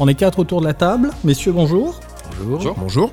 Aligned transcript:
On 0.00 0.08
est 0.08 0.14
quatre 0.14 0.38
autour 0.38 0.60
de 0.60 0.66
la 0.66 0.74
table. 0.74 1.10
Messieurs, 1.24 1.52
bonjour. 1.52 2.00
Bonjour. 2.44 2.74
Bonjour. 2.78 3.10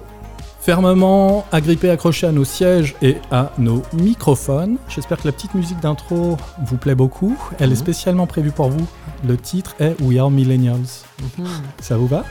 Fermement 0.62 1.46
agrippés, 1.52 1.90
accrochés 1.90 2.28
à 2.28 2.32
nos 2.32 2.44
sièges 2.44 2.96
et 3.02 3.18
à 3.32 3.52
nos 3.58 3.82
microphones. 3.94 4.78
J'espère 4.88 5.18
que 5.20 5.28
la 5.28 5.32
petite 5.32 5.54
musique 5.56 5.80
d'intro 5.80 6.38
vous 6.66 6.78
plaît 6.78 6.96
beaucoup. 6.96 7.38
Elle 7.60 7.72
est 7.72 7.76
spécialement 7.78 8.28
prévue 8.28 8.52
pour 8.52 8.70
vous. 8.70 8.86
Le 9.28 9.38
titre 9.38 9.76
est 9.80 9.96
We 10.02 10.20
Are 10.20 10.30
Millennials. 10.30 10.80
Ça 11.82 11.98
vous 11.98 12.08
va 12.08 12.26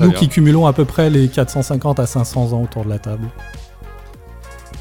Nous 0.00 0.10
bien. 0.10 0.18
qui 0.18 0.28
cumulons 0.28 0.66
à 0.66 0.72
peu 0.72 0.84
près 0.84 1.10
les 1.10 1.28
450 1.28 2.00
à 2.00 2.06
500 2.06 2.52
ans 2.52 2.62
autour 2.62 2.84
de 2.84 2.90
la 2.90 2.98
table. 2.98 3.26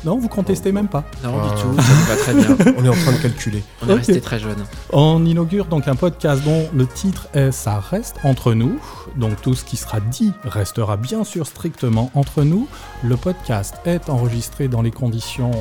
Non, 0.05 0.17
vous 0.17 0.27
contestez 0.27 0.71
même 0.73 0.89
pas. 0.89 1.03
Non, 1.23 1.33
Ah. 1.41 1.55
du 1.55 1.61
tout, 1.61 1.81
ça 1.81 1.93
va 2.13 2.15
très 2.17 2.33
bien. 2.33 2.73
On 2.77 2.83
est 2.83 2.89
en 2.89 2.93
train 2.93 3.13
de 3.13 3.17
calculer. 3.21 3.63
On 3.81 3.89
est 3.89 3.93
resté 3.93 4.19
très 4.19 4.37
jeune. 4.39 4.65
On 4.91 5.25
inaugure 5.25 5.65
donc 5.65 5.87
un 5.87 5.95
podcast 5.95 6.43
dont 6.43 6.67
le 6.73 6.85
titre 6.85 7.27
est 7.33 7.51
Ça 7.51 7.79
reste 7.79 8.17
entre 8.23 8.53
nous. 8.53 8.79
Donc 9.15 9.41
tout 9.41 9.53
ce 9.53 9.63
qui 9.63 9.77
sera 9.77 9.99
dit 10.01 10.33
restera 10.43 10.97
bien 10.97 11.23
sûr 11.23 11.47
strictement 11.47 12.11
entre 12.15 12.43
nous. 12.43 12.67
Le 13.03 13.15
podcast 13.15 13.75
est 13.85 14.09
enregistré 14.09 14.67
dans 14.67 14.81
les 14.81 14.91
conditions 14.91 15.51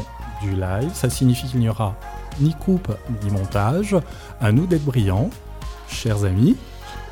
du 0.43 0.51
live. 0.53 0.91
Ça 0.93 1.09
signifie 1.09 1.47
qu'il 1.47 1.61
n'y 1.61 1.69
aura 1.69 1.95
ni 2.41 2.55
coupe 2.55 2.91
ni 3.23 3.31
montage. 3.31 3.95
À 4.41 4.51
nous 4.51 4.67
d'être 4.67 4.85
brillants, 4.85 5.31
chers 5.89 6.25
amis. 6.25 6.57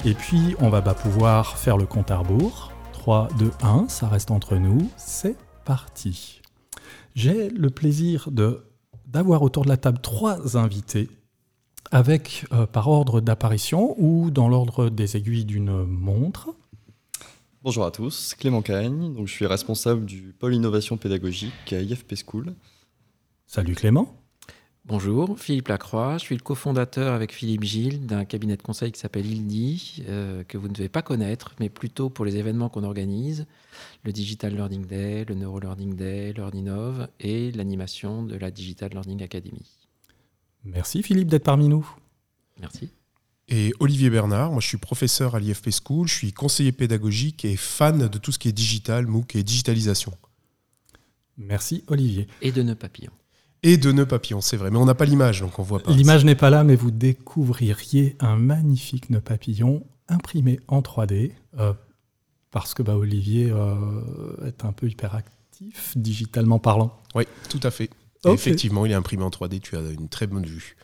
Et 0.04 0.14
puis 0.14 0.56
on 0.58 0.68
va 0.68 0.82
pas 0.82 0.94
pouvoir 0.94 1.58
faire 1.58 1.76
le 1.76 1.86
compte 1.86 2.10
à 2.10 2.16
rebours. 2.16 2.72
3, 2.94 3.28
2, 3.38 3.52
1, 3.62 3.84
ça 3.88 4.08
reste 4.08 4.30
entre 4.32 4.56
nous. 4.56 4.90
C'est 4.96 5.36
parti. 5.64 6.39
J'ai 7.14 7.50
le 7.50 7.70
plaisir 7.70 8.30
de 8.30 8.64
d'avoir 9.06 9.42
autour 9.42 9.64
de 9.64 9.68
la 9.68 9.76
table 9.76 9.98
trois 10.00 10.56
invités 10.56 11.08
avec 11.90 12.46
euh, 12.52 12.66
par 12.66 12.88
ordre 12.88 13.20
d'apparition 13.20 13.96
ou 13.98 14.30
dans 14.30 14.48
l'ordre 14.48 14.88
des 14.88 15.16
aiguilles 15.16 15.44
d'une 15.44 15.84
montre. 15.84 16.54
Bonjour 17.62 17.84
à 17.84 17.90
tous, 17.90 18.34
Clément 18.38 18.62
Cagne, 18.62 19.12
donc 19.12 19.26
je 19.26 19.32
suis 19.32 19.46
responsable 19.46 20.06
du 20.06 20.34
pôle 20.38 20.54
innovation 20.54 20.96
pédagogique 20.96 21.72
à 21.72 21.80
IFP 21.80 22.14
School. 22.24 22.54
Salut 23.46 23.74
Clément. 23.74 24.14
Bonjour, 24.90 25.38
Philippe 25.38 25.68
Lacroix. 25.68 26.18
Je 26.18 26.24
suis 26.24 26.34
le 26.34 26.42
cofondateur 26.42 27.14
avec 27.14 27.32
Philippe 27.32 27.62
Gilles 27.62 28.06
d'un 28.06 28.24
cabinet 28.24 28.56
de 28.56 28.62
conseil 28.62 28.90
qui 28.90 28.98
s'appelle 28.98 29.24
ILDI, 29.24 30.02
euh, 30.08 30.42
que 30.42 30.58
vous 30.58 30.66
ne 30.66 30.72
devez 30.72 30.88
pas 30.88 31.00
connaître, 31.00 31.54
mais 31.60 31.68
plutôt 31.68 32.10
pour 32.10 32.24
les 32.24 32.38
événements 32.38 32.68
qu'on 32.68 32.82
organise 32.82 33.46
le 34.02 34.10
Digital 34.10 34.52
Learning 34.52 34.84
Day, 34.84 35.24
le 35.28 35.36
Neuro 35.36 35.60
Learning 35.60 35.94
Day, 35.94 36.32
Learninov 36.32 37.06
et 37.20 37.52
l'animation 37.52 38.24
de 38.24 38.34
la 38.34 38.50
Digital 38.50 38.90
Learning 38.90 39.22
Academy. 39.22 39.62
Merci 40.64 41.04
Philippe 41.04 41.28
d'être 41.28 41.44
parmi 41.44 41.68
nous. 41.68 41.88
Merci. 42.60 42.90
Et 43.46 43.72
Olivier 43.78 44.10
Bernard, 44.10 44.50
moi 44.50 44.60
je 44.60 44.66
suis 44.66 44.78
professeur 44.78 45.36
à 45.36 45.38
l'IFP 45.38 45.70
School, 45.70 46.08
je 46.08 46.14
suis 46.14 46.32
conseiller 46.32 46.72
pédagogique 46.72 47.44
et 47.44 47.54
fan 47.54 48.08
de 48.08 48.18
tout 48.18 48.32
ce 48.32 48.40
qui 48.40 48.48
est 48.48 48.52
digital, 48.52 49.06
MOOC 49.06 49.36
et 49.36 49.44
digitalisation. 49.44 50.12
Merci 51.36 51.84
Olivier. 51.86 52.26
Et 52.42 52.50
de 52.50 52.62
nœuds 52.62 52.74
papillons. 52.74 53.12
Et 53.62 53.76
de 53.76 53.92
nœuds 53.92 54.06
papillons, 54.06 54.40
c'est 54.40 54.56
vrai, 54.56 54.70
mais 54.70 54.78
on 54.78 54.86
n'a 54.86 54.94
pas 54.94 55.04
l'image, 55.04 55.40
donc 55.40 55.58
on 55.58 55.62
voit 55.62 55.80
pas. 55.80 55.92
L'image 55.92 56.24
n'est 56.24 56.34
pas 56.34 56.48
là, 56.48 56.64
mais 56.64 56.76
vous 56.76 56.90
découvririez 56.90 58.16
un 58.18 58.36
magnifique 58.36 59.10
nœud 59.10 59.20
papillon 59.20 59.84
imprimé 60.08 60.60
en 60.66 60.80
3D, 60.80 61.32
euh, 61.58 61.72
parce 62.50 62.74
que 62.74 62.82
bah, 62.82 62.96
Olivier 62.96 63.50
euh, 63.50 64.46
est 64.46 64.64
un 64.64 64.72
peu 64.72 64.88
hyperactif, 64.88 65.96
digitalement 65.96 66.58
parlant. 66.58 66.98
Oui, 67.14 67.24
tout 67.48 67.60
à 67.62 67.70
fait. 67.70 67.90
Effectivement, 68.26 68.86
il 68.86 68.92
est 68.92 68.96
imprimé 68.96 69.24
en 69.24 69.30
3D, 69.30 69.60
tu 69.60 69.76
as 69.76 69.80
une 69.80 70.08
très 70.08 70.26
bonne 70.26 70.44
vue. 70.44 70.76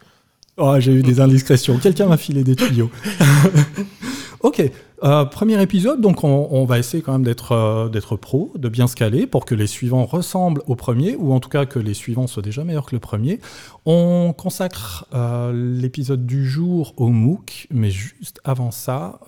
Oh, 0.59 0.75
j'ai 0.78 0.92
eu 0.92 1.03
des 1.03 1.20
indiscrétions. 1.20 1.78
Quelqu'un 1.78 2.06
m'a 2.06 2.16
filé 2.16 2.44
des 2.44 2.56
tuyaux. 2.56 2.91
ok, 4.41 4.62
euh, 5.03 5.27
premier 5.27 5.61
épisode, 5.61 6.01
donc 6.01 6.25
on, 6.25 6.65
va 6.65 6.79
essayer 6.79 7.03
quand 7.03 7.12
même 7.12 7.23
d'être 7.23 7.53
euh, 7.53 7.89
d'être 7.89 8.17
pro, 8.17 8.53
de 8.57 8.69
bien 8.69 8.87
se 8.87 8.97
caler 8.97 9.27
pour 9.27 9.45
que 9.45 9.55
les 9.55 9.67
suivants 9.67 10.07
ressemblent 10.07 10.62
au 10.67 10.75
premier, 10.75 11.17
ou 11.17 11.33
en 11.33 11.41
tout 11.41 11.51
cas 11.51 11.67
que 11.67 11.79
les 11.79 11.93
suivants 11.93 12.27
soient 12.27 12.43
déjà 12.43 12.65
meilleurs 12.65 12.87
que 12.87 12.95
le 12.95 13.01
premier. 13.01 13.39
On 13.84 14.33
consacre 14.37 15.07
euh, 15.12 15.53
l'épisode 15.53 16.25
du 16.25 16.49
jour 16.49 16.95
au 16.97 17.09
MOOC, 17.09 17.69
mais 17.71 17.91
juste 17.91 18.41
avant 18.45 18.71
ça, 18.71 19.21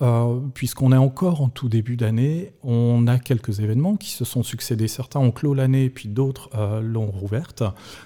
puisqu'on 0.53 0.91
est 0.91 0.97
encore 0.97 1.41
en 1.41 1.49
tout 1.49 1.69
début 1.69 1.97
d'année, 1.97 2.53
on 2.63 3.05
a 3.07 3.19
quelques 3.19 3.59
événements 3.59 3.95
qui 3.95 4.09
se 4.09 4.25
sont 4.25 4.43
succédés. 4.43 4.87
Certains 4.87 5.19
ont 5.19 5.31
clos 5.31 5.53
l'année, 5.53 5.89
puis 5.89 6.09
d'autres 6.09 6.49
l'ont 6.81 7.11
rouverte, 7.11 7.63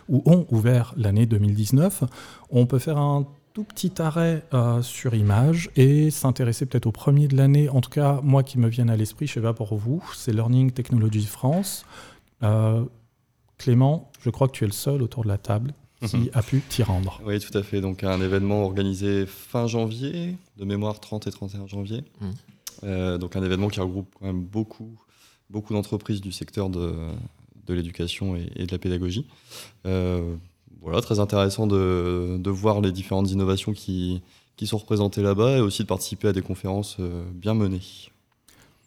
ou 0.09 0.21
ont 0.25 0.45
ouvert 0.51 0.93
l'année 0.97 1.25
2019. 1.25 2.03
On 2.51 2.65
peut 2.65 2.79
faire 2.79 2.97
un 2.97 3.25
tout 3.53 3.63
petit 3.63 4.01
arrêt 4.01 4.43
euh, 4.53 4.81
sur 4.81 5.13
image 5.13 5.69
et 5.75 6.09
s'intéresser 6.09 6.65
peut-être 6.65 6.87
au 6.87 6.91
premier 6.91 7.27
de 7.27 7.37
l'année. 7.37 7.69
En 7.69 7.81
tout 7.81 7.91
cas, 7.91 8.19
moi 8.23 8.41
qui 8.41 8.57
me 8.57 8.67
viennent 8.67 8.89
à 8.89 8.97
l'esprit, 8.97 9.27
je 9.27 9.33
sais 9.33 9.41
pas 9.41 9.53
pour 9.53 9.75
vous, 9.75 10.03
c'est 10.15 10.33
Learning 10.33 10.71
Technology 10.71 11.25
France. 11.25 11.85
Euh, 12.41 12.83
Clément, 13.59 14.11
je 14.21 14.31
crois 14.31 14.47
que 14.47 14.53
tu 14.53 14.63
es 14.63 14.67
le 14.67 14.73
seul 14.73 15.03
autour 15.03 15.23
de 15.23 15.29
la 15.29 15.37
table 15.37 15.73
qui 16.05 16.31
a 16.33 16.41
pu 16.41 16.61
t'y 16.67 16.81
rendre. 16.81 17.21
Oui, 17.23 17.39
tout 17.39 17.55
à 17.55 17.61
fait. 17.61 17.79
Donc 17.79 18.03
un 18.03 18.19
événement 18.21 18.63
organisé 18.63 19.27
fin 19.27 19.67
janvier, 19.67 20.35
de 20.57 20.65
mémoire 20.65 20.99
30 20.99 21.27
et 21.27 21.31
31 21.31 21.67
janvier. 21.67 22.03
Mhm. 22.21 22.33
Euh, 22.85 23.17
donc 23.19 23.35
un 23.35 23.43
événement 23.43 23.67
qui 23.67 23.79
regroupe 23.79 24.15
quand 24.19 24.25
même 24.25 24.43
beaucoup, 24.43 24.99
beaucoup 25.51 25.73
d'entreprises 25.73 26.21
du 26.21 26.31
secteur 26.31 26.71
de, 26.71 26.95
de 27.67 27.73
l'éducation 27.75 28.35
et, 28.35 28.51
et 28.55 28.65
de 28.65 28.71
la 28.71 28.79
pédagogie. 28.79 29.27
Euh, 29.85 30.35
voilà, 30.83 31.01
très 31.01 31.19
intéressant 31.19 31.65
de, 31.65 32.37
de 32.37 32.49
voir 32.51 32.81
les 32.81 32.91
différentes 32.91 33.31
innovations 33.31 33.73
qui, 33.73 34.21
qui 34.57 34.67
sont 34.67 34.77
représentées 34.77 35.23
là-bas 35.23 35.57
et 35.57 35.61
aussi 35.61 35.81
de 35.83 35.87
participer 35.87 36.27
à 36.27 36.33
des 36.33 36.41
conférences 36.41 36.97
euh, 36.99 37.23
bien 37.33 37.53
menées. 37.53 37.81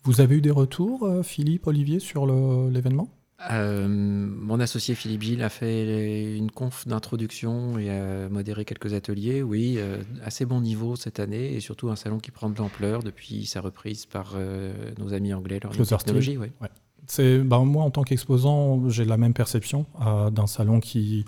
Vous 0.04 0.20
avez 0.20 0.36
eu 0.36 0.40
des 0.40 0.52
retours, 0.52 1.02
euh, 1.02 1.22
Philippe, 1.22 1.66
Olivier, 1.66 1.98
sur 1.98 2.26
l'événement? 2.70 3.08
Euh, 3.50 3.86
mon 3.86 4.60
associé 4.60 4.94
Philippe 4.94 5.22
Gilles 5.22 5.42
a 5.42 5.50
fait 5.50 6.36
une 6.36 6.50
conf 6.50 6.88
d'introduction 6.88 7.78
et 7.78 7.90
a 7.90 8.28
modéré 8.30 8.64
quelques 8.64 8.94
ateliers. 8.94 9.42
Oui, 9.42 9.74
euh, 9.76 10.02
assez 10.24 10.46
bon 10.46 10.62
niveau 10.62 10.96
cette 10.96 11.20
année 11.20 11.52
et 11.52 11.60
surtout 11.60 11.90
un 11.90 11.96
salon 11.96 12.18
qui 12.18 12.30
prend 12.30 12.48
de 12.48 12.56
l'ampleur 12.56 13.02
depuis 13.02 13.44
sa 13.44 13.60
reprise 13.60 14.06
par 14.06 14.32
euh, 14.36 14.72
nos 14.98 15.12
amis 15.12 15.34
anglais, 15.34 15.60
leur 15.62 15.72
Closer 15.72 15.96
technologie. 15.98 16.38
ouais. 16.38 16.50
C'est, 17.08 17.38
ben, 17.38 17.64
moi, 17.64 17.84
en 17.84 17.90
tant 17.90 18.02
qu'exposant, 18.04 18.88
j'ai 18.88 19.04
la 19.04 19.16
même 19.16 19.34
perception 19.34 19.86
euh, 20.04 20.30
d'un 20.30 20.46
salon 20.46 20.80
qui 20.80 21.24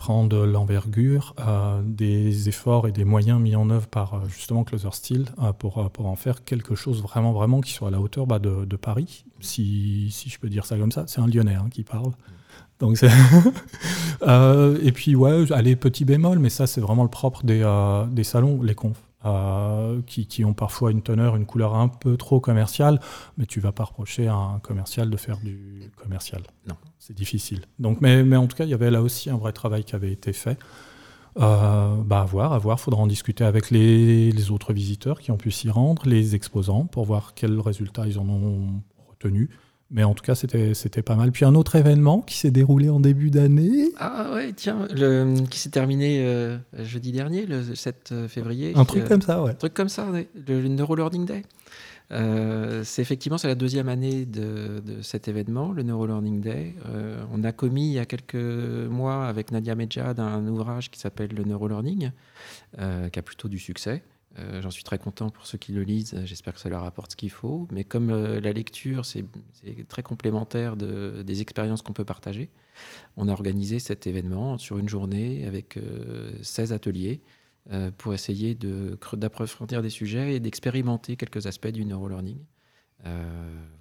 prend 0.00 0.24
de 0.24 0.38
l'envergure, 0.38 1.34
euh, 1.40 1.82
des 1.84 2.48
efforts 2.48 2.88
et 2.88 2.90
des 2.90 3.04
moyens 3.04 3.38
mis 3.38 3.54
en 3.54 3.68
œuvre 3.68 3.86
par 3.86 4.14
euh, 4.14 4.20
justement 4.28 4.64
Closer 4.64 4.88
Steel 4.92 5.26
euh, 5.42 5.52
pour, 5.52 5.90
pour 5.90 6.06
en 6.06 6.16
faire 6.16 6.42
quelque 6.42 6.74
chose 6.74 7.02
vraiment, 7.02 7.32
vraiment 7.32 7.60
qui 7.60 7.72
soit 7.72 7.88
à 7.88 7.90
la 7.90 8.00
hauteur 8.00 8.26
bah, 8.26 8.38
de, 8.38 8.76
Paris, 8.76 9.26
si, 9.40 10.08
si 10.10 10.30
je 10.30 10.38
peux 10.40 10.48
dire 10.48 10.64
ça 10.64 10.78
comme 10.78 10.90
ça. 10.90 11.04
C'est 11.06 11.20
un 11.20 11.26
Lyonnais 11.26 11.54
hein, 11.54 11.68
qui 11.70 11.82
parle. 11.82 12.12
Donc 12.78 12.98
et 14.82 14.92
puis 14.92 15.14
ouais, 15.14 15.52
allez, 15.52 15.76
petit 15.76 16.06
bémol, 16.06 16.38
mais 16.38 16.48
ça 16.48 16.66
c'est 16.66 16.80
vraiment 16.80 17.02
le 17.02 17.10
propre 17.10 17.44
des, 17.44 17.62
des 18.10 18.24
salons, 18.24 18.62
les 18.62 18.74
confs, 18.74 19.02
euh, 19.24 20.00
qui, 20.06 20.26
qui 20.26 20.44
ont 20.44 20.54
parfois 20.54 20.90
une 20.90 21.02
teneur, 21.02 21.36
une 21.36 21.46
couleur 21.46 21.74
un 21.74 21.88
peu 21.88 22.16
trop 22.16 22.40
commerciale, 22.40 23.00
mais 23.36 23.46
tu 23.46 23.60
vas 23.60 23.72
pas 23.72 23.84
reprocher 23.84 24.28
à 24.28 24.34
un 24.34 24.58
commercial 24.60 25.10
de 25.10 25.16
faire 25.16 25.38
du 25.38 25.90
commercial. 25.96 26.42
Non. 26.68 26.76
C'est 26.98 27.16
difficile. 27.16 27.62
Donc, 27.78 28.00
mais, 28.00 28.22
mais 28.24 28.36
en 28.36 28.46
tout 28.46 28.56
cas, 28.56 28.64
il 28.64 28.70
y 28.70 28.74
avait 28.74 28.90
là 28.90 29.02
aussi 29.02 29.30
un 29.30 29.36
vrai 29.36 29.52
travail 29.52 29.84
qui 29.84 29.94
avait 29.94 30.12
été 30.12 30.32
fait. 30.32 30.58
Euh, 31.38 31.96
bah 32.02 32.22
à 32.22 32.24
voir, 32.24 32.52
à 32.52 32.58
voir. 32.58 32.80
Faudra 32.80 33.02
en 33.02 33.06
discuter 33.06 33.44
avec 33.44 33.70
les, 33.70 34.32
les 34.32 34.50
autres 34.50 34.72
visiteurs 34.72 35.20
qui 35.20 35.30
ont 35.30 35.36
pu 35.36 35.50
s'y 35.50 35.70
rendre, 35.70 36.02
les 36.06 36.34
exposants, 36.34 36.86
pour 36.86 37.04
voir 37.04 37.34
quels 37.34 37.60
résultats 37.60 38.06
ils 38.06 38.18
en 38.18 38.28
ont 38.28 38.82
retenu. 39.08 39.50
Mais 39.90 40.04
en 40.04 40.14
tout 40.14 40.22
cas, 40.22 40.34
c'était 40.34 41.02
pas 41.02 41.16
mal. 41.16 41.32
Puis 41.32 41.44
un 41.44 41.54
autre 41.54 41.74
événement 41.76 42.20
qui 42.20 42.36
s'est 42.36 42.50
déroulé 42.52 42.88
en 42.88 43.00
début 43.00 43.30
d'année. 43.30 43.88
Ah 43.98 44.30
ouais, 44.34 44.52
tiens, 44.52 44.86
le, 44.94 45.34
qui 45.50 45.58
s'est 45.58 45.70
terminé 45.70 46.24
euh, 46.24 46.58
jeudi 46.78 47.10
dernier, 47.10 47.44
le 47.46 47.74
7 47.74 48.14
février. 48.28 48.72
Un 48.76 48.84
truc 48.84 49.02
Euh, 49.02 49.08
comme 49.08 49.22
ça, 49.22 49.42
ouais. 49.42 49.50
Un 49.50 49.54
truc 49.54 49.74
comme 49.74 49.88
ça, 49.88 50.06
le, 50.46 50.60
le 50.60 51.24
Day. 51.24 51.42
Euh, 52.12 52.82
c'est 52.84 53.02
effectivement 53.02 53.38
c'est 53.38 53.46
la 53.46 53.54
deuxième 53.54 53.88
année 53.88 54.24
de, 54.26 54.80
de 54.84 55.00
cet 55.02 55.28
événement, 55.28 55.72
le 55.72 55.82
Neuro 55.82 56.06
Learning 56.06 56.40
Day. 56.40 56.74
Euh, 56.86 57.22
on 57.32 57.44
a 57.44 57.52
commis 57.52 57.86
il 57.86 57.92
y 57.92 57.98
a 57.98 58.06
quelques 58.06 58.34
mois 58.34 59.26
avec 59.26 59.52
Nadia 59.52 59.74
Medjad 59.76 60.18
un 60.18 60.46
ouvrage 60.48 60.90
qui 60.90 60.98
s'appelle 60.98 61.30
le 61.32 61.44
Neuro 61.44 61.68
Learning, 61.68 62.10
euh, 62.80 63.08
qui 63.10 63.18
a 63.18 63.22
plutôt 63.22 63.48
du 63.48 63.58
succès. 63.58 64.02
Euh, 64.38 64.62
J'en 64.62 64.70
suis 64.70 64.84
très 64.84 64.98
content 64.98 65.28
pour 65.30 65.46
ceux 65.46 65.58
qui 65.58 65.72
le 65.72 65.82
lisent. 65.82 66.14
J'espère 66.24 66.54
que 66.54 66.60
ça 66.60 66.68
leur 66.68 66.84
apporte 66.84 67.12
ce 67.12 67.16
qu'il 67.16 67.30
faut. 67.30 67.66
Mais 67.72 67.82
comme 67.84 68.10
euh, 68.10 68.40
la 68.40 68.52
lecture, 68.52 69.04
c'est 69.04 69.24
très 69.88 70.02
complémentaire 70.02 70.76
de- 70.76 71.22
des 71.26 71.40
expériences 71.40 71.82
qu'on 71.82 71.92
peut 71.92 72.04
partager, 72.04 72.48
on 73.16 73.28
a 73.28 73.32
organisé 73.32 73.78
cet 73.80 74.06
événement 74.06 74.56
sur 74.58 74.78
une 74.78 74.88
journée 74.88 75.46
avec 75.46 75.76
euh, 75.76 76.32
16 76.42 76.72
ateliers 76.72 77.20
euh, 77.72 77.90
pour 77.96 78.14
essayer 78.14 78.54
d'approfondir 78.56 79.82
des 79.82 79.90
sujets 79.90 80.34
et 80.34 80.40
d'expérimenter 80.40 81.16
quelques 81.16 81.46
aspects 81.46 81.68
du 81.68 81.84
neurolearning. 81.84 82.38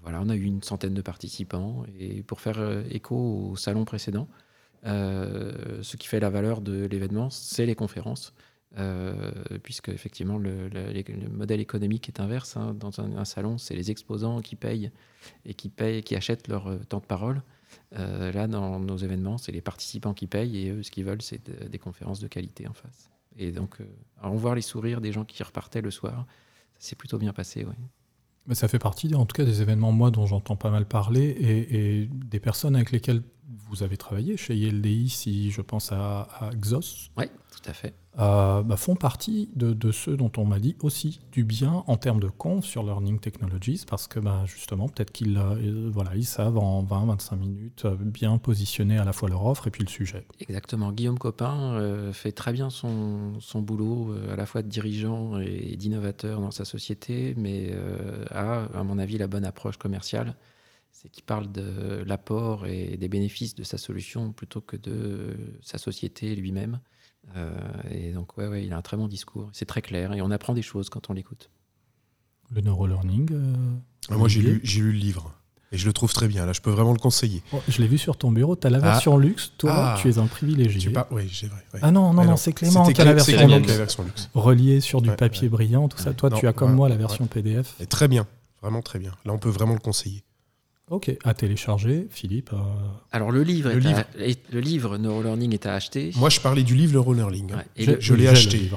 Voilà, 0.02 0.22
on 0.22 0.30
a 0.30 0.36
eu 0.36 0.44
une 0.44 0.64
centaine 0.64 0.94
de 0.94 1.02
participants 1.02 1.84
et 2.00 2.24
pour 2.24 2.40
faire 2.42 2.60
écho 2.90 3.50
au 3.52 3.56
salon 3.58 3.84
précédent, 3.86 4.28
ce 4.86 5.98
qui 5.98 6.08
fait 6.08 6.20
la 6.22 6.30
valeur 6.30 6.62
de 6.62 6.86
l'événement, 6.86 7.30
c'est 7.30 7.66
les 7.66 7.76
conférences. 7.76 8.34
Puisque 9.64 9.90
effectivement 9.90 10.38
le, 10.38 10.70
modèle 11.30 11.60
économique 11.60 12.08
est 12.08 12.20
inverse. 12.20 12.58
Hein. 12.58 12.74
Dans 12.74 13.00
un, 13.00 13.26
salon, 13.26 13.58
c'est 13.58 13.76
les 13.76 13.92
exposants 13.92 14.42
qui 14.42 14.56
payent 14.56 14.92
et 15.46 15.54
qui, 15.54 15.70
payent, 15.70 16.04
qui 16.04 16.16
achètent 16.16 16.48
leur 16.48 16.80
temps 16.88 17.00
de 17.00 17.06
parole. 17.06 17.42
là, 17.92 18.48
dans 18.48 18.80
nos 18.80 18.98
événements, 18.98 19.38
c'est 19.38 19.52
les 19.52 19.62
participants 19.62 20.14
qui 20.14 20.28
payent 20.28 20.58
et 20.58 20.70
eux, 20.72 20.84
ce 20.84 20.92
qu'ils 20.92 21.06
veulent, 21.06 21.22
c'est 21.22 21.70
des 21.70 21.80
conférences 21.80 22.20
de 22.20 22.28
qualité 22.28 22.68
en 22.68 22.74
face. 22.74 23.10
Et 23.38 23.52
donc, 23.52 23.78
on 24.22 24.36
voit 24.36 24.56
les 24.56 24.62
sourires 24.62 25.02
des 25.02 25.12
gens 25.12 25.26
qui 25.26 25.42
repartaient 25.44 25.82
le 25.82 25.92
soir. 25.92 26.26
Ça 26.78 26.90
s'est 26.90 26.96
plutôt 26.96 27.18
bien 27.18 27.34
passé, 27.34 27.66
oui. 27.66 27.76
Mais 28.50 28.56
ça 28.56 28.68
fait 28.68 28.80
partie, 28.80 29.14
en 29.14 29.28
tout 29.28 29.36
cas, 29.36 29.46
des 29.46 29.62
événements, 29.62 29.92
moi, 29.92 30.10
dont 30.10 30.26
j'entends 30.26 30.56
pas 30.56 30.72
mal 30.72 30.88
parler, 30.88 31.36
et, 31.40 32.10
des 32.12 32.40
personnes 32.40 32.76
avec 32.76 32.92
lesquelles 32.92 33.22
vous 33.68 33.84
avez 33.84 33.98
travaillé 33.98 34.38
chez 34.38 34.56
ILDI, 34.56 35.10
si 35.10 35.52
je 35.52 35.62
pense 35.62 35.92
à, 35.92 36.28
à 36.40 36.50
Xos. 36.56 37.12
Oui, 37.18 37.26
tout 37.52 37.70
à 37.70 37.74
fait. 37.74 37.94
Euh, 38.20 38.64
bah, 38.64 38.76
font 38.76 38.96
partie 38.96 39.50
de, 39.56 39.92
ceux 39.92 40.18
dont 40.18 40.32
on 40.38 40.44
m'a 40.44 40.60
dit 40.60 40.76
aussi 40.82 41.22
du 41.32 41.44
bien 41.44 41.84
en 41.88 41.96
termes 41.96 42.20
de 42.20 42.28
conf 42.28 42.66
sur 42.66 42.84
Learning 42.84 43.20
Technologies, 43.20 43.86
parce 43.88 44.08
que 44.08 44.20
bah, 44.20 44.44
justement, 44.46 44.90
peut-être 44.90 45.12
qu'ils 45.12 45.38
euh, 45.38 45.90
voilà, 45.94 46.16
ils 46.16 46.26
savent 46.26 46.58
en 46.58 46.84
20-25 46.84 47.38
minutes 47.38 47.86
euh, 47.86 47.96
bien 47.96 48.38
positionner 48.38 48.98
à 48.98 49.06
la 49.06 49.14
fois 49.14 49.30
leur 49.30 49.46
offre 49.46 49.68
et 49.68 49.72
puis 49.72 49.84
le 49.84 49.90
sujet. 49.90 50.26
Exactement. 50.40 50.92
Guillaume 50.92 51.18
Copin 51.20 52.12
fait 52.14 52.32
très 52.32 52.52
bien 52.52 52.70
son, 52.70 53.40
son 53.40 53.62
boulot, 53.62 54.14
à 54.32 54.36
la 54.36 54.46
fois 54.46 54.64
de 54.64 54.68
dirigeant 54.68 55.40
et 55.40 55.76
d'innovateur 55.78 56.42
dans 56.42 56.52
sa 56.52 56.66
société, 56.66 57.36
mais 57.38 57.74
a, 58.32 58.66
à 58.74 58.84
mon 58.84 59.00
avis, 59.00 59.18
la 59.18 59.28
bonne 59.28 59.46
approche 59.46 59.78
commerciale 59.78 60.36
c'est 61.02 61.10
qu'il 61.10 61.24
parle 61.24 61.50
de 61.52 62.04
l'apport 62.06 62.66
et 62.66 62.98
des 62.98 63.08
bénéfices 63.08 63.56
de 63.56 63.64
sa 63.64 63.78
solution 63.78 64.34
plutôt 64.34 64.60
que 64.60 64.76
de 64.76 65.34
sa 65.62 65.78
société 65.78 66.36
lui-même. 66.36 66.80
Euh, 67.38 67.52
et 67.90 68.12
donc, 68.12 68.38
ouais, 68.38 68.48
ouais, 68.48 68.66
il 68.66 68.74
a 68.74 68.78
un 68.78 68.82
très 68.82 68.98
bon 68.98 69.08
discours. 69.08 69.50
C'est 69.54 69.66
très 69.66 69.82
clair 69.82 70.12
et 70.12 70.22
on 70.22 70.30
apprend 70.30 70.54
des 70.54 70.62
choses 70.62 70.90
quand 70.90 71.10
on 71.10 71.14
l'écoute. 71.14 71.50
Le 72.52 72.62
neurolearning 72.62 73.30
euh, 73.32 73.54
ah, 74.10 74.18
Moi, 74.18 74.28
j'ai 74.28 74.42
lu, 74.42 74.60
lu 74.60 74.92
le 74.92 74.98
livre. 74.98 75.34
Et 75.72 75.78
je 75.78 75.86
le 75.86 75.94
trouve 75.94 76.12
très 76.12 76.28
bien. 76.28 76.46
Là, 76.46 76.52
je 76.52 76.60
peux 76.60 76.72
vraiment 76.72 76.94
le 76.94 77.00
conseiller. 77.00 77.44
Oh, 77.54 77.62
je 77.70 77.80
l'ai 77.82 77.88
vu 77.88 77.98
sur 77.98 78.18
ton 78.18 78.32
bureau. 78.32 78.58
Tu 78.58 78.68
as 78.68 78.70
la 78.70 78.80
ah. 78.80 78.92
version 78.94 79.18
luxe. 79.18 79.54
Toi, 79.58 79.72
ah. 79.74 79.98
tu 80.02 80.10
es 80.10 80.18
un 80.18 80.28
privilégié. 80.28 80.92
Oui, 81.12 81.30
c'est 81.32 81.48
vrai. 81.48 81.64
Ah 81.82 81.92
non, 81.92 82.12
non, 82.12 82.26
non, 82.26 82.36
c'est 82.36 82.52
Clément 82.52 82.92
qui 82.92 83.00
a 83.00 83.06
la 83.06 83.14
version, 83.14 84.04
luxe. 84.04 84.30
Reliée 84.34 84.82
sur 84.82 85.02
du 85.02 85.12
papier 85.12 85.48
brillant, 85.48 85.88
tout 85.88 86.00
ça. 86.00 86.14
Toi, 86.14 86.30
tu 86.32 86.46
as 86.46 86.52
comme 86.52 86.74
moi 86.74 86.90
la 86.90 86.98
version 86.98 87.26
PDF. 87.26 87.76
Et 87.80 87.86
très 87.86 88.10
bien. 88.10 88.28
Vraiment 88.62 88.82
très 88.82 89.00
bien. 89.00 89.14
Là, 89.24 89.32
on 89.32 89.38
peut 89.38 89.48
vraiment 89.48 89.74
le 89.74 89.80
conseiller. 89.80 90.26
Ok, 90.90 91.16
à 91.24 91.34
télécharger, 91.36 92.08
Philippe. 92.10 92.52
Euh, 92.52 92.58
Alors 93.12 93.32
le 93.32 93.44
livre, 93.44 93.72
le, 93.72 93.78
livre. 93.78 94.04
le 94.52 94.60
livre 94.60 94.98
Neurolearning 94.98 95.54
est 95.54 95.68
à 95.68 95.76
acheter. 95.76 96.12
Moi 96.16 96.30
je 96.30 96.40
parlais 96.40 96.64
du 96.64 96.74
livre 96.74 96.94
Neurolearning. 96.94 97.52
je, 97.78 98.14
l'ai 98.16 98.28
acheté. 98.28 98.70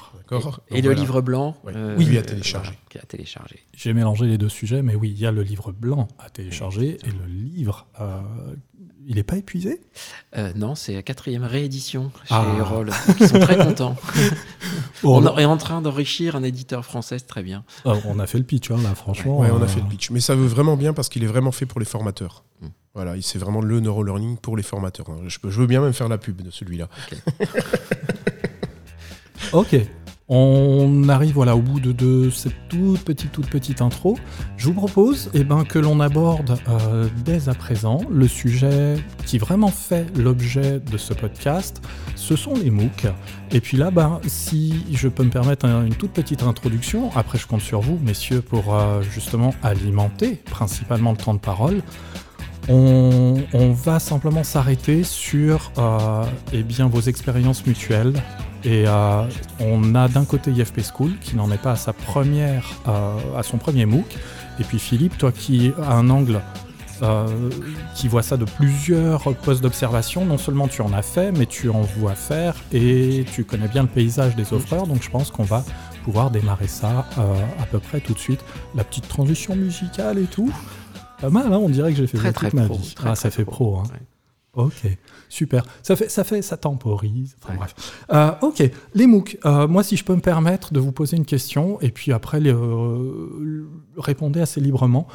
Et, 0.71 0.83
le 0.83 0.93
livre 0.93 1.23
blanc 1.23 1.57
euh, 1.69 1.97
Oui, 1.97 2.19
à 2.19 2.23
télécharger. 2.23 2.73
à 3.01 3.07
télécharger. 3.07 3.61
J'ai 3.75 3.95
mélangé 3.95 4.27
les 4.27 4.37
deux 4.37 4.51
sujets, 4.51 4.83
mais 4.83 4.95
oui, 4.95 5.11
il 5.15 5.21
y 5.21 5.27
a 5.27 5.33
le 5.33 5.43
livre 5.43 5.73
blanc 5.73 6.09
à 6.19 6.29
télécharger 6.29 6.99
et 7.03 7.11
le 7.11 7.27
livre 7.27 7.87
euh, 8.01 8.21
il 9.07 9.17
n'est 9.17 9.23
pas 9.23 9.37
épuisé? 9.37 9.81
Euh, 10.37 10.53
Non, 10.55 10.75
c'est 10.75 10.95
la 10.95 11.03
quatrième 11.03 11.45
réédition 11.45 12.11
chez 12.25 12.35
ah. 12.35 12.63
Roll. 12.63 12.91
Ils 13.21 13.29
sont 13.29 13.39
très 13.39 13.57
contents. 13.57 13.97
on 15.05 15.39
est 15.39 15.45
en 15.45 15.57
train 15.57 15.83
d'enrichir 15.83 16.37
un 16.37 16.43
éditeur 16.43 16.85
français, 16.85 17.19
très 17.21 17.43
bien. 17.43 17.65
Ah, 17.85 17.95
on 18.07 18.19
a 18.19 18.27
fait 18.27 18.39
le 18.39 18.45
pitch, 18.45 18.71
hein, 18.71 18.79
là, 18.83 18.95
franchement. 18.95 19.41
Oui, 19.41 19.49
on 19.53 19.61
a 19.61 19.65
euh, 19.65 19.69
fait 19.69 19.81
le 19.81 19.87
pitch. 19.87 20.11
Mais 20.11 20.21
ça 20.21 20.35
veut 20.35 20.47
vraiment 20.47 20.77
bien 20.77 20.93
parce 20.93 21.09
qu'il 21.09 21.25
est 21.25 21.29
vraiment 21.29 21.53
fait 21.53 21.67
pour 21.67 21.81
les 21.81 21.87
formateurs. 21.87 22.45
Mm. 22.61 22.67
Voilà, 22.95 23.15
c'est 23.23 23.39
vraiment 23.39 23.63
le 23.63 23.81
neurolearning 23.81 24.37
pour 24.37 24.57
les 24.57 24.63
formateurs. 24.63 25.07
Je, 25.27 25.39
je, 25.43 25.61
veux 25.61 25.67
bien 25.67 25.81
même 25.81 25.95
faire 25.95 26.09
la 26.09 26.19
pub 26.19 26.43
de 26.43 26.51
celui-là. 26.51 26.89
ok. 29.53 29.77
On 30.35 31.11
arrive 31.11 31.37
au 31.37 31.61
bout 31.61 31.79
de, 31.79 32.31
cette 32.31 32.55
toute 32.71 33.05
petite, 33.05 33.33
toute 33.33 33.51
petite 33.51 33.83
intro. 33.83 34.17
Je 34.57 34.65
vous 34.65 34.73
propose 34.73 35.31
eh 35.35 35.45
ben, 35.45 35.65
que 35.65 35.79
l'on 35.79 36.01
aborde 36.01 36.59
euh, 36.71 37.07
dès 37.23 37.51
à 37.51 37.55
présent 37.55 38.01
le 38.11 38.27
sujet 38.27 38.97
qui 39.27 39.37
vraiment 39.37 39.69
fait 39.69 40.07
l'objet 40.17 40.81
de 40.81 40.97
ce 40.97 41.13
podcast. 41.13 41.83
Ce 42.17 42.35
sont 42.35 42.55
les 42.55 42.71
MOOC. 42.71 43.09
Et 43.51 43.61
puis 43.61 43.77
là, 43.77 43.91
ben, 43.91 44.23
si 44.27 44.87
je 44.91 45.09
peux 45.09 45.23
me 45.23 45.29
permettre 45.29 45.67
une 45.67 45.95
toute 45.95 46.13
petite 46.13 46.43
introduction, 46.43 47.11
après 47.15 47.37
je 47.37 47.47
compte 47.47 47.61
sur 47.61 47.83
vous, 47.83 47.99
messieurs, 48.03 48.41
pour 48.41 48.75
euh, 48.75 49.03
justement 49.03 49.53
alimenter 49.63 50.37
principalement 50.47 51.11
le 51.11 51.19
temps 51.19 51.35
de 51.35 51.41
parole. 51.41 51.83
On, 52.71 53.35
va 53.75 53.99
simplement 53.99 54.45
s'arrêter 54.45 55.03
sur 55.03 55.73
euh, 55.77 56.25
eh 56.55 56.63
bien, 56.63 56.87
vos 56.87 57.01
expériences 57.03 57.67
mutuelles, 57.67 58.15
et 58.65 58.85
euh, 58.87 59.25
on 59.61 59.95
a 59.95 60.09
d'un 60.09 60.25
côté 60.25 60.51
IFP 60.51 60.81
School 60.83 61.13
qui 61.21 61.37
n'en 61.37 61.51
est 61.51 61.61
pas 61.61 61.73
à 61.73 61.77
sa 61.77 61.93
première, 61.93 62.65
euh, 62.87 63.17
à 63.37 63.43
son 63.43 63.59
premier 63.59 63.87
MOOC. 63.87 64.07
Et 64.61 64.65
puis 64.65 64.79
Philippe, 64.79 65.19
toi 65.19 65.33
qui 65.33 65.73
as 65.83 65.93
un 65.93 66.11
angle 66.11 66.41
euh, 67.03 67.27
qui 67.97 68.07
voit 68.07 68.23
ça 68.23 68.37
de 68.37 68.45
plusieurs 68.45 69.23
postes 69.39 69.63
d'observation, 69.63 70.25
non 70.25 70.39
seulement 70.39 70.69
tu 70.69 70.83
en 70.83 70.93
as 70.93 71.03
fait, 71.03 71.33
mais 71.33 71.47
tu 71.47 71.71
en 71.71 71.81
vois 71.81 72.15
faire 72.15 72.55
et 72.73 73.25
tu 73.33 73.45
connais 73.45 73.69
bien 73.69 73.83
le 73.83 73.89
paysage 73.89 74.37
des 74.37 74.53
offreurs. 74.53 74.87
Donc 74.87 75.03
je 75.03 75.11
pense 75.11 75.31
qu'on 75.31 75.45
va 75.45 75.65
pouvoir 76.05 76.31
démarrer 76.31 76.69
ça 76.69 77.07
à 77.17 77.67
peu 77.67 77.81
près 77.81 78.01
tout 78.01 78.15
de 78.15 78.19
suite. 78.19 78.45
La 78.77 78.85
petite 78.85 79.09
transition 79.09 79.57
musicale 79.57 80.19
et 80.19 80.27
tout. 80.27 80.53
Pas 81.21 81.31
mal, 81.31 81.53
hein 81.53 81.59
on 81.61 81.69
dirait 81.69 81.93
que 81.93 81.99
j'ai 81.99 82.07
fait 82.07 82.19
très, 82.19 82.33
très 82.33 82.51
ma 82.53 82.67
vie. 82.67 82.95
ah, 83.05 83.15
ça 83.15 83.31
fait 83.31 83.45
pro. 83.45 83.79
Hein. 83.79 83.85
Ok, 84.55 84.87
super. 85.31 85.65
Ça 85.83 85.97
fait, 85.97 86.11
ça 86.11 86.25
fait, 86.25 86.43
ça 86.43 86.59
temporise. 86.59 87.37
Enfin 87.43 87.55
bref. 87.55 87.75
Euh, 88.13 88.33
ok, 88.43 88.63
les 88.95 89.07
MOOC. 89.07 89.39
Euh, 89.47 89.67
moi, 89.67 89.83
si 89.83 89.97
je 89.97 90.05
peux 90.05 90.15
me 90.15 90.21
permettre 90.21 90.75
de 90.75 90.81
vous 90.81 90.93
poser 90.93 91.17
une 91.17 91.25
question 91.25 91.81
et 91.81 91.91
puis 91.91 92.13
après 92.13 92.39
les, 92.39 92.53
euh, 92.53 93.67
répondez 93.97 94.41
assez 94.41 94.61
librement. 94.61 95.09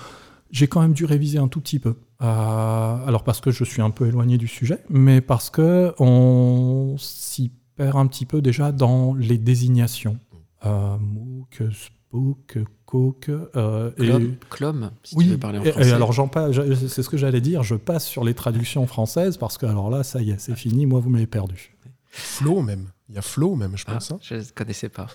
J'ai 0.49 0.67
quand 0.67 0.81
même 0.81 0.93
dû 0.93 1.05
réviser 1.05 1.37
un 1.37 1.49
tout 1.49 1.59
petit 1.59 1.77
peu. 1.77 1.95
alors 2.19 3.23
parce 3.23 3.41
que 3.41 3.51
je 3.51 3.63
suis 3.63 3.81
un 3.81 3.91
peu 3.91 4.07
éloigné 4.07 4.37
du 4.37 4.47
sujet, 4.47 4.81
mais 4.89 5.19
parce 5.21 5.49
que 5.49 5.93
on 5.99 6.95
s'y 6.97 7.51
perd 7.75 7.97
un 7.97 8.07
petit 8.07 8.25
peu 8.25 8.41
déjà 8.41 8.71
dans 8.71 9.13
les 9.13 9.37
désignations. 9.37 10.17
MOOC, 10.63 11.63
SPOOC, 12.07 12.57
Coke. 12.85 13.29
Euh, 13.29 13.91
et... 13.97 14.37
Clom, 14.49 14.91
si 15.03 15.15
oui, 15.15 15.25
tu 15.25 15.31
veux 15.31 15.37
parler 15.37 15.59
en 15.59 15.63
français. 15.63 15.89
Et, 15.89 15.91
alors, 15.91 16.13
c'est 16.13 17.03
ce 17.03 17.09
que 17.09 17.17
j'allais 17.17 17.41
dire, 17.41 17.63
je 17.63 17.75
passe 17.75 18.07
sur 18.07 18.23
les 18.23 18.33
traductions 18.33 18.87
françaises 18.87 19.37
parce 19.37 19.57
que, 19.57 19.65
alors 19.65 19.89
là, 19.89 20.03
ça 20.03 20.21
y 20.21 20.31
est, 20.31 20.39
c'est 20.39 20.55
fini, 20.55 20.85
moi, 20.85 20.99
vous 20.99 21.09
m'avez 21.09 21.27
perdu. 21.27 21.75
Flow, 22.09 22.61
même. 22.61 22.87
Il 23.09 23.15
y 23.15 23.17
a 23.17 23.21
Flow, 23.21 23.55
même, 23.55 23.77
je 23.77 23.83
ah, 23.87 23.93
pense. 23.93 24.11
Hein. 24.11 24.19
Je 24.21 24.35
ne 24.35 24.43
connaissais 24.55 24.89
pas. 24.89 25.07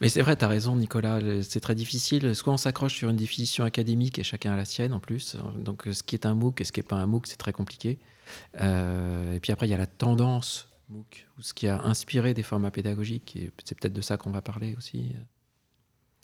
Mais 0.00 0.08
c'est 0.08 0.20
vrai, 0.20 0.36
tu 0.36 0.44
as 0.44 0.48
raison, 0.48 0.76
Nicolas, 0.76 1.20
c'est 1.42 1.60
très 1.60 1.74
difficile. 1.74 2.34
Soit 2.34 2.52
on 2.52 2.58
s'accroche 2.58 2.94
sur 2.94 3.08
une 3.08 3.16
définition 3.16 3.64
académique 3.64 4.18
et 4.18 4.22
chacun 4.22 4.52
a 4.52 4.56
la 4.56 4.66
sienne 4.66 4.92
en 4.92 5.00
plus. 5.00 5.36
Donc, 5.56 5.88
ce 5.90 6.02
qui 6.02 6.14
est 6.14 6.26
un 6.26 6.34
MOOC 6.34 6.60
et 6.60 6.64
ce 6.64 6.72
qui 6.72 6.80
n'est 6.80 6.86
pas 6.86 6.96
un 6.96 7.06
MOOC, 7.06 7.26
c'est 7.26 7.36
très 7.36 7.52
compliqué. 7.52 7.98
Euh, 8.60 9.34
et 9.34 9.40
puis 9.40 9.52
après, 9.52 9.66
il 9.66 9.70
y 9.70 9.74
a 9.74 9.78
la 9.78 9.86
tendance 9.86 10.68
MOOC, 10.90 11.26
ou 11.38 11.42
ce 11.42 11.54
qui 11.54 11.68
a 11.68 11.82
inspiré 11.82 12.34
des 12.34 12.42
formats 12.42 12.70
pédagogiques. 12.70 13.36
Et 13.36 13.50
c'est 13.64 13.78
peut-être 13.78 13.94
de 13.94 14.02
ça 14.02 14.18
qu'on 14.18 14.30
va 14.30 14.42
parler 14.42 14.74
aussi. 14.76 15.12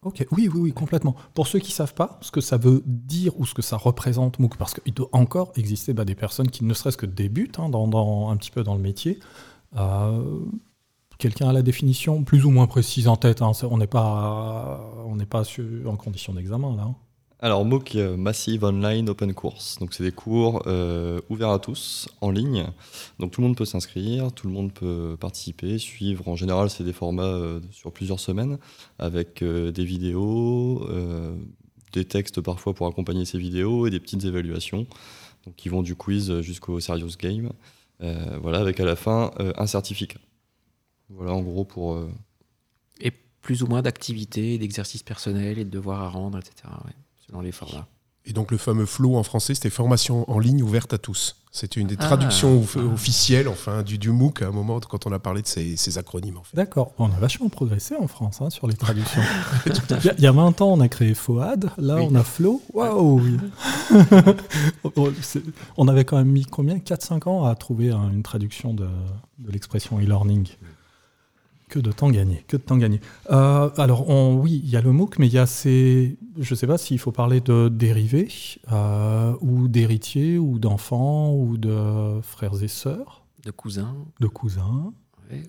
Ok, 0.05 0.25
oui, 0.31 0.49
oui, 0.53 0.61
oui, 0.61 0.73
complètement. 0.73 1.17
Pour 1.35 1.49
ceux 1.49 1.59
qui 1.59 1.73
ne 1.73 1.75
savent 1.75 1.95
pas 1.95 2.19
ce 2.23 2.31
que 2.31 2.41
ça 2.41 2.57
veut 2.57 2.83
dire 2.87 3.39
ou 3.39 3.47
ce 3.47 3.55
que 3.55 3.63
ça 3.63 3.77
représente 3.77 4.39
parce 4.57 4.75
qu'il 4.75 4.95
doit 4.95 5.09
encore 5.13 5.53
exister 5.57 5.93
bah, 5.93 6.05
des 6.05 6.15
personnes 6.15 6.51
qui 6.51 6.65
ne 6.65 6.73
serait-ce 6.73 6.97
que 6.97 7.07
débutent 7.07 7.59
hein, 7.59 7.69
un 8.31 8.37
petit 8.37 8.53
peu 8.53 8.63
dans 8.63 8.75
le 8.75 8.81
métier. 8.81 9.19
Euh, 9.77 10.45
quelqu'un 11.19 11.49
a 11.49 11.53
la 11.53 11.63
définition 11.63 12.23
plus 12.23 12.45
ou 12.45 12.51
moins 12.51 12.69
précise 12.69 13.09
en 13.09 13.17
tête. 13.17 13.43
Hein, 13.43 13.51
on 13.69 13.79
n'est 13.79 13.89
pas, 13.89 14.89
on 15.05 15.19
en 15.87 15.97
condition 15.97 16.33
d'examen 16.33 16.77
là. 16.77 16.85
Hein. 16.85 16.95
Alors 17.41 17.65
MOOC 17.65 17.95
euh, 17.95 18.17
Massive 18.17 18.65
Online 18.65 19.09
Open 19.09 19.33
Course. 19.33 19.79
Donc 19.79 19.95
c'est 19.95 20.03
des 20.03 20.11
cours 20.11 20.65
euh, 20.67 21.21
ouverts 21.29 21.51
à 21.51 21.61
tous 21.61 22.09
en 22.21 22.33
ligne. 22.33 22.67
Donc 23.21 23.31
tout 23.31 23.41
le 23.41 23.47
monde 23.47 23.57
peut 23.57 23.65
s'inscrire, 23.65 24.33
tout 24.33 24.49
le 24.49 24.53
monde 24.53 24.73
peut 24.73 25.17
participer, 25.21 25.79
suivre. 25.79 26.27
En 26.27 26.35
général, 26.35 26.69
c'est 26.69 26.83
des 26.83 26.93
formats 26.93 27.23
euh, 27.23 27.61
sur 27.71 27.93
plusieurs 27.93 28.19
semaines 28.19 28.59
avec 28.99 29.45
des 29.45 29.85
vidéos, 29.85 30.89
des 31.93 32.05
textes 32.05 32.41
parfois 32.41 32.75
pour 32.75 32.89
accompagner 32.89 33.25
ces 33.25 33.39
vidéos 33.39 33.87
et 33.87 33.91
des 33.91 34.01
petites 34.01 34.25
évaluations. 34.25 34.87
Donc 35.47 35.55
qui 35.55 35.69
vont 35.69 35.83
du 35.83 35.95
quiz 35.95 36.41
jusqu'au 36.41 36.81
serious 36.81 37.17
game. 37.21 37.53
voilà, 38.01 38.59
avec 38.59 38.81
à 38.81 38.85
la 38.85 38.97
fin 38.97 39.31
un 39.39 39.67
certificat. 39.69 40.19
Voilà 41.11 41.33
en 41.33 41.43
gros 41.43 41.65
pour. 41.65 42.05
Et 43.01 43.13
plus 43.41 43.63
ou 43.63 43.69
moins 43.69 43.83
d'activités, 43.83 44.59
d'exercices 44.59 45.05
personnels 45.05 45.61
et 45.61 45.65
de 45.65 45.71
devoirs 45.71 46.03
à 46.03 46.09
rendre, 46.09 46.39
etc 46.39 46.65
selon 47.29 47.41
les 47.41 47.53
formats. 47.53 47.87
Et 48.25 48.33
donc 48.33 48.51
le 48.51 48.59
fameux 48.59 48.85
flow 48.85 49.17
en 49.17 49.23
français, 49.23 49.55
c'était 49.55 49.71
formation 49.71 50.31
en 50.31 50.39
ligne 50.39 50.63
ouverte 50.63 50.93
à 50.93 50.99
tous. 50.99 51.37
C'était 51.51 51.81
une 51.81 51.87
des 51.87 51.97
ah. 51.99 52.05
traductions 52.05 52.63
officielles 52.93 53.49
enfin, 53.49 53.83
du, 53.83 53.97
du, 53.97 54.11
MOOC 54.11 54.43
à 54.43 54.49
un 54.49 54.51
moment 54.51 54.81
quand 54.81 55.07
on 55.07 55.13
a 55.13 55.19
parlé 55.19 55.41
de 55.41 55.47
ces, 55.47 55.97
acronymes. 55.97 56.37
En 56.37 56.43
fait. 56.43 56.55
D'accord, 56.55 56.93
on 56.99 57.07
a 57.07 57.19
vachement 57.19 57.49
progressé 57.49 57.97
en 57.97 58.07
France 58.07 58.43
hein, 58.43 58.51
sur 58.51 58.67
les 58.67 58.75
traductions. 58.75 59.23
il, 60.19 60.23
y 60.23 60.27
a, 60.27 60.33
20 60.33 60.61
ans, 60.61 60.73
on 60.73 60.81
a 60.81 60.89
créé 60.89 61.15
FOAD, 61.15 61.71
là 61.79 61.97
on 61.97 62.15
a 62.15 62.23
Flow. 62.23 62.61
Waouh 62.75 63.23
On 65.79 65.89
avait 65.89 66.05
quand 66.05 66.19
même 66.19 66.29
mis 66.29 66.45
combien? 66.45 66.77
4-5 66.77 67.29
ans 67.31 67.45
à 67.47 67.55
trouver 67.55 67.91
une 67.91 68.23
traduction 68.23 68.75
de, 68.75 68.89
de 69.39 69.51
l'expression 69.51 69.99
e-learning. 69.99 70.49
Que 71.69 71.79
de 71.79 71.93
temps 71.93 72.11
gagné, 72.11 72.45
que 72.49 72.57
de 72.57 72.63
temps 72.63 72.79
gagné. 72.79 72.99
Euh, 73.31 73.69
alors, 73.77 74.09
oui, 74.09 74.63
il 74.65 74.71
y 74.71 74.77
a 74.77 74.81
le 74.81 74.91
MOOC, 74.91 75.19
mais 75.19 75.27
il 75.27 75.35
y 75.35 75.39
a 75.39 75.47
ces. 75.47 76.17
Je 76.39 76.55
ne 76.55 76.57
sais 76.57 76.67
pas 76.67 76.79
s'il 76.79 76.99
faut 76.99 77.13
parler 77.13 77.43
de 77.43 77.69
dérivés, 77.69 78.29
euh, 78.73 79.35
ou 79.43 79.69
d'héritiers, 79.69 80.39
ou 80.39 80.59
d'enfants, 80.59 81.35
ou 81.35 81.59
de 81.59 82.21
frères 82.23 82.63
et 82.63 82.69
sœurs. 82.69 83.23
De 83.45 83.51
cousins. 83.51 83.95
De 84.19 84.29
cousins. 84.29 84.95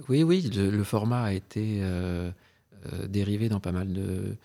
Oui, 0.10 0.24
oui, 0.24 0.42
le, 0.54 0.84
format 0.84 1.24
a 1.24 1.32
été 1.32 1.80
euh, 1.82 2.32
dérivé 3.08 3.48
dans 3.48 3.62
pas 3.62 3.72
mal 3.72 3.94
de. 3.94 4.36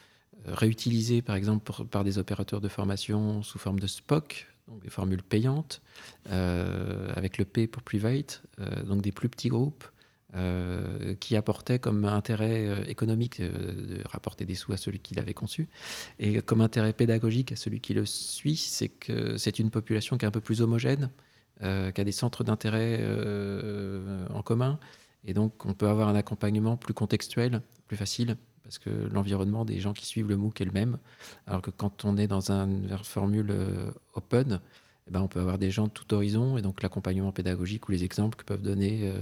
réutilisé, 0.47 1.23
par 1.23 1.35
exemple, 1.35 1.73
par 1.87 2.05
des 2.05 2.19
opérateurs 2.19 2.61
de 2.61 2.69
formation 2.69 3.43
sous 3.43 3.59
forme 3.59 3.81
de 3.81 3.89
SPOC, 3.89 4.47
donc 4.69 4.81
des 4.81 4.91
formules 4.91 5.25
payantes, 5.25 5.83
avec 6.31 7.37
le 7.37 7.45
P 7.45 7.67
pour 7.67 7.83
private, 7.83 8.45
donc 8.87 9.03
des 9.03 9.11
plus 9.11 9.29
petits 9.29 9.49
groupes. 9.49 9.85
Euh, 10.37 11.15
qui 11.21 11.37
apportait 11.37 11.79
comme 11.79 12.05
intérêt 12.07 12.67
euh, 12.67 12.85
économique 12.89 13.39
euh, 13.39 13.53
de 13.53 14.03
rapporter 14.09 14.45
des 14.45 14.57
sous 14.57 14.73
à 14.73 14.77
celui 14.77 14.99
qui 14.99 15.15
l'avait 15.15 15.33
conçu, 15.33 15.69
et 16.19 16.43
comme 16.43 16.61
intérêt 16.61 16.93
pédagogique 16.93 17.53
à 17.53 17.57
celui 17.57 17.81
qui 17.81 17.95
le 17.95 18.05
suit, 18.05 18.57
c'est 18.57 18.89
que 18.89 19.37
c'est 19.37 19.61
une 19.61 19.71
population 19.71 20.19
qui 20.19 20.25
est 20.25 20.29
un 20.29 20.33
peu 20.33 20.41
plus 20.41 20.61
homogène, 20.61 21.11
qui 21.61 21.67
a 21.67 22.05
des 22.05 22.11
centres 22.11 22.43
d'intérêt 22.43 23.01
en 24.31 24.43
commun, 24.43 24.81
et 25.25 25.35
donc 25.35 25.65
on 25.67 25.73
peut 25.73 25.87
avoir 25.87 26.09
un 26.09 26.17
accompagnement 26.17 26.77
plus 26.77 26.95
contextuel, 26.95 27.63
plus 27.87 27.97
facile, 27.97 28.37
parce 28.65 28.79
que 28.79 28.91
l'environnement 28.91 29.65
des 29.65 29.79
gens 29.79 29.93
qui 29.93 30.05
suivent 30.05 30.29
le 30.29 30.37
MOOC 30.37 30.63
est 30.63 30.65
le 30.65 30.73
même, 30.73 30.99
alors 31.47 31.63
que 31.63 31.71
quand 31.71 32.05
on 32.05 32.17
est 32.17 32.27
dans 32.27 32.51
une 32.51 32.89
formule 33.05 33.55
open, 34.15 34.61
eh 35.07 35.11
ben, 35.11 35.21
on 35.21 35.29
peut 35.29 35.41
avoir 35.41 35.59
des 35.59 35.71
gens 35.71 35.85
de 35.85 35.93
tout 35.93 36.13
horizon, 36.13 36.59
et 36.59 36.63
donc 36.63 36.83
l'accompagnement 36.83 37.31
pédagogique 37.31 37.89
ou 37.89 37.93
les 37.93 38.03
exemples 38.03 38.37
que 38.37 38.45
peuvent 38.45 38.63
donner 38.63 39.13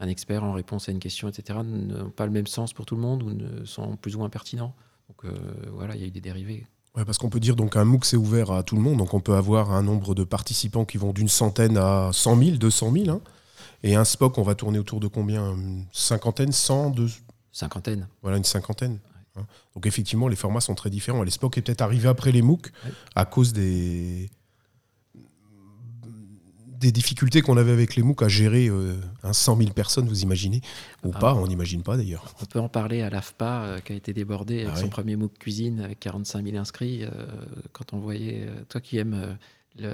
un 0.00 0.08
expert 0.08 0.42
en 0.42 0.52
réponse 0.52 0.88
à 0.88 0.92
une 0.92 0.98
question, 0.98 1.28
etc., 1.28 1.60
n'ont 1.62 2.10
pas 2.10 2.26
le 2.26 2.32
même 2.32 2.46
sens 2.46 2.72
pour 2.72 2.86
tout 2.86 2.96
le 2.96 3.02
monde 3.02 3.22
ou 3.22 3.30
ne 3.32 3.64
sont 3.64 3.96
plus 3.96 4.16
ou 4.16 4.18
moins 4.18 4.30
pertinents. 4.30 4.74
Donc 5.08 5.24
euh, 5.24 5.38
voilà, 5.72 5.94
il 5.94 6.00
y 6.00 6.04
a 6.04 6.06
eu 6.06 6.10
des 6.10 6.20
dérivés. 6.20 6.66
Ouais, 6.96 7.04
parce 7.04 7.18
qu'on 7.18 7.28
peut 7.28 7.38
dire 7.38 7.54
donc 7.54 7.76
un 7.76 7.84
MOOC 7.84 8.04
c'est 8.04 8.16
ouvert 8.16 8.50
à 8.50 8.62
tout 8.62 8.74
le 8.74 8.82
monde, 8.82 8.96
donc 8.96 9.14
on 9.14 9.20
peut 9.20 9.34
avoir 9.34 9.72
un 9.72 9.82
nombre 9.82 10.14
de 10.14 10.24
participants 10.24 10.84
qui 10.84 10.98
vont 10.98 11.12
d'une 11.12 11.28
centaine 11.28 11.76
à 11.76 12.10
100 12.12 12.36
000, 12.36 12.56
200 12.56 12.92
000. 12.92 13.22
Et 13.82 13.94
un 13.94 14.04
SPOC, 14.04 14.38
on 14.38 14.42
va 14.42 14.54
tourner 14.54 14.78
autour 14.78 15.00
de 15.00 15.06
combien? 15.06 15.52
Une 15.52 15.86
cinquantaine, 15.92 16.52
100 16.52 16.90
deux... 16.90 17.08
Cinquantaine. 17.52 18.08
Voilà, 18.22 18.36
une 18.36 18.44
cinquantaine. 18.44 18.98
Hein. 19.36 19.46
Donc 19.74 19.86
effectivement, 19.86 20.28
les 20.28 20.36
formats 20.36 20.60
sont 20.60 20.74
très 20.74 20.90
différents. 20.90 21.22
Les 21.22 21.30
SPOC 21.30 21.58
est 21.58 21.62
peut-être 21.62 21.80
arrivé 21.80 22.08
après 22.08 22.32
les 22.32 22.42
MOOC 22.42 22.70
à 23.14 23.24
cause 23.24 23.52
des, 23.52 24.30
des 26.80 26.92
difficultés 26.92 27.42
qu'on 27.42 27.58
avait 27.58 27.72
avec 27.72 27.94
les 27.94 28.02
MOOC 28.02 28.22
à 28.22 28.28
gérer 28.28 28.68
euh, 28.68 28.96
un 29.22 29.34
100 29.34 29.58
000 29.58 29.70
personnes, 29.70 30.08
vous 30.08 30.22
imaginez 30.22 30.62
Ou 31.04 31.10
ah. 31.14 31.18
pas, 31.18 31.34
on 31.34 31.46
n'imagine 31.46 31.82
pas 31.82 31.96
d'ailleurs. 31.96 32.34
On 32.40 32.46
peut 32.46 32.58
en 32.58 32.70
parler 32.70 33.02
à 33.02 33.10
l'AFPA 33.10 33.62
euh, 33.62 33.78
qui 33.80 33.92
a 33.92 33.96
été 33.96 34.14
débordé 34.14 34.62
avec 34.62 34.72
ah 34.74 34.80
son 34.80 34.88
premier 34.88 35.16
MOOC 35.16 35.38
cuisine 35.38 35.80
avec 35.80 36.00
45 36.00 36.44
000 36.44 36.56
inscrits. 36.56 37.04
Euh, 37.04 37.10
quand 37.72 37.92
on 37.92 37.98
voyait, 37.98 38.48
toi 38.70 38.80
qui 38.80 38.96
aimes 38.96 39.36
le, 39.78 39.92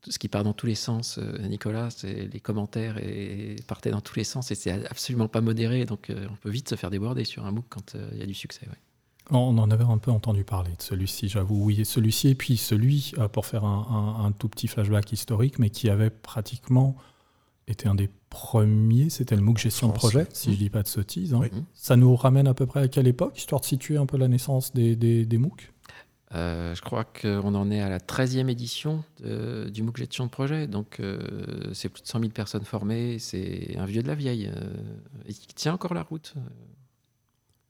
tout 0.00 0.12
ce 0.12 0.18
qui 0.20 0.28
part 0.28 0.44
dans 0.44 0.52
tous 0.52 0.66
les 0.66 0.76
sens, 0.76 1.18
Nicolas, 1.40 1.88
les 2.04 2.40
commentaires 2.40 2.98
et, 2.98 3.56
partaient 3.66 3.90
dans 3.90 4.00
tous 4.00 4.16
les 4.16 4.24
sens 4.24 4.52
et 4.52 4.54
c'est 4.54 4.86
absolument 4.86 5.26
pas 5.26 5.40
modéré. 5.40 5.84
Donc 5.86 6.10
on 6.10 6.36
peut 6.36 6.50
vite 6.50 6.68
se 6.68 6.76
faire 6.76 6.90
déborder 6.90 7.24
sur 7.24 7.44
un 7.44 7.50
MOOC 7.50 7.64
quand 7.68 7.96
il 8.12 8.18
y 8.18 8.22
a 8.22 8.26
du 8.26 8.34
succès. 8.34 8.66
On 9.30 9.58
en 9.58 9.70
avait 9.70 9.84
un 9.84 9.98
peu 9.98 10.10
entendu 10.10 10.44
parler 10.44 10.70
de 10.76 10.82
celui-ci, 10.82 11.28
j'avoue. 11.28 11.64
Oui, 11.64 11.84
celui-ci, 11.84 12.28
et 12.28 12.34
puis 12.34 12.56
celui, 12.56 13.12
euh, 13.18 13.26
pour 13.26 13.46
faire 13.46 13.64
un, 13.64 14.32
tout 14.38 14.48
petit 14.48 14.68
flashback 14.68 15.12
historique, 15.12 15.58
mais 15.58 15.70
qui 15.70 15.90
avait 15.90 16.10
pratiquement 16.10 16.96
été 17.66 17.88
un 17.88 17.96
des 17.96 18.08
premiers, 18.30 19.10
c'était 19.10 19.34
le 19.34 19.42
MOOC 19.42 19.58
gestion 19.58 19.88
de 19.88 19.94
projet, 19.94 20.28
si 20.32 20.50
je 20.50 20.54
ne 20.54 20.56
dis 20.56 20.70
pas 20.70 20.84
de 20.84 20.88
sottises. 20.88 21.34
Hein. 21.34 21.42
Ça 21.74 21.96
nous 21.96 22.14
ramène 22.14 22.46
à 22.46 22.54
peu 22.54 22.66
près 22.66 22.80
à 22.82 22.88
quelle 22.88 23.08
époque, 23.08 23.36
histoire 23.36 23.60
de 23.60 23.66
situer 23.66 23.96
un 23.96 24.06
peu 24.06 24.16
la 24.16 24.28
naissance 24.28 24.72
des, 24.72 24.94
des, 24.94 25.38
MOOC 25.38 25.72
euh, 26.34 26.74
je 26.74 26.82
crois 26.82 27.04
qu'on 27.04 27.54
en 27.54 27.70
est 27.70 27.80
à 27.80 27.88
la 27.88 28.00
13e 28.00 28.48
édition 28.48 29.04
du 29.20 29.82
MOOC 29.82 29.96
gestion 29.96 30.26
de 30.26 30.30
projet. 30.30 30.66
Donc, 30.66 30.98
euh, 30.98 31.70
c'est 31.72 31.88
plus 31.88 32.02
de 32.02 32.08
100 32.08 32.18
000 32.18 32.32
personnes 32.32 32.64
formées. 32.64 33.20
C'est 33.20 33.76
un 33.78 33.86
vieux 33.86 34.02
de 34.02 34.08
la 34.08 34.16
vieille. 34.16 34.50
et 35.26 35.32
qui 35.32 35.54
tient 35.54 35.74
encore 35.74 35.94
la 35.94 36.02
route. 36.02 36.34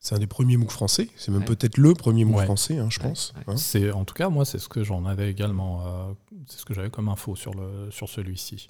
C'est 0.06 0.14
un 0.14 0.20
des 0.20 0.28
premiers 0.28 0.56
MOOC 0.56 0.70
français. 0.70 1.08
C'est 1.16 1.32
même 1.32 1.44
peut-être 1.44 1.78
le 1.78 1.92
premier 1.92 2.25
MOOC 2.25 2.44
français, 2.44 2.78
hein, 2.78 2.86
je 2.90 3.00
pense. 3.00 3.34
Hein. 3.48 3.56
c'est 3.56 3.90
en 3.90 4.04
tout 4.04 4.14
cas 4.14 4.28
moi, 4.28 4.44
c'est 4.44 4.58
ce 4.58 4.68
que 4.68 4.84
j'en 4.84 5.04
avais 5.04 5.28
également. 5.28 5.84
Euh, 5.84 6.12
c'est 6.46 6.60
ce 6.60 6.64
que 6.64 6.75
j'avais 6.75 6.90
comme 6.90 7.08
info 7.08 7.34
sur 7.34 7.54
le 7.54 7.90
sur 7.90 8.08
celui-ci. 8.08 8.68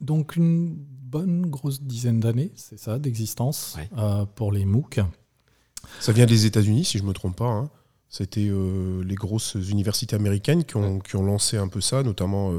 Donc 0.00 0.36
une 0.36 0.76
bonne 0.76 1.46
grosse 1.46 1.82
dizaine 1.82 2.20
d'années, 2.20 2.52
c'est 2.54 2.78
ça, 2.78 3.00
d'existence 3.00 3.76
euh, 3.96 4.24
pour 4.36 4.52
les 4.52 4.64
MOOC. 4.64 5.00
Ça 5.98 6.12
vient 6.12 6.26
des 6.26 6.46
États-Unis, 6.46 6.84
si 6.84 6.98
je 6.98 7.02
me 7.02 7.12
trompe 7.12 7.34
pas. 7.34 7.50
Hein. 7.50 7.70
C'était 8.08 8.48
euh, 8.48 9.02
les 9.02 9.16
grosses 9.16 9.54
universités 9.54 10.14
américaines 10.14 10.62
qui 10.62 10.76
ont, 10.76 11.00
qui 11.00 11.16
ont, 11.16 11.24
lancé 11.24 11.56
un 11.56 11.66
peu 11.66 11.80
ça, 11.80 12.04
notamment 12.04 12.52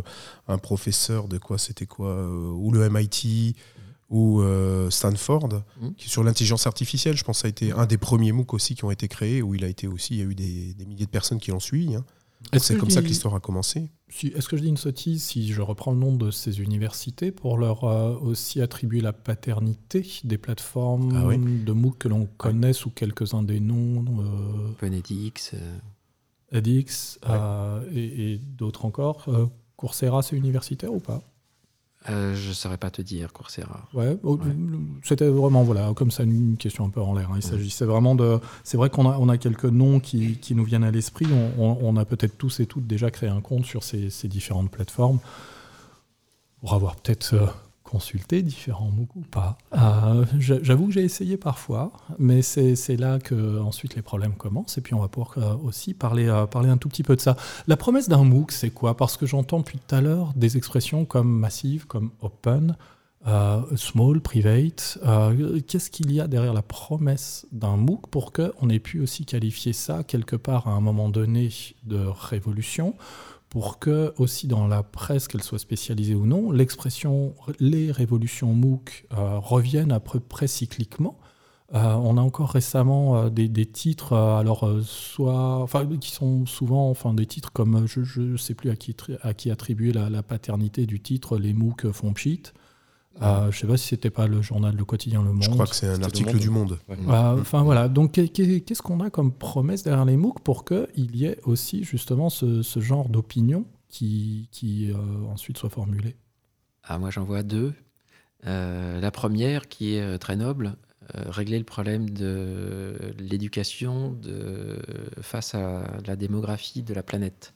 un 0.49 0.57
professeur 0.57 1.29
de 1.29 1.38
quoi 1.38 1.57
C'était 1.57 1.85
quoi 1.85 2.27
Ou 2.27 2.69
le 2.73 2.89
MIT 2.89 3.55
ou 4.09 4.41
euh, 4.41 4.89
Stanford, 4.89 5.49
mmh. 5.79 5.89
qui, 5.97 6.09
sur 6.09 6.23
l'intelligence 6.23 6.65
artificielle, 6.65 7.15
je 7.15 7.23
pense 7.23 7.37
que 7.37 7.41
ça 7.41 7.47
a 7.47 7.49
été 7.49 7.71
un 7.71 7.85
des 7.85 7.97
premiers 7.97 8.31
MOOC 8.31 8.53
aussi 8.53 8.75
qui 8.75 8.83
ont 8.83 8.91
été 8.91 9.07
créés, 9.07 9.41
où 9.41 9.53
il 9.53 9.63
a 9.63 9.67
été 9.67 9.87
aussi, 9.87 10.15
il 10.15 10.19
y 10.19 10.21
a 10.21 10.25
eu 10.25 10.35
des, 10.35 10.75
milliers 10.85 11.05
de 11.05 11.11
personnes 11.11 11.39
qui 11.39 11.51
l'ont 11.51 11.59
suivi. 11.59 11.95
Hein. 11.95 12.03
C'est 12.57 12.77
comme 12.77 12.89
ça 12.89 13.01
que 13.01 13.07
l'histoire 13.07 13.35
a 13.35 13.39
commencé. 13.39 13.91
Est-ce 14.23 14.47
que 14.47 14.55
je 14.55 14.61
dis 14.61 14.69
une 14.69 14.77
sottise 14.77 15.23
si 15.23 15.51
je 15.51 15.61
reprends 15.61 15.91
le 15.91 15.97
nom 15.97 16.15
de 16.15 16.31
ces 16.31 16.61
universités 16.61 17.31
pour 17.31 17.57
leur 17.57 17.83
euh, 17.83 18.15
aussi 18.15 18.61
attribuer 18.61 19.01
la 19.01 19.11
paternité 19.11 20.07
des 20.23 20.37
plateformes 20.37 21.11
ah 21.15 21.37
de 21.37 21.71
MOOC 21.73 21.97
que 21.97 22.07
l'on 22.07 22.27
connaît 22.37 22.73
sous 22.73 22.89
quelques-uns 22.89 23.43
des 23.43 23.59
noms 23.59 24.05
euh... 24.21 24.71
OpenEdX. 24.71 25.53
edX 26.51 27.19
euh, 27.27 27.83
et, 27.93 28.33
et 28.33 28.37
d'autres 28.37 28.85
encore. 28.85 29.29
Coursera, 29.75 30.23
c'est 30.23 30.35
universitaire 30.37 30.93
ou 30.93 30.99
pas? 30.99 31.21
Euh, 32.07 32.33
je 32.33 32.49
ne 32.49 32.53
saurais 32.53 32.77
pas 32.77 32.89
te 32.89 33.01
dire, 33.01 33.33
Coursera. 33.33 33.87
Ouais, 33.93 34.17
oh, 34.23 34.39
c'était 35.03 35.27
vraiment 35.27 35.63
voilà, 35.63 35.91
comme 35.93 36.11
ça 36.11 36.23
une 36.23 36.55
question 36.57 36.85
un 36.85 36.89
peu 36.89 37.01
en 37.01 37.13
l'air. 37.13 37.29
Hein. 37.29 37.35
Il 37.37 37.43
s'agissait 37.43 37.85
vraiment 37.85 38.15
de. 38.15 38.39
C'est 38.63 38.77
vrai 38.77 38.89
qu'on 38.89 39.09
a, 39.09 39.17
on 39.17 39.27
a 39.27 39.37
quelques 39.37 39.65
noms 39.65 39.99
qui, 39.99 40.37
qui 40.37 40.55
nous 40.55 40.63
viennent 40.63 40.85
à 40.85 40.91
l'esprit. 40.91 41.27
On, 41.57 41.77
on, 41.81 41.97
a 41.97 42.05
peut-être 42.05 42.37
tous 42.37 42.61
et 42.61 42.67
toutes 42.67 42.87
déjà 42.87 43.11
créé 43.11 43.29
un 43.29 43.41
compte 43.41 43.65
sur 43.65 43.83
ces, 43.83 44.09
ces 44.09 44.29
différentes 44.29 44.71
plateformes 44.71 45.19
pour 46.61 46.73
avoir 46.73 46.95
peut-être 46.95 47.33
euh, 47.33 47.47
consulter 47.89 48.43
différents 48.43 48.91
MOOC 48.91 49.15
ou 49.15 49.22
pas. 49.22 49.58
Euh, 49.74 50.24
j'avoue 50.38 50.88
que 50.88 50.93
j'ai 50.93 51.03
essayé 51.03 51.38
parfois, 51.38 51.91
mais 52.19 52.43
c'est 52.43 52.98
là 52.98 53.17
que 53.17 53.60
ensuite 53.60 53.96
les 53.96 54.03
problèmes 54.03 54.36
commencent. 54.36 54.77
Et 54.77 54.81
puis 54.81 54.93
on 54.93 55.00
va 55.00 55.08
pouvoir 55.08 55.34
euh, 55.38 55.55
aussi 55.63 55.96
parler, 55.96 56.27
euh, 56.27 56.46
parler 56.46 56.69
un 56.69 56.77
tout 56.77 56.88
petit 56.88 57.01
peu 57.01 57.15
de 57.15 57.22
ça. 57.22 57.36
La 57.67 57.77
promesse 57.77 58.08
d'un 58.08 58.24
MOOC, 58.24 58.51
c'est 58.51 58.69
quoi? 58.69 58.96
Parce 58.96 59.17
que 59.17 59.25
j'entends 59.25 59.60
depuis 59.60 59.79
tout 59.79 59.96
à 59.96 60.01
l'heure 60.01 60.34
des 60.36 60.55
expressions 60.55 61.05
comme 61.05 61.29
massive, 61.29 61.88
comme 61.88 62.12
open, 62.22 62.75
small, 63.75 64.22
private. 64.22 65.00
Qu'est-ce 65.67 65.89
qu'il 65.89 66.12
y 66.12 66.22
a 66.22 66.27
derrière 66.27 66.53
la 66.53 66.62
promesse 66.62 67.48
d'un 67.51 67.75
MOOC 67.75 68.08
pour 68.10 68.31
qu'on 68.31 68.69
ait 68.69 68.79
pu 68.79 69.01
aussi 69.01 69.25
qualifier 69.25 69.74
ça 69.74 70.03
quelque 70.03 70.36
part 70.36 70.67
à 70.67 70.72
un 70.72 70.79
moment 70.79 71.10
donné 71.10 71.50
de 71.86 71.98
révolution? 71.98 72.96
Pour 73.49 73.79
que 73.79 74.13
aussi 74.17 74.47
dans 74.47 74.67
la 74.67 74.83
presse, 74.83 75.27
qu'elle 75.27 75.43
soit 75.43 75.59
spécialisée 75.59 76.15
ou 76.15 76.25
non, 76.25 76.51
l'expression 76.51 77.33
les 77.59 77.91
révolutions 77.91 78.53
MOOC 78.53 79.07
euh, 79.13 79.39
reviennent 79.39 79.91
à 79.91 79.99
peu 79.99 80.19
près 80.19 80.47
cycliquement. 80.47 81.17
Euh, 81.73 81.93
on 81.93 82.17
a 82.17 82.21
encore 82.21 82.49
récemment 82.51 83.17
euh, 83.17 83.29
des, 83.29 83.65
titres, 83.65 84.15
alors 84.15 84.67
soit, 84.83 85.57
enfin, 85.57 85.85
qui 85.99 86.11
sont 86.11 86.45
souvent, 86.45 86.89
enfin, 86.89 87.13
des 87.13 87.25
titres 87.25 87.51
comme, 87.51 87.87
je 87.87 88.21
ne 88.21 88.37
sais 88.37 88.53
plus 88.53 88.69
à 88.69 88.75
qui, 88.75 88.95
à 89.21 89.33
qui 89.33 89.51
attribuer 89.51 89.91
la, 89.91 90.09
la, 90.09 90.23
paternité 90.23 90.85
du 90.85 90.99
titre, 90.99 91.37
les 91.37 91.53
MOOC 91.53 91.91
font 91.91 92.13
pchit. 92.13 92.43
Euh, 93.21 93.43
je 93.43 93.47
ne 93.47 93.51
sais 93.51 93.67
pas 93.67 93.77
si 93.77 93.88
c'était 93.88 94.09
pas 94.09 94.27
le 94.27 94.41
journal 94.41 94.75
Le 94.75 94.85
Quotidien 94.85 95.21
Le 95.21 95.31
Monde. 95.33 95.43
Je 95.43 95.49
crois 95.49 95.67
que 95.67 95.75
c'est 95.75 95.88
un 95.88 96.01
article 96.03 96.38
du 96.39 96.49
Monde. 96.49 96.79
Euh, 96.89 97.41
enfin 97.41 97.63
voilà. 97.63 97.88
Donc 97.89 98.13
qu'est-ce 98.13 98.81
qu'on 98.81 99.01
a 99.01 99.09
comme 99.09 99.31
promesse 99.33 99.83
derrière 99.83 100.05
les 100.05 100.17
MOOC 100.17 100.39
pour 100.41 100.65
qu'il 100.65 101.15
y 101.15 101.25
ait 101.25 101.39
aussi 101.43 101.83
justement 101.83 102.29
ce, 102.29 102.61
genre 102.79 103.09
d'opinion 103.09 103.65
qui, 103.89 104.47
qui 104.51 104.91
euh, 104.91 104.95
ensuite 105.31 105.57
soit 105.57 105.69
formulée? 105.69 106.15
Ah, 106.83 106.97
Moi 106.97 107.09
j'en 107.09 107.23
vois 107.23 107.43
deux. 107.43 107.73
la 108.43 109.11
première 109.11 109.67
qui 109.67 109.95
est 109.95 110.17
très 110.17 110.38
noble, 110.38 110.75
régler 111.13 111.57
le 111.57 111.65
problème 111.65 112.09
de 112.09 112.95
l'éducation 113.19 114.17
face 115.21 115.55
à 115.55 115.83
la 116.05 116.15
démographie 116.15 116.83
de 116.83 116.93
la 116.93 117.03
planète. 117.03 117.53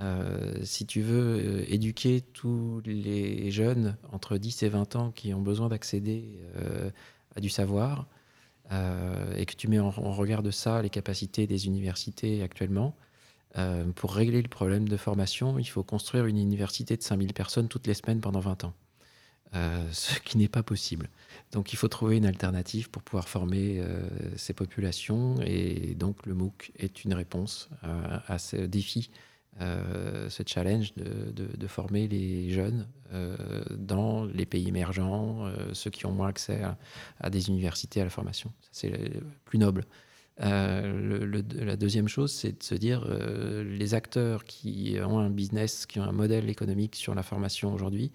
Euh, 0.00 0.58
si 0.64 0.86
tu 0.86 1.02
veux 1.02 1.38
euh, 1.38 1.64
éduquer 1.68 2.22
tous 2.22 2.80
les 2.84 3.50
jeunes 3.50 3.96
entre 4.10 4.38
10 4.38 4.62
et 4.62 4.68
20 4.68 4.96
ans 4.96 5.10
qui 5.10 5.34
ont 5.34 5.42
besoin 5.42 5.68
d'accéder 5.68 6.38
euh, 6.56 6.90
à 7.36 7.40
du 7.40 7.48
savoir, 7.48 8.06
et 9.36 9.44
que 9.44 9.54
tu 9.54 9.68
mets 9.68 9.80
en, 9.80 9.90
regard 9.90 10.42
de 10.42 10.50
ça 10.50 10.80
les 10.80 10.88
capacités 10.88 11.46
des 11.46 11.66
universités 11.66 12.42
actuellement, 12.42 12.96
pour 13.96 14.14
régler 14.14 14.40
le 14.40 14.48
problème 14.48 14.88
de 14.88 14.96
formation, 14.96 15.58
il 15.58 15.66
faut 15.66 15.82
construire 15.82 16.24
une 16.24 16.38
université 16.38 16.96
de 16.96 17.02
5000 17.02 17.34
personnes 17.34 17.68
toutes 17.68 17.86
les 17.86 17.92
semaines 17.92 18.22
pendant 18.22 18.40
20 18.40 18.64
ans. 18.64 18.72
ce 19.52 20.18
qui 20.24 20.38
n'est 20.38 20.48
pas 20.48 20.62
possible. 20.62 21.10
Donc 21.50 21.74
il 21.74 21.76
faut 21.76 21.88
trouver 21.88 22.16
une 22.16 22.24
alternative 22.24 22.88
pour 22.88 23.02
pouvoir 23.02 23.28
former 23.28 23.82
ces 24.36 24.54
populations 24.54 25.34
et 25.44 25.94
donc 25.94 26.24
le 26.24 26.32
MOOC 26.32 26.72
est 26.78 27.04
une 27.04 27.12
réponse 27.12 27.68
à 27.82 28.38
ce 28.38 28.56
défi 28.56 29.10
euh, 29.60 30.30
ce 30.30 30.42
challenge 30.46 30.94
de, 30.94 31.66
former 31.66 32.08
les 32.08 32.50
jeunes 32.50 32.88
euh, 33.12 33.36
dans 33.70 34.24
les 34.24 34.46
pays 34.46 34.66
émergents, 34.66 35.46
euh, 35.46 35.74
ceux 35.74 35.90
qui 35.90 36.06
ont 36.06 36.12
moins 36.12 36.28
accès 36.28 36.62
à, 37.20 37.30
des 37.30 37.48
universités, 37.48 38.00
à 38.00 38.04
la 38.04 38.10
formation. 38.10 38.50
C'est 38.72 38.92
plus 39.44 39.58
noble. 39.58 39.84
Le, 40.38 41.42
la 41.64 41.76
deuxième 41.76 42.08
chose, 42.08 42.32
c'est 42.32 42.58
de 42.58 42.62
se 42.62 42.74
dire 42.74 43.06
les 43.64 43.94
acteurs 43.94 44.44
qui 44.44 44.96
ont 45.04 45.18
un 45.18 45.30
business, 45.30 45.86
qui 45.86 46.00
ont 46.00 46.04
un 46.04 46.12
modèle 46.12 46.48
économique 46.48 46.96
sur 46.96 47.14
la 47.14 47.22
formation 47.22 47.72
aujourd'hui, 47.72 48.10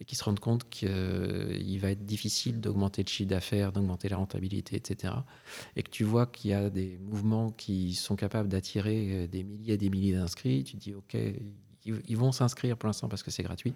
et 0.00 0.04
qui 0.04 0.16
se 0.16 0.24
rendent 0.24 0.40
compte 0.40 0.68
qu'il 0.68 1.78
va 1.80 1.90
être 1.90 2.04
difficile 2.04 2.60
d'augmenter 2.60 3.02
le 3.02 3.08
chiffre 3.08 3.28
d'affaires, 3.28 3.72
d'augmenter 3.72 4.08
la 4.08 4.16
rentabilité, 4.16 4.76
etc. 4.76 5.14
Et 5.76 5.82
que 5.82 5.90
tu 5.90 6.04
vois 6.04 6.26
qu'il 6.26 6.50
y 6.50 6.54
a 6.54 6.70
des 6.70 6.98
mouvements 7.02 7.50
qui 7.50 7.94
sont 7.94 8.16
capables 8.16 8.48
d'attirer 8.48 9.08
euh, 9.10 9.26
des 9.26 9.44
milliers 9.44 9.74
et 9.74 9.78
des 9.78 9.90
milliers 9.90 10.14
d'inscrits, 10.14 10.64
tu 10.64 10.76
dis, 10.76 10.94
OK, 10.94 11.16
ils 11.84 12.16
vont 12.16 12.32
s'inscrire 12.32 12.76
pour 12.76 12.86
l'instant 12.86 13.08
parce 13.08 13.22
que 13.22 13.30
c'est 13.30 13.42
gratuit, 13.42 13.74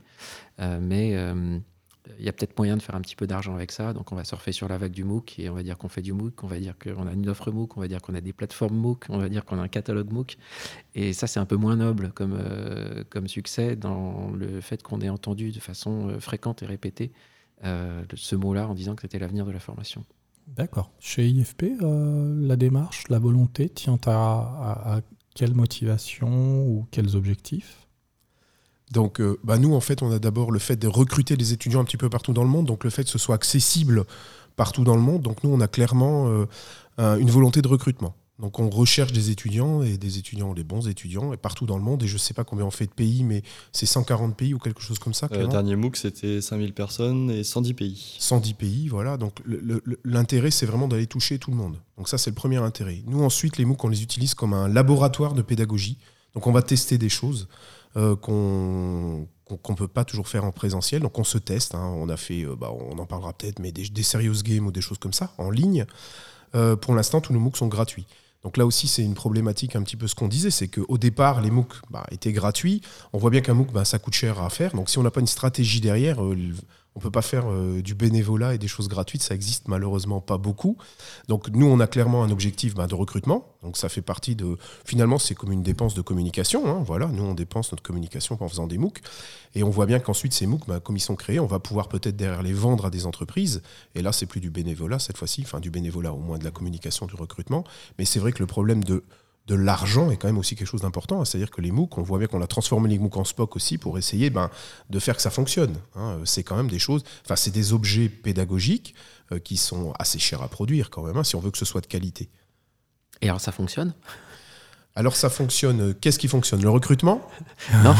euh, 0.60 0.78
mais 0.80 1.16
euh, 1.16 1.58
il 2.18 2.24
y 2.24 2.28
a 2.28 2.32
peut-être 2.32 2.56
moyen 2.58 2.76
de 2.76 2.82
faire 2.82 2.94
un 2.94 3.00
petit 3.00 3.16
peu 3.16 3.26
d'argent 3.26 3.54
avec 3.54 3.72
ça. 3.72 3.92
Donc, 3.92 4.12
on 4.12 4.16
va 4.16 4.24
surfer 4.24 4.52
sur 4.52 4.68
la 4.68 4.78
vague 4.78 4.92
du 4.92 5.04
MOOC 5.04 5.38
et 5.38 5.48
on 5.48 5.54
va 5.54 5.62
dire 5.62 5.78
qu'on 5.78 5.88
fait 5.88 6.02
du 6.02 6.12
MOOC, 6.12 6.44
on 6.44 6.46
va 6.46 6.58
dire 6.58 6.74
qu'on 6.78 7.06
a 7.06 7.12
une 7.12 7.28
offre 7.28 7.50
MOOC, 7.50 7.76
on 7.76 7.80
va 7.80 7.88
dire 7.88 8.02
qu'on 8.02 8.14
a 8.14 8.20
des 8.20 8.32
plateformes 8.32 8.76
MOOC, 8.76 9.06
on 9.08 9.18
va 9.18 9.28
dire 9.28 9.44
qu'on 9.44 9.58
a 9.58 9.62
un 9.62 9.68
catalogue 9.68 10.12
MOOC. 10.12 10.36
Et 10.94 11.12
ça, 11.12 11.26
c'est 11.26 11.40
un 11.40 11.46
peu 11.46 11.56
moins 11.56 11.76
noble 11.76 12.12
comme, 12.12 12.36
euh, 12.38 13.04
comme 13.08 13.28
succès 13.28 13.76
dans 13.76 14.30
le 14.32 14.60
fait 14.60 14.82
qu'on 14.82 15.00
ait 15.00 15.08
entendu 15.08 15.50
de 15.50 15.60
façon 15.60 16.08
euh, 16.08 16.20
fréquente 16.20 16.62
et 16.62 16.66
répétée 16.66 17.12
euh, 17.64 18.04
ce 18.14 18.36
mot-là 18.36 18.68
en 18.68 18.74
disant 18.74 18.94
que 18.94 19.02
c'était 19.02 19.18
l'avenir 19.18 19.46
de 19.46 19.52
la 19.52 19.60
formation. 19.60 20.04
D'accord. 20.46 20.90
Chez 21.00 21.26
IFP, 21.26 21.80
la 21.80 22.56
démarche, 22.56 23.08
la 23.08 23.18
volonté 23.18 23.70
tient 23.70 23.98
à, 24.04 24.96
à 24.96 25.00
quelle 25.34 25.54
motivation 25.54 26.66
ou 26.66 26.86
quels 26.90 27.16
objectifs? 27.16 27.83
Donc, 28.92 29.20
euh, 29.20 29.38
bah 29.44 29.58
nous, 29.58 29.74
en 29.74 29.80
fait, 29.80 30.02
on 30.02 30.10
a 30.12 30.18
d'abord 30.18 30.50
le 30.50 30.58
fait 30.58 30.76
de 30.76 30.88
recruter 30.88 31.36
des 31.36 31.52
étudiants 31.52 31.80
un 31.80 31.84
petit 31.84 31.96
peu 31.96 32.10
partout 32.10 32.32
dans 32.32 32.44
le 32.44 32.50
monde, 32.50 32.66
donc 32.66 32.84
le 32.84 32.90
fait 32.90 33.04
que 33.04 33.10
ce 33.10 33.18
soit 33.18 33.34
accessible 33.34 34.04
partout 34.56 34.84
dans 34.84 34.94
le 34.94 35.02
monde. 35.02 35.22
Donc, 35.22 35.42
nous, 35.42 35.50
on 35.50 35.60
a 35.60 35.68
clairement 35.68 36.28
euh, 36.98 37.16
une 37.16 37.30
volonté 37.30 37.62
de 37.62 37.68
recrutement. 37.68 38.14
Donc, 38.40 38.58
on 38.58 38.68
recherche 38.68 39.12
des 39.12 39.30
étudiants 39.30 39.82
et 39.82 39.96
des 39.96 40.18
étudiants, 40.18 40.54
des 40.54 40.64
bons 40.64 40.88
étudiants, 40.88 41.32
et 41.32 41.36
partout 41.36 41.66
dans 41.66 41.76
le 41.76 41.84
monde. 41.84 42.02
Et 42.02 42.08
je 42.08 42.14
ne 42.14 42.18
sais 42.18 42.34
pas 42.34 42.42
combien 42.42 42.64
on 42.64 42.70
fait 42.72 42.86
de 42.86 42.92
pays, 42.92 43.22
mais 43.22 43.42
c'est 43.70 43.86
140 43.86 44.36
pays 44.36 44.54
ou 44.54 44.58
quelque 44.58 44.82
chose 44.82 44.98
comme 44.98 45.14
ça. 45.14 45.28
Le 45.30 45.38
euh, 45.38 45.46
dernier 45.46 45.76
MOOC, 45.76 45.96
c'était 45.96 46.40
5000 46.40 46.74
personnes 46.74 47.30
et 47.30 47.44
110 47.44 47.74
pays. 47.74 48.16
110 48.18 48.54
pays, 48.54 48.88
voilà. 48.88 49.16
Donc, 49.16 49.38
l'intérêt, 50.04 50.50
c'est 50.50 50.66
vraiment 50.66 50.88
d'aller 50.88 51.06
toucher 51.06 51.38
tout 51.38 51.52
le 51.52 51.56
monde. 51.56 51.76
Donc, 51.96 52.08
ça, 52.08 52.18
c'est 52.18 52.30
le 52.30 52.34
premier 52.34 52.56
intérêt. 52.56 53.02
Nous, 53.06 53.22
ensuite, 53.22 53.56
les 53.56 53.64
MOOC, 53.64 53.84
on 53.84 53.88
les 53.88 54.02
utilise 54.02 54.34
comme 54.34 54.52
un 54.52 54.66
laboratoire 54.66 55.34
de 55.34 55.42
pédagogie. 55.42 55.98
Donc, 56.34 56.48
on 56.48 56.52
va 56.52 56.62
tester 56.62 56.98
des 56.98 57.08
choses. 57.08 57.46
Euh, 57.96 58.16
qu'on 58.16 59.28
qu'on 59.44 59.74
peut 59.74 59.88
pas 59.88 60.04
toujours 60.04 60.26
faire 60.26 60.44
en 60.44 60.52
présentiel. 60.52 61.02
Donc 61.02 61.18
on 61.18 61.24
se 61.24 61.38
teste. 61.38 61.74
Hein. 61.74 61.94
On 61.96 62.08
a 62.08 62.16
fait, 62.16 62.44
euh, 62.44 62.56
bah, 62.56 62.72
on 62.72 62.98
en 62.98 63.06
parlera 63.06 63.32
peut-être, 63.32 63.58
mais 63.60 63.72
des, 63.72 63.88
des, 63.88 64.02
serious 64.02 64.42
games 64.42 64.66
ou 64.66 64.72
des 64.72 64.80
choses 64.80 64.98
comme 64.98 65.12
ça 65.12 65.32
en 65.38 65.50
ligne. 65.50 65.84
Euh, 66.54 66.76
pour 66.76 66.94
l'instant, 66.94 67.20
tous 67.20 67.32
nos 67.32 67.38
MOOC 67.38 67.56
sont 67.56 67.68
gratuits. 67.68 68.06
Donc 68.42 68.56
là 68.56 68.66
aussi, 68.66 68.88
c'est 68.88 69.02
une 69.02 69.14
problématique 69.14 69.76
un 69.76 69.82
petit 69.82 69.96
peu 69.96 70.06
ce 70.06 70.14
qu'on 70.14 70.28
disait, 70.28 70.50
c'est 70.50 70.68
qu'au 70.68 70.98
départ, 70.98 71.40
les 71.40 71.50
MOOC 71.50 71.74
bah, 71.90 72.04
étaient 72.10 72.32
gratuits. 72.32 72.80
On 73.12 73.18
voit 73.18 73.30
bien 73.30 73.42
qu'un 73.42 73.54
MOOC, 73.54 73.72
bah, 73.72 73.84
ça 73.84 73.98
coûte 73.98 74.14
cher 74.14 74.40
à 74.40 74.50
faire. 74.50 74.72
Donc 74.74 74.90
si 74.90 74.98
on 74.98 75.02
n'a 75.02 75.10
pas 75.10 75.20
une 75.20 75.26
stratégie 75.26 75.80
derrière, 75.80 76.18
on 76.96 77.00
peut 77.00 77.10
pas 77.10 77.22
faire 77.22 77.50
euh, 77.50 77.82
du 77.82 77.94
bénévolat 77.94 78.54
et 78.54 78.58
des 78.58 78.68
choses 78.68 78.88
gratuites, 78.88 79.22
ça 79.22 79.34
existe 79.34 79.68
malheureusement 79.68 80.20
pas 80.20 80.38
beaucoup. 80.38 80.76
Donc 81.28 81.48
nous, 81.48 81.66
on 81.66 81.80
a 81.80 81.86
clairement 81.86 82.22
un 82.22 82.30
objectif 82.30 82.74
bah, 82.74 82.86
de 82.86 82.94
recrutement. 82.94 83.56
Donc 83.62 83.76
ça 83.76 83.88
fait 83.88 84.02
partie 84.02 84.36
de. 84.36 84.56
Finalement, 84.84 85.18
c'est 85.18 85.34
comme 85.34 85.52
une 85.52 85.62
dépense 85.62 85.94
de 85.94 86.02
communication. 86.02 86.66
Hein. 86.68 86.84
voilà, 86.86 87.06
nous 87.06 87.24
on 87.24 87.34
dépense 87.34 87.72
notre 87.72 87.82
communication 87.82 88.38
en 88.40 88.48
faisant 88.48 88.66
des 88.66 88.78
MOOC, 88.78 89.00
et 89.54 89.62
on 89.62 89.70
voit 89.70 89.86
bien 89.86 89.98
qu'ensuite 89.98 90.32
ces 90.32 90.46
MOOC, 90.46 90.66
bah, 90.68 90.80
comme 90.80 90.96
ils 90.96 91.00
sont 91.00 91.16
créés, 91.16 91.40
on 91.40 91.46
va 91.46 91.58
pouvoir 91.58 91.88
peut-être 91.88 92.16
derrière 92.16 92.42
les 92.42 92.52
vendre 92.52 92.86
à 92.86 92.90
des 92.90 93.06
entreprises. 93.06 93.62
Et 93.94 94.02
là, 94.02 94.12
c'est 94.12 94.26
plus 94.26 94.40
du 94.40 94.50
bénévolat 94.50 94.98
cette 94.98 95.16
fois-ci, 95.16 95.42
enfin 95.42 95.60
du 95.60 95.70
bénévolat 95.70 96.12
au 96.12 96.18
moins 96.18 96.38
de 96.38 96.44
la 96.44 96.50
communication, 96.50 97.06
du 97.06 97.14
recrutement. 97.14 97.64
Mais 97.98 98.04
c'est 98.04 98.20
vrai 98.20 98.32
que 98.32 98.38
le 98.40 98.46
problème 98.46 98.84
de 98.84 99.04
de 99.46 99.54
l'argent 99.54 100.10
est 100.10 100.16
quand 100.16 100.28
même 100.28 100.38
aussi 100.38 100.56
quelque 100.56 100.68
chose 100.68 100.80
d'important. 100.80 101.24
C'est-à-dire 101.24 101.50
que 101.50 101.60
les 101.60 101.70
MOOC, 101.70 101.98
on 101.98 102.02
voit 102.02 102.18
bien 102.18 102.26
qu'on 102.28 102.40
a 102.40 102.46
transformé 102.46 102.88
les 102.88 102.98
MOOC 102.98 103.16
en 103.16 103.24
SPOC 103.24 103.56
aussi 103.56 103.78
pour 103.78 103.98
essayer 103.98 104.30
ben, 104.30 104.50
de 104.88 104.98
faire 104.98 105.16
que 105.16 105.22
ça 105.22 105.30
fonctionne. 105.30 105.76
Hein. 105.96 106.18
C'est 106.24 106.42
quand 106.42 106.56
même 106.56 106.68
des 106.68 106.78
choses, 106.78 107.04
enfin, 107.24 107.36
c'est 107.36 107.50
des 107.50 107.72
objets 107.72 108.08
pédagogiques 108.08 108.94
euh, 109.32 109.38
qui 109.38 109.56
sont 109.56 109.92
assez 109.98 110.18
chers 110.18 110.42
à 110.42 110.48
produire 110.48 110.88
quand 110.90 111.02
même, 111.02 111.16
hein, 111.16 111.24
si 111.24 111.36
on 111.36 111.40
veut 111.40 111.50
que 111.50 111.58
ce 111.58 111.66
soit 111.66 111.82
de 111.82 111.86
qualité. 111.86 112.30
Et 113.20 113.28
alors 113.28 113.40
ça 113.40 113.52
fonctionne? 113.52 113.94
Alors 114.96 115.16
ça 115.16 115.28
fonctionne. 115.28 115.80
Euh, 115.80 115.94
qu'est-ce 115.98 116.18
qui 116.18 116.28
fonctionne? 116.28 116.62
Le 116.62 116.70
recrutement? 116.70 117.20
Non. 117.82 117.94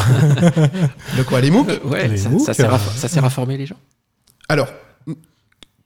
Le 1.16 1.24
quoi 1.24 1.42
Les 1.42 1.50
MOOC? 1.50 1.84
Ouais, 1.84 2.16
ça, 2.16 2.30
ça, 2.38 2.54
sert 2.54 2.72
à, 2.72 2.78
ça, 2.78 3.08
sert 3.08 3.24
à, 3.24 3.30
former 3.30 3.58
les 3.58 3.66
gens. 3.66 3.78
Alors, 4.48 4.68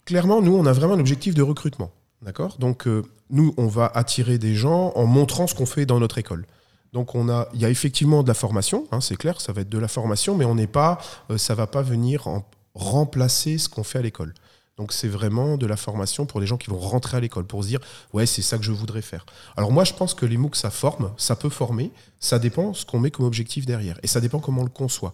clairement, 0.05 0.41
nous, 0.41 0.55
on 0.55 0.67
a 0.67 0.73
vraiment 0.73 0.95
un 0.95 1.01
objectif 1.01 1.35
de 1.35 1.43
recrutement. 1.43 1.91
D'accord? 2.23 2.59
Donc, 2.59 2.87
euh, 2.87 3.03
nous, 3.31 3.55
on 3.57 3.67
va 3.67 3.87
attirer 3.95 4.39
des 4.39 4.55
gens 4.55 4.93
en 4.95 5.07
montrant 5.07 5.47
ce 5.47 5.55
qu'on 5.55 5.67
fait 5.67 5.87
dans 5.87 6.01
notre 6.01 6.19
école. 6.19 6.47
Donc, 6.93 7.15
on 7.15 7.29
a, 7.29 7.49
il 7.53 7.61
y 7.61 7.65
a 7.65 7.71
effectivement 7.71 8.23
de 8.23 8.29
la 8.29 8.35
formation, 8.35 8.87
hein, 8.93 9.01
c'est 9.01 9.17
clair, 9.17 9.41
ça 9.41 9.53
va 9.53 9.61
être 9.61 9.69
de 9.69 9.79
la 9.79 9.89
formation, 9.89 10.35
mais 10.35 10.45
on 10.45 10.55
n'est 10.55 10.67
pas, 10.67 10.99
euh, 11.31 11.37
ça 11.37 11.55
va 11.55 11.67
pas 11.67 11.83
venir 11.83 12.27
en 12.29 12.45
remplacer 12.75 13.59
ce 13.59 13.69
qu'on 13.69 13.85
fait 13.85 13.99
à 13.99 14.03
l'école. 14.03 14.33
Donc, 14.79 14.93
c'est 14.93 15.09
vraiment 15.09 15.57
de 15.57 15.67
la 15.67 15.77
formation 15.77 16.25
pour 16.25 16.41
les 16.41 16.47
gens 16.47 16.57
qui 16.57 16.71
vont 16.71 16.79
rentrer 16.79 17.17
à 17.17 17.21
l'école, 17.21 17.45
pour 17.45 17.65
se 17.65 17.69
dire, 17.69 17.81
ouais, 18.13 18.27
c'est 18.27 18.43
ça 18.43 18.57
que 18.57 18.65
je 18.65 18.73
voudrais 18.73 19.03
faire. 19.03 19.27
Alors, 19.57 19.73
moi, 19.73 19.85
je 19.85 19.93
pense 19.93 20.15
que 20.15 20.25
les 20.25 20.37
MOOC, 20.37 20.55
ça 20.55 20.71
forme, 20.71 21.13
ça 21.17 21.35
peut 21.35 21.49
former, 21.49 21.91
ça 22.21 22.39
dépend 22.39 22.73
ce 22.73 22.87
qu'on 22.87 23.01
met 23.01 23.11
comme 23.11 23.27
objectif 23.27 23.67
derrière, 23.67 23.99
et 24.03 24.07
ça 24.07 24.21
dépend 24.21 24.39
comment 24.39 24.63
on 24.63 24.65
le 24.65 24.71
conçoit. 24.71 25.13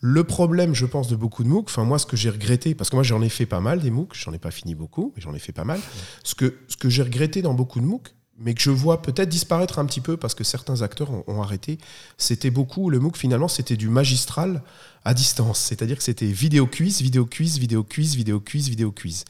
Le 0.00 0.24
problème, 0.24 0.74
je 0.74 0.86
pense, 0.86 1.08
de 1.08 1.16
beaucoup 1.16 1.44
de 1.44 1.48
MOOC, 1.48 1.68
enfin 1.68 1.84
moi, 1.84 1.98
ce 1.98 2.06
que 2.06 2.16
j'ai 2.16 2.30
regretté, 2.30 2.74
parce 2.74 2.88
que 2.88 2.96
moi 2.96 3.02
j'en 3.02 3.20
ai 3.20 3.28
fait 3.28 3.44
pas 3.44 3.60
mal 3.60 3.80
des 3.80 3.90
MOOC, 3.90 4.14
j'en 4.14 4.32
ai 4.32 4.38
pas 4.38 4.50
fini 4.50 4.74
beaucoup, 4.74 5.12
mais 5.14 5.22
j'en 5.22 5.34
ai 5.34 5.38
fait 5.38 5.52
pas 5.52 5.64
mal. 5.64 5.78
Ce 6.24 6.34
que, 6.34 6.56
ce 6.68 6.76
que 6.78 6.88
j'ai 6.88 7.02
regretté 7.02 7.42
dans 7.42 7.52
beaucoup 7.52 7.80
de 7.80 7.84
MOOC, 7.84 8.14
mais 8.38 8.54
que 8.54 8.62
je 8.62 8.70
vois 8.70 9.02
peut-être 9.02 9.28
disparaître 9.28 9.78
un 9.78 9.84
petit 9.84 10.00
peu 10.00 10.16
parce 10.16 10.34
que 10.34 10.42
certains 10.44 10.80
acteurs 10.80 11.10
ont, 11.28 11.42
arrêté, 11.42 11.76
c'était 12.16 12.50
beaucoup, 12.50 12.88
le 12.88 12.98
MOOC 12.98 13.18
finalement, 13.18 13.48
c'était 13.48 13.76
du 13.76 13.90
magistral 13.90 14.62
à 15.04 15.12
distance. 15.12 15.58
C'est-à-dire 15.60 15.98
que 15.98 16.02
c'était 16.02 16.26
vidéo 16.26 16.66
quiz, 16.66 17.02
vidéo 17.02 17.26
quiz, 17.26 17.58
vidéo 17.58 17.84
quiz, 17.84 18.16
vidéo 18.16 18.40
quiz, 18.40 18.70
vidéo 18.70 18.92
quiz. 18.92 19.26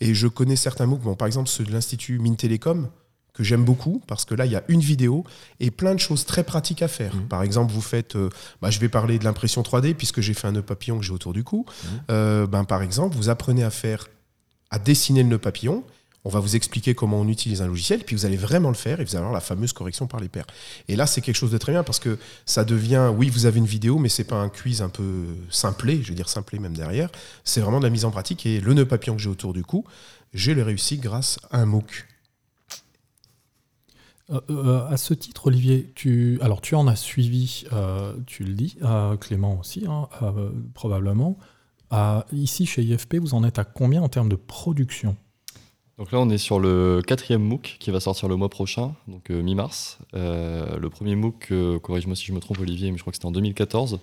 Et 0.00 0.14
je 0.14 0.26
connais 0.26 0.56
certains 0.56 0.86
MOOC, 0.86 1.02
bon, 1.02 1.14
par 1.14 1.26
exemple 1.26 1.50
ceux 1.50 1.64
de 1.64 1.72
l'Institut 1.72 2.18
Mines 2.18 2.36
Télécom, 2.36 2.88
que 3.36 3.44
j'aime 3.44 3.64
beaucoup 3.64 4.02
parce 4.06 4.24
que 4.24 4.34
là, 4.34 4.46
il 4.46 4.52
y 4.52 4.56
a 4.56 4.64
une 4.68 4.80
vidéo 4.80 5.24
et 5.60 5.70
plein 5.70 5.94
de 5.94 6.00
choses 6.00 6.24
très 6.24 6.42
pratiques 6.42 6.80
à 6.80 6.88
faire. 6.88 7.14
Mmh. 7.14 7.28
Par 7.28 7.42
exemple, 7.42 7.72
vous 7.72 7.82
faites, 7.82 8.16
euh, 8.16 8.30
bah, 8.62 8.70
je 8.70 8.80
vais 8.80 8.88
parler 8.88 9.18
de 9.18 9.24
l'impression 9.24 9.62
3D 9.62 9.94
puisque 9.94 10.22
j'ai 10.22 10.32
fait 10.32 10.48
un 10.48 10.52
nœud 10.52 10.62
papillon 10.62 10.98
que 10.98 11.04
j'ai 11.04 11.12
autour 11.12 11.34
du 11.34 11.44
cou. 11.44 11.66
Mmh. 11.68 11.86
Euh, 12.10 12.46
ben, 12.46 12.64
par 12.64 12.82
exemple, 12.82 13.14
vous 13.14 13.28
apprenez 13.28 13.62
à 13.62 13.70
faire, 13.70 14.08
à 14.70 14.78
dessiner 14.78 15.22
le 15.22 15.28
nœud 15.28 15.38
papillon. 15.38 15.84
On 16.24 16.30
va 16.30 16.40
vous 16.40 16.56
expliquer 16.56 16.94
comment 16.94 17.20
on 17.20 17.28
utilise 17.28 17.62
un 17.62 17.68
logiciel, 17.68 18.02
puis 18.02 18.16
vous 18.16 18.26
allez 18.26 18.36
vraiment 18.36 18.70
le 18.70 18.74
faire 18.74 19.00
et 19.00 19.04
vous 19.04 19.10
allez 19.10 19.18
avoir 19.18 19.32
la 19.32 19.40
fameuse 19.40 19.72
correction 19.72 20.08
par 20.08 20.18
les 20.18 20.28
pairs. 20.28 20.46
Et 20.88 20.96
là, 20.96 21.06
c'est 21.06 21.20
quelque 21.20 21.36
chose 21.36 21.52
de 21.52 21.58
très 21.58 21.70
bien 21.70 21.84
parce 21.84 22.00
que 22.00 22.18
ça 22.46 22.64
devient, 22.64 23.12
oui, 23.16 23.30
vous 23.30 23.46
avez 23.46 23.58
une 23.58 23.66
vidéo, 23.66 23.98
mais 23.98 24.08
c'est 24.08 24.24
pas 24.24 24.34
un 24.34 24.48
quiz 24.48 24.82
un 24.82 24.88
peu 24.88 25.24
simplé, 25.50 26.02
je 26.02 26.08
veux 26.08 26.16
dire 26.16 26.28
simplé 26.28 26.58
même 26.58 26.76
derrière. 26.76 27.10
C'est 27.44 27.60
vraiment 27.60 27.78
de 27.78 27.84
la 27.84 27.90
mise 27.90 28.04
en 28.04 28.10
pratique 28.10 28.44
et 28.44 28.60
le 28.60 28.74
nœud 28.74 28.86
papillon 28.86 29.14
que 29.14 29.22
j'ai 29.22 29.28
autour 29.28 29.52
du 29.52 29.62
cou, 29.62 29.84
j'ai 30.34 30.54
le 30.54 30.64
réussi 30.64 30.96
grâce 30.96 31.38
à 31.52 31.60
un 31.60 31.66
MOOC. 31.66 32.06
Euh, 34.30 34.40
euh, 34.50 34.86
à 34.88 34.96
ce 34.96 35.14
titre, 35.14 35.46
Olivier, 35.46 35.92
tu, 35.94 36.38
alors 36.42 36.60
tu 36.60 36.74
en 36.74 36.88
as 36.88 36.96
suivi, 36.96 37.64
euh, 37.72 38.12
tu 38.26 38.42
le 38.42 38.54
dis, 38.54 38.76
Clément 39.20 39.58
aussi, 39.60 39.84
hein, 39.88 40.08
probablement. 40.74 41.38
ici, 42.32 42.66
chez 42.66 42.82
IFP, 42.82 43.16
vous 43.16 43.34
en 43.34 43.44
êtes 43.44 43.58
à 43.58 43.64
combien 43.64 44.02
en 44.02 44.08
termes 44.08 44.28
de 44.28 44.36
production? 44.36 45.16
Donc 45.98 46.12
là, 46.12 46.20
on 46.20 46.28
est 46.28 46.38
sur 46.38 46.60
le 46.60 47.00
quatrième 47.06 47.42
MOOC 47.42 47.76
qui 47.80 47.90
va 47.90 48.00
sortir 48.00 48.28
le 48.28 48.36
mois 48.36 48.50
prochain, 48.50 48.94
donc 49.08 49.30
mi-mars. 49.30 49.98
le 50.12 50.88
premier 50.88 51.14
MOOC, 51.14 51.52
corrige-moi 51.82 52.16
si 52.16 52.26
je 52.26 52.32
me 52.32 52.40
trompe, 52.40 52.58
Olivier, 52.58 52.90
mais 52.90 52.98
je 52.98 53.02
crois 53.02 53.12
que 53.12 53.16
c'était 53.16 53.26
en 53.26 53.32
2014, 53.32 54.00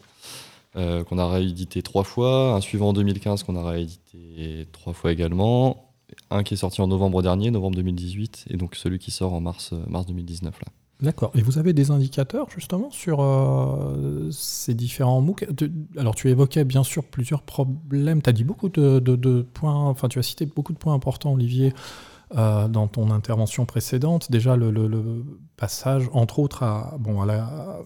qu'on 0.74 1.18
a 1.18 1.28
réédité 1.30 1.84
trois 1.84 2.04
fois. 2.04 2.56
Un 2.56 2.62
suivant 2.62 2.90
en 2.90 2.94
2015 2.94 3.44
qu'on 3.44 3.58
a 3.58 3.70
réédité 3.70 4.68
trois 4.72 4.94
fois 4.94 5.12
également 5.12 5.93
un 6.30 6.44
qui 6.44 6.54
est 6.54 6.58
sorti 6.58 6.82
en 6.82 6.88
novembre 6.88 7.22
dernier, 7.22 7.52
novembre 7.52 7.76
2018, 7.78 8.46
et 8.50 8.58
donc 8.58 8.76
celui 8.76 9.00
qui 9.00 9.12
sort 9.12 9.34
en 9.34 9.42
mars, 9.42 9.72
euh, 9.74 9.84
mars 9.88 10.06
2019. 10.06 10.60
Là. 10.60 10.72
D'accord. 11.02 11.32
Et 11.36 11.42
vous 11.42 11.58
avez 11.58 11.74
des 11.74 11.92
indicateurs 11.92 12.50
justement 12.50 12.90
sur 12.90 13.22
euh, 13.22 14.30
ces 14.32 14.74
différents 14.74 15.20
MOOC? 15.20 15.46
Alors 15.98 16.16
tu 16.16 16.30
évoquais 16.30 16.64
bien 16.64 16.84
sûr 16.84 17.04
plusieurs 17.04 17.42
problèmes. 17.42 18.22
Tu 18.22 18.30
as 18.30 18.34
dit 18.34 18.46
beaucoup 18.46 18.70
de, 18.70 19.46
points, 19.54 19.76
enfin 19.76 20.08
tu 20.08 20.20
as 20.20 20.24
cité 20.24 20.46
beaucoup 20.46 20.72
de 20.72 20.78
points 20.78 20.94
importants, 20.94 21.34
Olivier, 21.34 21.74
euh, 22.38 22.70
dans 22.70 22.88
ton 22.88 23.12
intervention 23.12 23.66
précédente. 23.66 24.32
Déjà 24.32 24.56
le, 24.56 25.26
passage, 25.58 26.10
entre 26.14 26.40
autres, 26.40 26.64
à, 26.64 26.96
bon, 27.00 27.22
à, 27.22 27.80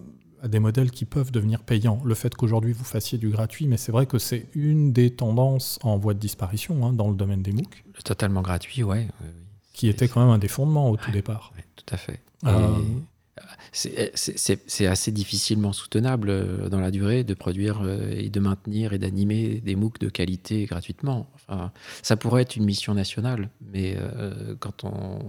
des 0.50 0.60
modèles 0.60 0.92
qui 0.92 1.06
peuvent 1.06 1.32
devenir 1.32 1.64
payants. 1.64 2.02
Le 2.06 2.16
fait 2.16 2.34
qu'aujourd'hui 2.36 2.74
vous 2.74 2.84
fassiez 2.84 3.18
du 3.18 3.30
gratuit, 3.30 3.68
mais 3.68 3.78
c'est 3.78 3.92
vrai 3.92 4.06
que 4.06 4.20
c'est 4.20 4.48
une 4.54 4.94
des 4.94 5.12
tendances 5.12 5.80
en 5.84 5.98
voie 5.98 6.14
de 6.14 6.20
disparition 6.20 6.86
hein, 6.86 6.94
dans 6.94 7.10
le 7.10 7.16
domaine 7.16 7.42
des 7.42 7.52
MOOC. 7.52 7.84
Le 7.96 8.02
totalement 8.02 8.42
gratuit, 8.42 8.84
ouais. 8.84 9.08
Qui 9.74 9.88
était 9.88 10.08
quand 10.08 10.22
même 10.22 10.30
un 10.30 10.40
des 10.40 10.48
fondements 10.48 10.90
au 10.90 10.98
tout 10.98 11.12
départ. 11.12 11.54
tout 11.76 11.94
à 11.94 11.98
fait. 11.98 12.20
Euh, 12.46 12.78
c'est 13.72 14.88
assez 14.88 15.12
difficilement 15.12 15.74
soutenable 15.74 16.30
euh, 16.30 16.70
dans 16.70 16.80
la 16.80 16.92
durée 16.92 17.24
de 17.24 17.34
produire 17.34 17.82
euh, 17.84 18.12
et 18.12 18.30
de 18.30 18.40
maintenir 18.40 18.94
et 18.94 18.98
d'animer 18.98 19.62
des 19.62 19.76
MOOC 19.76 20.00
de 20.00 20.10
qualité 20.10 20.66
gratuitement. 20.66 21.28
Enfin, 21.36 21.72
ça 22.02 22.18
pourrait 22.18 22.42
être 22.42 22.56
une 22.56 22.66
mission 22.66 22.94
nationale, 22.94 23.50
mais 23.62 23.96
euh, 23.98 24.56
quand 24.60 24.84
on 24.84 25.20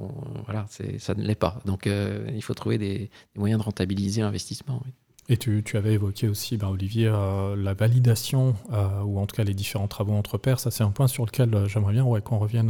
voilà, 0.44 0.66
ça 0.98 1.14
ne 1.14 1.22
l'est 1.22 1.35
pas. 1.35 1.61
Donc 1.64 1.87
il 1.87 2.42
faut 2.42 2.54
trouver 2.54 2.78
des, 2.78 3.11
moyens 3.37 3.61
de 3.61 3.64
rentabiliser 3.64 4.22
l'investissement. 4.22 4.83
Et 5.30 5.36
tu, 5.36 5.62
avais 5.74 5.92
évoqué 5.92 6.26
aussi, 6.26 6.56
ben, 6.56 6.68
Olivier, 6.68 7.06
euh, 7.06 7.54
la 7.54 7.74
validation, 7.74 8.54
euh, 8.72 9.02
ou 9.02 9.18
en 9.18 9.26
tout 9.26 9.36
cas 9.36 9.44
les 9.44 9.52
différents 9.52 9.86
travaux 9.86 10.14
entre 10.14 10.38
pairs. 10.38 10.58
Ça, 10.58 10.70
c'est 10.70 10.82
un 10.82 10.90
point 10.90 11.06
sur 11.06 11.26
lequel 11.26 11.54
euh, 11.54 11.68
j'aimerais 11.68 11.92
bien 11.92 12.20
qu'on 12.22 12.38
revienne 12.38 12.68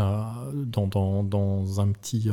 dans, 0.67 1.23
dans, 1.23 1.81
un, 1.81 1.93
petit, 1.93 2.31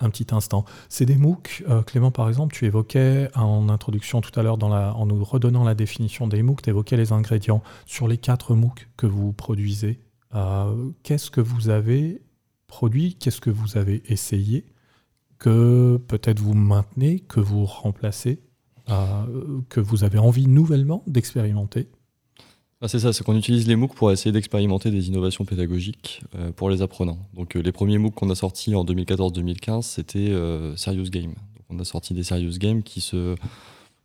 un 0.00 0.10
petit 0.10 0.26
instant. 0.32 0.64
C'est 0.88 1.06
des 1.06 1.16
MOOC. 1.16 1.62
Clément, 1.86 2.10
par 2.10 2.28
exemple, 2.28 2.56
tu 2.56 2.66
évoquais 2.66 3.28
en 3.36 3.68
introduction 3.68 4.20
tout 4.20 4.38
à 4.38 4.42
l'heure, 4.42 4.58
en 4.60 5.06
nous 5.06 5.22
redonnant 5.22 5.62
la 5.62 5.76
définition 5.76 6.26
des 6.26 6.42
MOOC, 6.42 6.62
tu 6.62 6.70
évoquais 6.70 6.96
les 6.96 7.12
ingrédients. 7.12 7.62
Sur 7.86 8.08
les 8.08 8.18
quatre 8.18 8.56
MOOC 8.56 8.88
que 8.96 9.06
vous 9.06 9.32
produisez, 9.32 10.00
qu'est-ce 11.04 11.30
que 11.30 11.40
vous 11.40 11.68
avez 11.68 12.22
produit 12.66 13.14
Qu'est-ce 13.14 13.40
que 13.40 13.50
vous 13.50 13.76
avez 13.76 14.02
essayé 14.06 14.66
Que 15.38 15.98
peut-être 16.08 16.40
vous 16.40 16.54
maintenez, 16.54 17.20
que 17.20 17.38
vous 17.38 17.64
remplacez 17.64 18.40
que 18.86 19.80
vous 19.80 20.04
avez 20.04 20.18
envie 20.18 20.46
nouvellement 20.46 21.02
d'expérimenter 21.06 21.88
ah, 22.84 22.88
c'est 22.88 22.98
ça, 22.98 23.12
c'est 23.12 23.22
qu'on 23.22 23.36
utilise 23.36 23.68
les 23.68 23.76
MOOC 23.76 23.94
pour 23.94 24.10
essayer 24.10 24.32
d'expérimenter 24.32 24.90
des 24.90 25.06
innovations 25.06 25.44
pédagogiques 25.44 26.24
euh, 26.34 26.50
pour 26.50 26.68
les 26.68 26.82
apprenants. 26.82 27.18
Donc 27.32 27.54
euh, 27.54 27.60
les 27.60 27.70
premiers 27.70 27.96
MOOC 27.96 28.12
qu'on 28.12 28.28
a 28.28 28.34
sortis 28.34 28.74
en 28.74 28.84
2014-2015, 28.84 29.82
c'était 29.82 30.30
euh, 30.30 30.74
Serious 30.76 31.08
Game. 31.08 31.34
On 31.70 31.78
a 31.78 31.84
sorti 31.84 32.12
des 32.12 32.24
Serious 32.24 32.58
Games 32.58 32.82
qui 32.82 33.00
se 33.00 33.36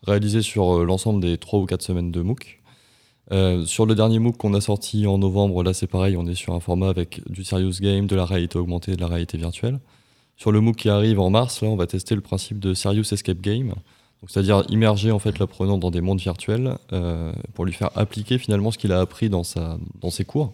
réalisaient 0.03 0.43
sur 0.43 0.85
l'ensemble 0.85 1.21
des 1.21 1.39
3 1.39 1.59
ou 1.59 1.65
4 1.65 1.81
semaines 1.81 2.11
de 2.11 2.21
MOOC. 2.21 2.61
sur 3.65 3.87
le 3.87 3.95
dernier 3.95 4.19
MOOC 4.19 4.37
qu'on 4.37 4.53
a 4.53 4.61
sorti 4.61 5.07
en 5.07 5.17
novembre, 5.17 5.63
là 5.63 5.73
c'est 5.73 5.87
pareil, 5.87 6.15
on 6.15 6.27
est 6.27 6.35
sur 6.35 6.53
un 6.53 6.59
format 6.59 6.89
avec 6.89 7.27
du 7.31 7.43
Serious 7.43 7.79
Game, 7.81 8.05
de 8.05 8.15
la 8.15 8.25
réalité 8.25 8.59
augmentée, 8.59 8.95
de 8.95 9.01
la 9.01 9.07
réalité 9.07 9.39
virtuelle. 9.39 9.79
Sur 10.35 10.51
le 10.51 10.61
MOOC 10.61 10.75
qui 10.75 10.89
arrive 10.89 11.19
en 11.19 11.31
mars, 11.31 11.63
là 11.63 11.69
on 11.69 11.77
va 11.77 11.87
tester 11.87 12.13
le 12.13 12.21
principe 12.21 12.59
de 12.59 12.75
Serious 12.75 13.11
Escape 13.11 13.41
Game 13.41 13.73
c'est-à-dire 14.27 14.63
immerger 14.69 15.11
en 15.11 15.19
fait 15.19 15.39
l'apprenant 15.39 15.77
dans 15.77 15.91
des 15.91 16.01
mondes 16.01 16.19
virtuels 16.19 16.77
euh, 16.93 17.31
pour 17.53 17.65
lui 17.65 17.73
faire 17.73 17.89
appliquer 17.95 18.37
finalement 18.37 18.71
ce 18.71 18.77
qu'il 18.77 18.91
a 18.91 18.99
appris 18.99 19.29
dans, 19.29 19.43
sa, 19.43 19.77
dans 20.01 20.09
ses 20.09 20.25
cours 20.25 20.53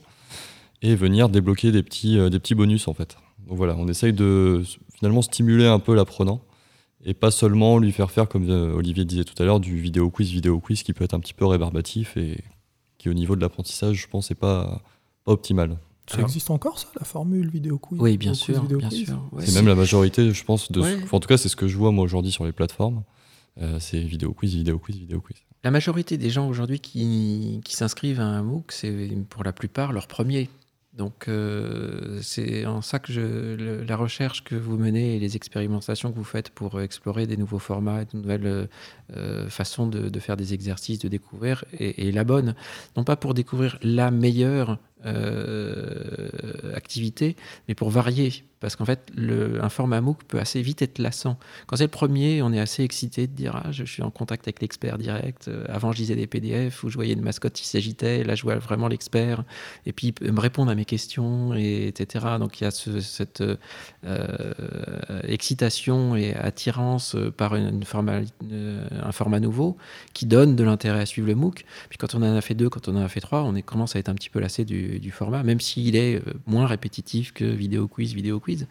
et 0.81 0.95
venir 0.95 1.29
débloquer 1.29 1.71
des 1.71 1.83
petits, 1.83 2.17
euh, 2.17 2.29
des 2.29 2.39
petits 2.39 2.55
bonus 2.55 2.88
en 2.88 2.93
fait. 2.93 3.17
Donc 3.47 3.57
voilà, 3.57 3.75
on 3.77 3.88
essaye 3.88 4.13
de 4.13 4.63
finalement 4.95 5.21
stimuler 5.21 5.65
un 5.65 5.79
peu 5.79 5.95
l'apprenant 5.95 6.41
et 7.05 7.13
pas 7.13 7.31
seulement 7.31 7.79
lui 7.79 7.91
faire 7.91 8.12
faire, 8.12 8.29
comme 8.29 8.49
euh, 8.49 8.73
Olivier 8.73 9.05
disait 9.05 9.25
tout 9.25 9.41
à 9.41 9.45
l'heure, 9.45 9.59
du 9.59 9.77
vidéo 9.77 10.09
quiz, 10.09 10.29
vidéo 10.29 10.59
quiz 10.59 10.83
qui 10.83 10.93
peut 10.93 11.03
être 11.03 11.13
un 11.13 11.19
petit 11.19 11.33
peu 11.33 11.45
rébarbatif 11.45 12.15
et 12.15 12.41
qui 12.97 13.09
au 13.09 13.13
niveau 13.13 13.36
de 13.36 13.41
l'apprentissage, 13.41 13.97
je 13.97 14.07
pense, 14.07 14.29
n'est 14.29 14.36
pas, 14.36 14.81
pas 15.25 15.33
optimal. 15.33 15.77
Ça 16.07 16.19
existe 16.19 16.51
encore 16.51 16.79
ça, 16.79 16.88
la 16.99 17.05
formule 17.05 17.49
vidéo 17.49 17.77
quiz? 17.77 17.99
Oui, 17.99 18.17
bien 18.17 18.33
sûr. 18.33 18.62
bien 18.63 18.89
sûr 18.89 19.21
c'est 19.39 19.55
même 19.55 19.67
la 19.67 19.75
majorité, 19.75 20.31
je 20.31 20.43
pense, 20.43 20.71
de 20.71 20.81
en 21.12 21.19
tout 21.19 21.27
cas 21.27 21.38
c'est 21.38 21.49
ce 21.49 21.55
que 21.55 21.67
je 21.67 21.77
vois 21.77 21.91
moi 21.91 22.03
aujourd'hui 22.03 22.31
sur 22.31 22.45
les 22.45 22.51
plateformes. 22.51 23.03
Euh, 23.61 23.77
c'est 23.79 23.99
vidéo 23.99 24.33
quiz, 24.33 24.55
vidéo 24.55 24.79
quiz, 24.79 24.97
vidéo 24.97 25.21
quiz. 25.21 25.37
La 25.63 25.71
majorité 25.71 26.17
des 26.17 26.29
gens 26.29 26.47
aujourd'hui 26.47 26.79
qui, 26.79 27.61
qui 27.63 27.75
s'inscrivent 27.75 28.19
à 28.19 28.25
un 28.25 28.43
MOOC, 28.43 28.71
c'est 28.71 29.09
pour 29.29 29.43
la 29.43 29.53
plupart 29.53 29.93
leur 29.93 30.07
premier. 30.07 30.49
Donc 30.93 31.27
euh, 31.27 32.19
c'est 32.21 32.67
en 32.67 32.81
ça 32.81 32.99
que 32.99 33.83
la 33.87 33.95
recherche 33.95 34.43
que 34.43 34.53
vous 34.55 34.77
menez 34.77 35.15
et 35.15 35.19
les 35.19 35.35
expérimentations 35.35 36.11
que 36.11 36.17
vous 36.17 36.23
faites 36.23 36.51
pour 36.51 36.81
explorer 36.81 37.25
des 37.25 37.35
nouveaux 37.35 37.59
formats 37.59 38.05
de 38.05 38.15
nouvelles 38.15 38.69
euh, 39.17 39.49
façons 39.49 39.88
de, 39.88 40.19
faire 40.19 40.38
des 40.38 40.54
exercices, 40.54 40.99
de 40.99 41.08
découvrir, 41.08 41.65
est, 41.80 42.13
la 42.13 42.23
bonne. 42.23 42.56
Non 42.95 43.04
pas 43.04 43.15
pour 43.15 43.34
découvrir 43.34 43.78
la 43.82 44.12
meilleure 44.12 44.78
activité, 46.73 47.36
mais 47.67 47.76
pour 47.76 47.89
varier 47.89 48.45
parce 48.63 48.78
qu'en 48.78 48.86
fait, 48.86 49.12
un 49.17 49.67
format 49.67 49.99
MOOC 49.99 50.23
peut 50.23 50.39
assez 50.39 50.62
vite 50.62 50.82
être 50.82 50.97
lassant. 50.97 51.38
Quand 51.67 51.76
c'est 51.76 51.84
le 51.84 51.89
premier, 51.89 52.41
on 52.41 52.54
est 52.54 52.62
assez 52.62 52.82
excité 52.82 53.28
de 53.28 53.34
dire 53.34 53.62
ah, 53.62 53.73
je 53.73 53.84
suis 53.84 54.02
en 54.04 54.10
contact 54.10 54.47
avec 54.47 54.62
l'expert 54.62 54.97
direct. 54.97 55.49
Euh, 55.49 55.65
avant, 55.67 55.91
je 55.91 55.97
lisais 55.97 56.15
des 56.15 56.28
PDF 56.28 56.82
où 56.86 56.89
je 56.89 56.95
voyais 56.95 57.12
une 57.12 57.21
mascotte 57.23 57.52
qui 57.52 57.67
s'agitait. 57.67 58.23
Là, 58.23 58.36
je 58.36 58.43
vois 58.43 58.56
vraiment 58.56 58.88
l'expert. 58.88 59.43
Et 59.86 59.91
puis, 59.91 60.15
me 60.21 60.39
répondre 60.39 60.71
à 60.71 60.76
mes 60.76 60.86
questions, 60.86 61.54
et, 61.54 61.88
etc. 61.89 62.38
Donc, 62.39 62.62
il 62.62 62.63
y 62.63 62.67
a 62.67 62.71
cette 62.71 63.43
euh, 64.06 64.54
excitation 65.28 66.15
et 66.15 66.34
attirance 66.34 67.17
par 67.36 67.58
une, 67.58 67.84
format, 67.84 68.21
un 69.05 69.11
format 69.11 69.39
nouveau 69.39 69.77
qui 70.13 70.25
donne 70.25 70.55
de 70.55 70.63
l'intérêt 70.63 70.99
à 70.99 71.05
suivre 71.05 71.27
le 71.27 71.35
MOOC. 71.35 71.65
Puis, 71.89 71.97
quand 71.97 72.15
on 72.15 72.21
en 72.21 72.35
a 72.35 72.41
fait 72.41 72.53
deux, 72.53 72.69
quand 72.69 72.87
on 72.87 72.95
en 72.95 73.03
a 73.03 73.07
fait 73.07 73.21
trois, 73.21 73.43
on 73.43 73.53
commence 73.61 73.95
à 73.95 73.99
être 73.99 74.09
un 74.09 74.15
petit 74.15 74.29
peu 74.29 74.39
lassé 74.39 74.65
du, 74.65 75.11
format, 75.11 75.43
même 75.43 75.59
s'il 75.59 75.95
est 75.95 76.15
euh, 76.15 76.33
moins 76.47 76.65
répétitif 76.65 77.33
que 77.33 77.45
vidéo 77.45 77.87
quiz, 77.87 78.13
vidéo 78.13 78.39
quiz. 78.39 78.67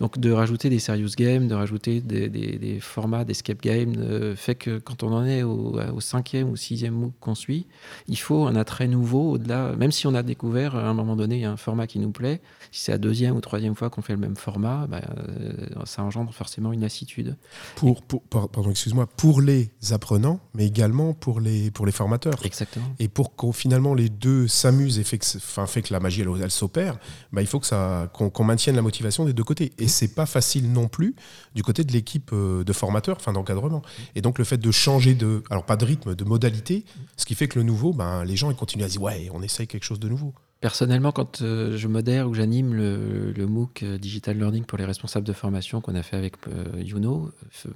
Donc 0.00 0.18
de 0.18 0.30
rajouter 0.32 0.70
des 0.70 0.78
serious 0.78 1.10
games, 1.16 1.46
de 1.46 1.54
rajouter 1.54 2.00
des, 2.00 2.78
formats 2.80 3.24
d'escape 3.24 3.60
game, 3.62 3.94
euh, 3.98 4.34
fait 4.34 4.54
que 4.54 4.78
quand 4.78 5.02
on 5.02 5.12
en 5.12 5.24
est 5.24 5.42
au, 5.42 6.00
cinquième 6.00 6.50
ou 6.50 6.56
sixième 6.56 6.94
MOOC 6.94 7.12
qu'on 7.20 7.34
suit, 7.34 7.66
il 8.08 8.18
faut 8.18 8.46
un 8.46 8.56
attrait 8.56 8.88
nouveau 8.88 9.32
au-delà. 9.32 9.74
Même 9.76 9.92
si 9.92 10.06
on 10.06 10.14
a 10.14 10.22
découvert 10.22 10.76
à 10.76 10.88
un 10.88 10.94
moment 10.94 11.16
donné 11.16 11.44
un 11.44 11.56
format 11.56 11.86
qui 11.86 11.98
nous 11.98 12.10
plaît, 12.10 12.40
si 12.70 12.82
c'est 12.82 12.92
la 12.92 12.98
deuxième 12.98 13.36
ou 13.36 13.40
troisième 13.40 13.74
fois 13.74 13.90
qu'on 13.90 14.02
fait 14.02 14.14
le 14.14 14.18
même 14.18 14.36
format, 14.36 14.86
bah, 14.88 15.00
euh, 15.18 15.52
ça 15.84 16.02
engendre 16.02 16.32
forcément 16.32 16.72
une 16.72 16.80
lassitude. 16.80 17.36
Pour, 17.76 18.02
pardon, 18.02 18.70
excuse-moi, 18.70 19.06
pour 19.06 19.40
les 19.40 19.63
apprenants, 19.90 20.40
mais 20.54 20.66
également 20.66 21.12
pour 21.12 21.40
les, 21.40 21.70
pour 21.70 21.86
les 21.86 21.92
formateurs. 21.92 22.34
Exactement. 22.44 22.86
Et 22.98 23.08
pour 23.08 23.36
que 23.36 23.52
finalement 23.52 23.94
les 23.94 24.08
deux 24.08 24.48
s'amusent 24.48 24.98
et 24.98 25.04
fait 25.04 25.18
que, 25.18 25.26
enfin, 25.36 25.66
fait 25.66 25.82
que 25.82 25.92
la 25.92 26.00
magie 26.00 26.22
elle, 26.22 26.50
s'opère, 26.50 26.98
bah, 27.32 27.42
il 27.42 27.46
faut 27.46 27.60
que 27.60 27.66
ça, 27.66 28.10
qu'on 28.12 28.44
maintienne 28.44 28.76
la 28.76 28.82
motivation 28.82 29.24
des 29.24 29.32
deux 29.32 29.44
côtés. 29.44 29.72
Et 29.78 29.88
c'est 29.88 30.14
pas 30.14 30.26
facile 30.26 30.72
non 30.72 30.88
plus 30.88 31.14
du 31.54 31.62
côté 31.62 31.84
de 31.84 31.92
l'équipe 31.92 32.30
euh, 32.32 32.64
de 32.64 32.72
formateurs, 32.72 33.16
enfin 33.18 33.32
d'encadrement. 33.32 33.82
Et 34.14 34.22
donc 34.22 34.38
le 34.38 34.44
fait 34.44 34.58
de 34.58 34.70
changer 34.70 35.14
de, 35.14 35.42
alors 35.50 35.64
pas 35.64 35.76
de 35.76 35.84
rythme, 35.84 36.14
de 36.14 36.24
modalité, 36.24 36.84
ce 37.16 37.26
qui 37.26 37.34
fait 37.34 37.48
que 37.48 37.58
le 37.58 37.64
nouveau, 37.64 37.92
ben, 37.92 38.24
les 38.24 38.36
gens 38.36 38.50
ils 38.50 38.56
continuent 38.56 38.84
à 38.84 38.88
dire 38.88 39.02
ouais, 39.02 39.30
on 39.32 39.42
essaye 39.42 39.66
quelque 39.66 39.84
chose 39.84 40.00
de 40.00 40.08
nouveau. 40.08 40.34
Personnellement, 40.64 41.12
quand 41.12 41.42
euh, 41.42 41.76
je 41.76 41.88
modère 41.88 42.26
ou 42.26 42.32
j'anime 42.32 42.72
le, 42.72 43.46
MOOC 43.46 43.82
euh, 43.82 43.98
Digital 43.98 44.38
Learning 44.38 44.64
pour 44.64 44.78
les 44.78 44.86
responsables 44.86 45.26
de 45.26 45.34
formation 45.34 45.82
qu'on 45.82 45.94
a 45.94 46.02
fait 46.02 46.16
avec 46.16 46.36
Youno, 46.78 47.30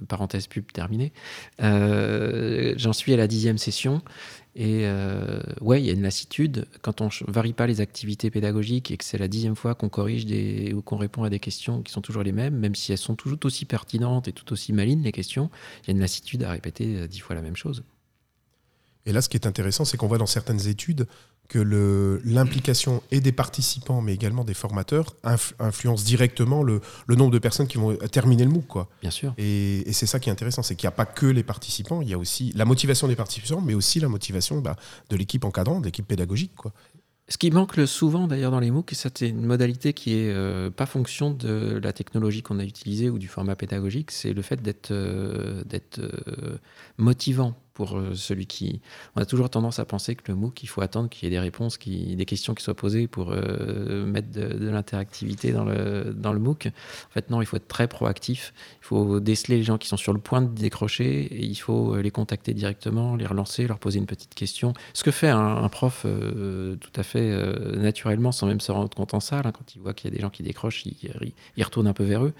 parenthèse 0.07 0.47
pub 0.47 0.71
terminée, 0.71 1.13
j'en 1.59 2.93
suis 2.93 3.13
à 3.13 3.17
la 3.17 3.27
dixième 3.27 3.59
session 3.59 4.01
et 4.55 4.81
euh, 4.87 5.39
ouais, 5.61 5.81
il 5.81 5.85
y 5.85 5.89
a 5.89 5.93
une 5.93 6.01
lassitude. 6.01 6.65
Quand 6.81 7.01
on 7.01 7.05
ne 7.05 7.31
varie 7.31 7.53
pas 7.53 7.67
les 7.67 7.81
activités 7.81 8.31
pédagogiques 8.31 8.91
et 8.91 8.97
que 8.97 9.05
c'est 9.05 9.17
la 9.17 9.27
dixième 9.27 9.55
fois 9.55 9.75
qu'on 9.75 9.89
corrige 9.89 10.25
des, 10.25 10.73
ou 10.73 10.81
qu'on 10.81 10.97
répond 10.97 11.23
à 11.23 11.29
des 11.29 11.39
questions 11.39 11.81
qui 11.81 11.91
sont 11.91 12.01
toujours 12.01 12.23
les 12.23 12.31
mêmes, 12.31 12.55
même 12.57 12.75
si 12.75 12.91
elles 12.91 12.97
sont 12.97 13.15
tout 13.15 13.45
aussi 13.45 13.65
pertinentes 13.65 14.27
et 14.27 14.33
tout 14.33 14.51
aussi 14.51 14.73
malines, 14.73 15.03
les 15.03 15.11
questions, 15.11 15.49
il 15.83 15.87
y 15.87 15.89
a 15.91 15.93
une 15.93 15.99
lassitude 15.99 16.43
à 16.43 16.51
répéter 16.51 16.97
euh, 16.97 17.07
dix 17.07 17.19
fois 17.19 17.35
la 17.35 17.41
même 17.41 17.55
chose. 17.55 17.83
Et 19.05 19.13
là, 19.13 19.21
ce 19.21 19.29
qui 19.29 19.37
est 19.37 19.47
intéressant, 19.47 19.85
c'est 19.85 19.97
qu'on 19.97 20.07
voit 20.07 20.17
dans 20.17 20.25
certaines 20.25 20.67
études 20.67 21.07
que 21.47 22.19
l'implication 22.25 23.01
et 23.09 23.21
des 23.21 23.31
participants, 23.31 24.01
mais 24.01 24.13
également 24.13 24.43
des 24.43 24.53
formateurs, 24.53 25.15
influence 25.59 26.03
directement 26.03 26.61
le, 26.61 26.81
nombre 27.09 27.31
de 27.31 27.39
personnes 27.39 27.67
qui 27.67 27.77
vont 27.77 27.95
terminer 28.11 28.43
le 28.43 28.51
MOOC. 28.51 28.67
Quoi. 28.67 28.89
Bien 29.01 29.09
sûr. 29.09 29.33
Et, 29.37 29.83
c'est 29.93 30.05
ça 30.05 30.19
qui 30.19 30.29
est 30.29 30.31
intéressant, 30.31 30.61
c'est 30.61 30.75
qu'il 30.75 30.85
n'y 30.85 30.93
a 30.93 30.95
pas 30.95 31.07
que 31.07 31.25
les 31.25 31.43
participants, 31.43 32.01
il 32.01 32.09
y 32.09 32.13
a 32.13 32.19
aussi 32.19 32.53
la 32.55 32.65
motivation 32.65 33.07
des 33.07 33.15
participants, 33.15 33.61
mais 33.61 33.73
aussi 33.73 33.99
la 33.99 34.09
motivation 34.09 34.59
bah, 34.59 34.75
de 35.09 35.15
l'équipe 35.15 35.43
encadrante, 35.43 35.81
de 35.81 35.85
l'équipe 35.85 36.07
pédagogique. 36.07 36.53
Quoi. 36.55 36.71
Ce 37.29 37.37
qui 37.37 37.51
manque 37.51 37.79
souvent 37.85 38.27
d'ailleurs 38.27 38.49
dans 38.49 38.59
les 38.59 38.71
MOOC, 38.71 38.91
c'est 38.93 39.21
une 39.21 39.45
modalité 39.45 39.93
qui 39.93 40.15
est 40.15 40.33
euh, 40.33 40.71
pas 40.71 40.87
fonction 40.87 41.29
de 41.29 41.79
la 41.81 41.93
technologie 41.93 42.41
qu'on 42.41 42.57
a 42.57 42.63
utilisée 42.63 43.11
ou 43.11 43.19
du 43.19 43.27
format 43.27 43.55
pédagogique, 43.55 44.09
c'est 44.09 44.33
le 44.33 44.41
fait 44.41 44.59
d'être 44.63 44.89
euh, 44.89 45.63
euh, 45.99 46.57
motivant 46.97 47.55
pour 47.79 47.97
euh, 47.97 48.13
celui 48.13 48.45
qui. 48.45 48.81
On 49.15 49.21
a 49.21 49.25
toujours 49.25 49.49
tendance 49.49 49.79
à 49.79 49.85
penser 49.85 50.13
que 50.13 50.23
le 50.27 50.35
MOOC, 50.35 50.63
il 50.63 50.67
faut 50.67 50.81
attendre 50.81 51.07
qu'il 51.07 51.23
y 51.23 51.27
ait 51.27 51.29
des 51.29 51.39
réponses, 51.39 51.77
qui, 51.77 52.13
des 52.17 52.25
questions 52.25 52.53
qui 52.53 52.61
soient 52.61 52.73
posées 52.73 53.07
pour 53.07 53.31
euh, 53.31 54.05
mettre 54.05 54.29
de, 54.31 54.69
l'interactivité 54.69 55.53
dans 55.53 55.63
le, 55.63 56.13
dans 56.13 56.33
le 56.33 56.39
MOOC. 56.39 56.67
En 56.67 57.13
fait, 57.13 57.29
non, 57.29 57.41
il 57.41 57.45
faut 57.45 57.55
être 57.55 57.69
très 57.69 57.87
proactif. 57.87 58.53
Il 58.81 58.85
faut 58.85 59.21
déceler 59.21 59.55
les 59.55 59.63
gens 59.63 59.77
qui 59.77 59.87
sont 59.87 59.95
sur 59.95 60.11
le 60.11 60.19
point 60.19 60.41
de 60.41 60.53
décrocher 60.53 61.21
et 61.21 61.45
il 61.45 61.55
faut 61.55 61.95
euh, 61.95 62.01
les 62.01 62.11
contacter 62.11 62.53
directement, 62.53 63.15
les 63.15 63.25
relancer, 63.25 63.65
leur 63.65 63.79
poser 63.79 63.99
une 63.99 64.07
petite 64.07 64.35
question. 64.35 64.73
Ce 64.93 65.05
que 65.05 65.11
fait 65.11 65.29
un, 65.29 65.69
prof 65.69 66.05
tout 66.05 66.95
à 66.99 67.03
fait 67.03 67.29
naturellement, 67.77 68.33
sans 68.33 68.47
même 68.47 68.59
se 68.59 68.73
rendre 68.73 68.89
compte 68.93 69.13
en 69.13 69.21
salle, 69.21 69.45
hein, 69.45 69.53
quand 69.53 69.75
il 69.75 69.81
voit 69.81 69.93
qu'il 69.93 70.09
y 70.09 70.13
a 70.13 70.15
des 70.17 70.21
gens 70.21 70.31
qui 70.31 70.43
décrochent, 70.43 70.85
il, 70.85 70.95
il, 71.55 71.63
retourne 71.63 71.87
un 71.87 71.93
peu 71.93 72.03
vers 72.03 72.25
eux. 72.25 72.33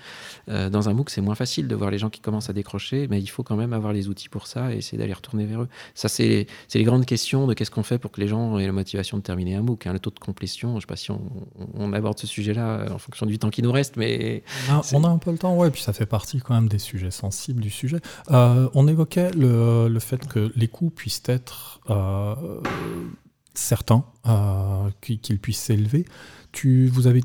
dans 0.47 0.89
un 0.89 0.93
MOOC, 0.93 1.11
c'est 1.11 1.21
moins 1.21 1.35
facile 1.35 1.67
de 1.67 1.75
voir 1.75 1.91
les 1.91 1.99
gens 1.99 2.09
qui 2.09 2.19
commencent 2.19 2.49
à 2.49 2.53
décrocher, 2.53 3.07
mais 3.09 3.21
il 3.21 3.27
faut 3.27 3.43
quand 3.43 3.55
même 3.55 3.71
avoir 3.71 3.93
les 3.93 4.09
outils 4.09 4.29
pour 4.29 4.47
ça 4.47 4.73
et 4.73 4.77
essayer 4.77 4.97
d'aller 4.97 5.13
retourner 5.13 5.28
tourner 5.29 5.45
vers 5.45 5.63
eux. 5.63 5.69
Ça, 5.93 6.09
c'est 6.09 6.47
les 6.73 6.83
grandes 6.83 7.05
questions 7.05 7.47
de 7.47 7.53
qu'est-ce 7.53 7.71
qu'on 7.71 7.83
fait 7.83 7.97
pour 7.97 8.11
que 8.11 8.21
les 8.21 8.27
gens 8.27 8.57
aient 8.57 8.65
la 8.65 8.71
motivation 8.71 9.17
de 9.17 9.23
terminer 9.23 9.55
un 9.55 9.61
MOOC. 9.61 9.87
Hein. 9.87 9.93
Le 9.93 9.99
taux 9.99 10.11
de 10.11 10.19
complétion, 10.19 10.71
je 10.71 10.75
ne 10.75 10.79
sais 10.81 10.87
pas 10.87 10.95
si 10.95 11.11
on, 11.11 11.93
aborde 11.93 12.19
ce 12.19 12.27
sujet-là 12.27 12.85
en 12.93 12.99
fonction 12.99 13.25
du 13.25 13.39
temps 13.39 13.49
qui 13.49 13.61
nous 13.61 13.71
reste, 13.71 13.95
mais... 13.97 14.43
On 14.93 15.03
a, 15.03 15.09
un 15.09 15.17
peu 15.17 15.31
le 15.31 15.37
temps, 15.37 15.55
ouais, 15.55 15.71
puis 15.71 15.81
ça 15.81 15.91
fait 15.91 16.05
partie 16.05 16.39
quand 16.39 16.53
même 16.53 16.67
des 16.67 16.79
sujets 16.79 17.11
sensibles 17.11 17.61
du 17.61 17.69
sujet. 17.69 17.99
on 18.29 18.87
évoquait 18.87 19.31
le, 19.31 19.87
le, 19.87 19.99
fait 19.99 20.27
que 20.27 20.51
les 20.55 20.67
coûts 20.67 20.91
puissent 20.91 21.23
être 21.25 21.81
certains, 23.53 24.05
qu'ils 25.01 25.39
puissent 25.39 25.61
s'élever. 25.61 26.05
Tu, 26.51 26.87
vous 26.87 27.07
avez 27.07 27.21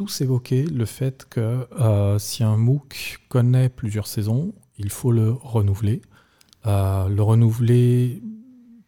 tous 0.00 0.22
évoqué 0.22 0.62
le 0.64 0.86
fait 0.86 1.26
que 1.28 1.66
euh, 1.78 2.18
si 2.18 2.42
un 2.42 2.56
MOOC 2.56 3.18
connaît 3.28 3.68
plusieurs 3.68 4.06
saisons, 4.06 4.54
il 4.78 4.88
faut 4.88 5.12
le 5.12 5.30
renouveler. 5.30 6.00
Euh, 6.66 7.08
le 7.08 7.22
renouveler 7.22 8.22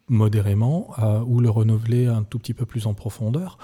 modérément 0.07 0.91
euh, 0.99 1.21
ou 1.25 1.39
le 1.39 1.49
renouveler 1.49 2.07
un 2.07 2.23
tout 2.23 2.39
petit 2.39 2.53
peu 2.53 2.65
plus 2.65 2.85
en 2.85 2.93
profondeur. 2.93 3.57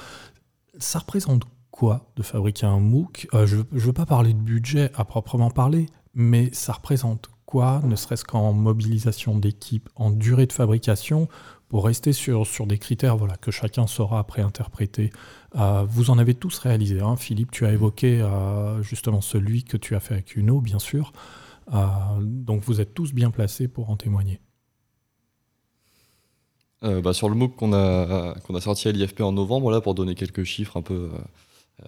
Ça 0.80 1.00
représente 1.00 1.43
quoi 1.72 2.12
de 2.15 2.24
fabriquer 2.24 2.65
un 2.65 2.80
MOOC? 2.80 3.28
Je 3.45 3.58
ne 3.58 3.80
veux 3.80 3.93
pas 3.93 4.06
parler 4.06 4.34
de 4.34 4.39
budget 4.39 4.91
à 4.95 5.06
proprement 5.06 5.52
parler, 5.52 5.88
mais 6.13 6.50
ça 6.54 6.74
représente 6.74 7.30
quoi, 7.45 7.82
ne 7.84 7.95
serait-ce 7.95 8.24
qu'en 8.24 8.54
mobilisation 8.54 9.38
d'équipe, 9.38 9.89
en 9.95 10.12
durée 10.12 10.45
de 10.45 10.54
fabrication, 10.54 11.28
pour 11.67 11.86
rester 11.86 12.13
sur, 12.13 12.45
sur 12.45 12.67
des 12.67 12.78
critères 12.78 13.15
voilà, 13.15 13.38
que 13.38 13.52
chacun 13.52 13.88
saura 13.88 14.19
après 14.19 14.41
interpréter. 14.41 15.12
Euh, 15.56 15.86
vous 15.88 16.10
en 16.10 16.17
avez 16.17 16.34
tous 16.34 16.58
réalisé. 16.60 17.00
Hein. 17.00 17.15
Philippe, 17.15 17.52
tu 17.52 17.65
as 17.65 17.72
évoqué 17.72 18.22
euh, 18.22 18.82
justement 18.82 19.22
celui 19.22 19.63
que 19.63 19.78
tu 19.78 19.95
as 19.95 20.00
fait 20.00 20.15
avec 20.15 20.36
Uno, 20.36 20.62
bien 20.62 20.80
sûr. 20.80 21.12
Euh, 21.73 21.77
donc 22.21 22.63
vous 22.63 22.82
êtes 22.82 22.93
tous 22.93 23.13
bien 23.13 23.32
placés 23.32 23.67
pour 23.67 23.89
en 23.89 23.97
témoigner. 23.97 24.39
Bah, 26.82 27.12
sur 27.12 27.27
le 27.27 27.36
MOOC 27.36 27.58
qu'on 27.58 27.73
a, 27.73 28.62
sorti 28.62 28.88
à 28.88 28.93
l'IFP 28.93 29.19
en 29.19 29.34
novembre, 29.34 29.69
là, 29.69 29.82
pour 29.82 29.95
donner 29.95 30.15
quelques 30.15 30.45
chiffres 30.45 30.77
un 30.77 30.82
peu 30.82 31.10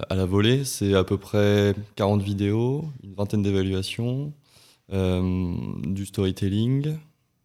à 0.09 0.15
la 0.15 0.25
volée, 0.25 0.65
c'est 0.65 0.93
à 0.95 1.05
peu 1.05 1.17
près 1.17 1.73
40 1.95 2.21
vidéos, 2.21 2.83
une 3.01 3.13
vingtaine 3.13 3.41
d'évaluations, 3.41 4.33
du 4.89 6.05
storytelling, 6.05 6.97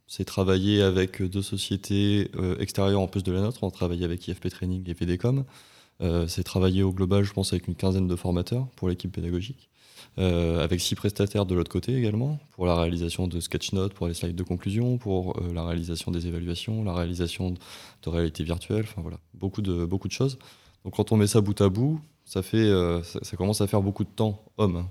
c'est 0.07 0.25
travailler 0.25 0.83
avec 0.83 1.21
deux 1.21 1.43
sociétés 1.43 2.31
euh, 2.37 2.57
extérieures 2.59 3.01
en 3.01 3.09
plus 3.09 3.25
de 3.25 3.33
la 3.33 3.41
nôtre. 3.41 3.63
On 3.63 3.71
travaille 3.71 4.05
avec 4.05 4.27
IFP 4.29 4.49
Training 4.49 4.89
et 4.89 4.95
VDCom. 4.95 5.45
Euh, 6.01 6.29
c'est 6.29 6.45
travailler 6.45 6.83
au 6.83 6.93
global, 6.93 7.25
je 7.25 7.33
pense, 7.33 7.53
avec 7.53 7.67
une 7.67 7.75
quinzaine 7.75 8.07
de 8.07 8.17
formateurs 8.17 8.69
pour 8.77 8.89
l'équipe 8.89 9.11
pédagogique. 9.11 9.69
Euh, 10.19 10.63
avec 10.63 10.81
six 10.81 10.95
prestataires 10.95 11.47
de 11.47 11.55
l'autre 11.55 11.71
côté 11.71 11.95
également, 11.97 12.39
pour 12.53 12.67
la 12.67 12.75
réalisation 12.75 13.27
de 13.29 13.41
sketch 13.41 13.73
notes, 13.73 13.95
pour 13.95 14.09
les 14.09 14.15
slides 14.15 14.37
de 14.37 14.43
conclusion, 14.43 14.99
pour 14.99 15.41
la 15.53 15.65
réalisation 15.65 16.11
des 16.11 16.27
évaluations, 16.27 16.85
la 16.85 16.95
réalisation 16.95 17.51
de 17.51 18.09
réalité 18.09 18.45
virtuelle, 18.45 18.85
enfin 18.89 19.03
voilà, 19.03 19.19
beaucoup 19.35 19.63
de, 19.63 19.85
beaucoup 19.85 20.09
de 20.09 20.13
choses. 20.13 20.39
Donc 20.85 20.95
quand 20.95 21.13
on 21.13 21.17
met 21.17 21.27
ça 21.27 21.41
bout 21.41 21.61
à 21.61 21.69
bout, 21.69 22.01
ça, 22.25 22.43
fait, 22.43 22.71
ça, 23.03 23.37
commence 23.37 23.61
à 23.61 23.67
faire 23.67 23.83
beaucoup 23.83 24.05
de 24.05 24.11
temps 24.11 24.43
homme 24.59 24.87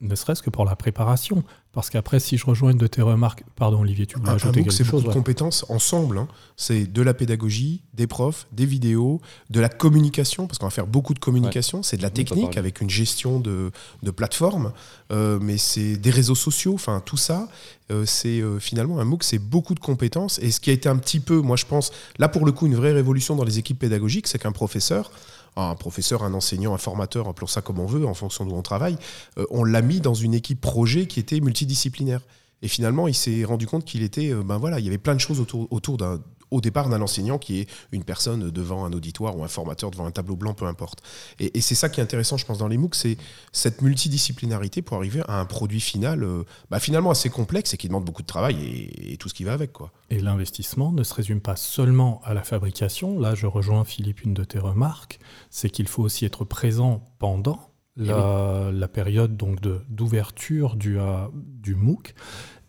ne 0.00 0.14
serait-ce 0.14 0.42
que 0.42 0.50
pour 0.50 0.64
la 0.64 0.76
préparation. 0.76 1.42
Parce 1.72 1.90
qu'après, 1.90 2.18
si 2.18 2.36
je 2.38 2.46
rejoins 2.46 2.70
une 2.70 2.78
de 2.78 2.86
tes 2.86 3.02
remarques, 3.02 3.44
pardon 3.54 3.80
Olivier, 3.80 4.06
tu 4.06 4.18
voulais 4.18 4.30
ajouter 4.30 4.62
quelque 4.62 4.70
chose 4.70 4.76
C'est 4.76 4.90
beaucoup 4.90 5.08
de 5.08 5.12
compétences 5.12 5.66
ensemble. 5.68 6.18
Hein. 6.18 6.28
C'est 6.56 6.86
de 6.86 7.02
la 7.02 7.14
pédagogie, 7.14 7.82
des 7.94 8.06
profs, 8.06 8.46
des 8.52 8.66
vidéos, 8.66 9.20
de 9.50 9.60
la 9.60 9.68
communication, 9.68 10.46
parce 10.46 10.58
qu'on 10.58 10.66
va 10.66 10.70
faire 10.70 10.86
beaucoup 10.86 11.14
de 11.14 11.18
communication. 11.18 11.82
C'est 11.82 11.96
de 11.96 12.02
la 12.02 12.10
technique 12.10 12.56
avec 12.56 12.80
une 12.80 12.90
gestion 12.90 13.38
de, 13.38 13.70
de 14.02 14.10
plateforme, 14.10 14.72
euh, 15.12 15.38
mais 15.40 15.58
c'est 15.58 15.96
des 15.96 16.10
réseaux 16.10 16.34
sociaux, 16.34 16.74
enfin 16.74 17.02
tout 17.04 17.16
ça. 17.16 17.48
Euh, 17.90 18.04
c'est 18.06 18.40
euh, 18.40 18.58
finalement 18.58 19.00
un 19.00 19.04
MOOC, 19.04 19.22
c'est 19.22 19.38
beaucoup 19.38 19.74
de 19.74 19.80
compétences. 19.80 20.38
Et 20.40 20.50
ce 20.50 20.60
qui 20.60 20.70
a 20.70 20.72
été 20.72 20.88
un 20.88 20.96
petit 20.96 21.20
peu, 21.20 21.40
moi 21.40 21.56
je 21.56 21.64
pense, 21.64 21.90
là 22.18 22.28
pour 22.28 22.44
le 22.44 22.52
coup, 22.52 22.66
une 22.66 22.76
vraie 22.76 22.92
révolution 22.92 23.36
dans 23.36 23.44
les 23.44 23.58
équipes 23.58 23.78
pédagogiques, 23.78 24.26
c'est 24.26 24.38
qu'un 24.38 24.52
professeur, 24.52 25.10
un 25.58 25.74
professeur, 25.74 26.22
un 26.22 26.34
enseignant, 26.34 26.74
un 26.74 26.78
formateur, 26.78 27.28
appelons 27.28 27.46
ça 27.46 27.60
comme 27.60 27.78
on 27.78 27.86
veut, 27.86 28.06
en 28.06 28.14
fonction 28.14 28.44
d'où 28.44 28.54
on 28.54 28.62
travaille, 28.62 28.96
euh, 29.38 29.44
on 29.50 29.64
l'a 29.64 29.82
mis 29.82 30.00
dans 30.00 30.14
une 30.14 30.34
équipe 30.34 30.60
projet 30.60 31.06
qui 31.06 31.20
était 31.20 31.40
multidisciplinaire. 31.40 32.20
Et 32.62 32.68
finalement, 32.68 33.06
il 33.06 33.14
s'est 33.14 33.44
rendu 33.44 33.66
compte 33.66 33.84
qu'il 33.84 34.02
était, 34.02 34.32
euh, 34.32 34.42
ben 34.42 34.58
voilà, 34.58 34.78
il 34.80 34.84
y 34.84 34.88
avait 34.88 34.98
plein 34.98 35.14
de 35.14 35.20
choses 35.20 35.40
autour, 35.40 35.68
autour 35.70 35.96
d'un 35.96 36.20
au 36.50 36.60
départ 36.60 36.88
d'un 36.88 37.00
enseignant 37.02 37.38
qui 37.38 37.60
est 37.60 37.70
une 37.92 38.04
personne 38.04 38.50
devant 38.50 38.84
un 38.84 38.92
auditoire 38.92 39.36
ou 39.36 39.44
un 39.44 39.48
formateur 39.48 39.90
devant 39.90 40.06
un 40.06 40.10
tableau 40.10 40.36
blanc, 40.36 40.54
peu 40.54 40.66
importe. 40.66 41.02
Et, 41.38 41.60
c'est 41.60 41.74
ça 41.74 41.88
qui 41.88 42.00
est 42.00 42.02
intéressant, 42.02 42.36
je 42.36 42.46
pense, 42.46 42.58
dans 42.58 42.68
les 42.68 42.78
MOOC, 42.78 42.94
c'est 42.94 43.18
cette 43.52 43.82
multidisciplinarité 43.82 44.82
pour 44.82 44.96
arriver 44.96 45.22
à 45.28 45.40
un 45.40 45.44
produit 45.44 45.80
final, 45.80 46.22
euh, 46.22 46.44
bah, 46.70 46.80
finalement 46.80 47.10
assez 47.10 47.30
complexe 47.30 47.74
et 47.74 47.76
qui 47.76 47.88
demande 47.88 48.04
beaucoup 48.04 48.22
de 48.22 48.26
travail 48.26 48.92
et, 48.96 49.16
tout 49.18 49.28
ce 49.28 49.34
qui 49.34 49.44
va 49.44 49.52
avec. 49.52 49.72
Quoi. 49.72 49.92
Et 50.10 50.20
l'investissement 50.20 50.92
ne 50.92 51.02
se 51.02 51.12
résume 51.12 51.40
pas 51.40 51.56
seulement 51.56 52.20
à 52.24 52.34
la 52.34 52.42
fabrication. 52.42 53.18
Là, 53.18 53.34
je 53.34 53.46
rejoins 53.46 53.84
Philippe, 53.84 54.22
une 54.22 54.34
de 54.34 54.44
tes 54.44 54.58
remarques, 54.58 55.18
c'est 55.50 55.70
qu'il 55.70 55.88
faut 55.88 56.02
aussi 56.02 56.24
être 56.24 56.44
présent 56.44 57.04
pendant 57.18 57.68
eh 58.00 58.04
la, 58.04 58.88
période 58.88 59.36
donc 59.36 59.60
d'ouverture 59.60 60.76
du, 60.76 61.00
euh, 61.00 61.26
du 61.34 61.74
MOOC. 61.74 62.14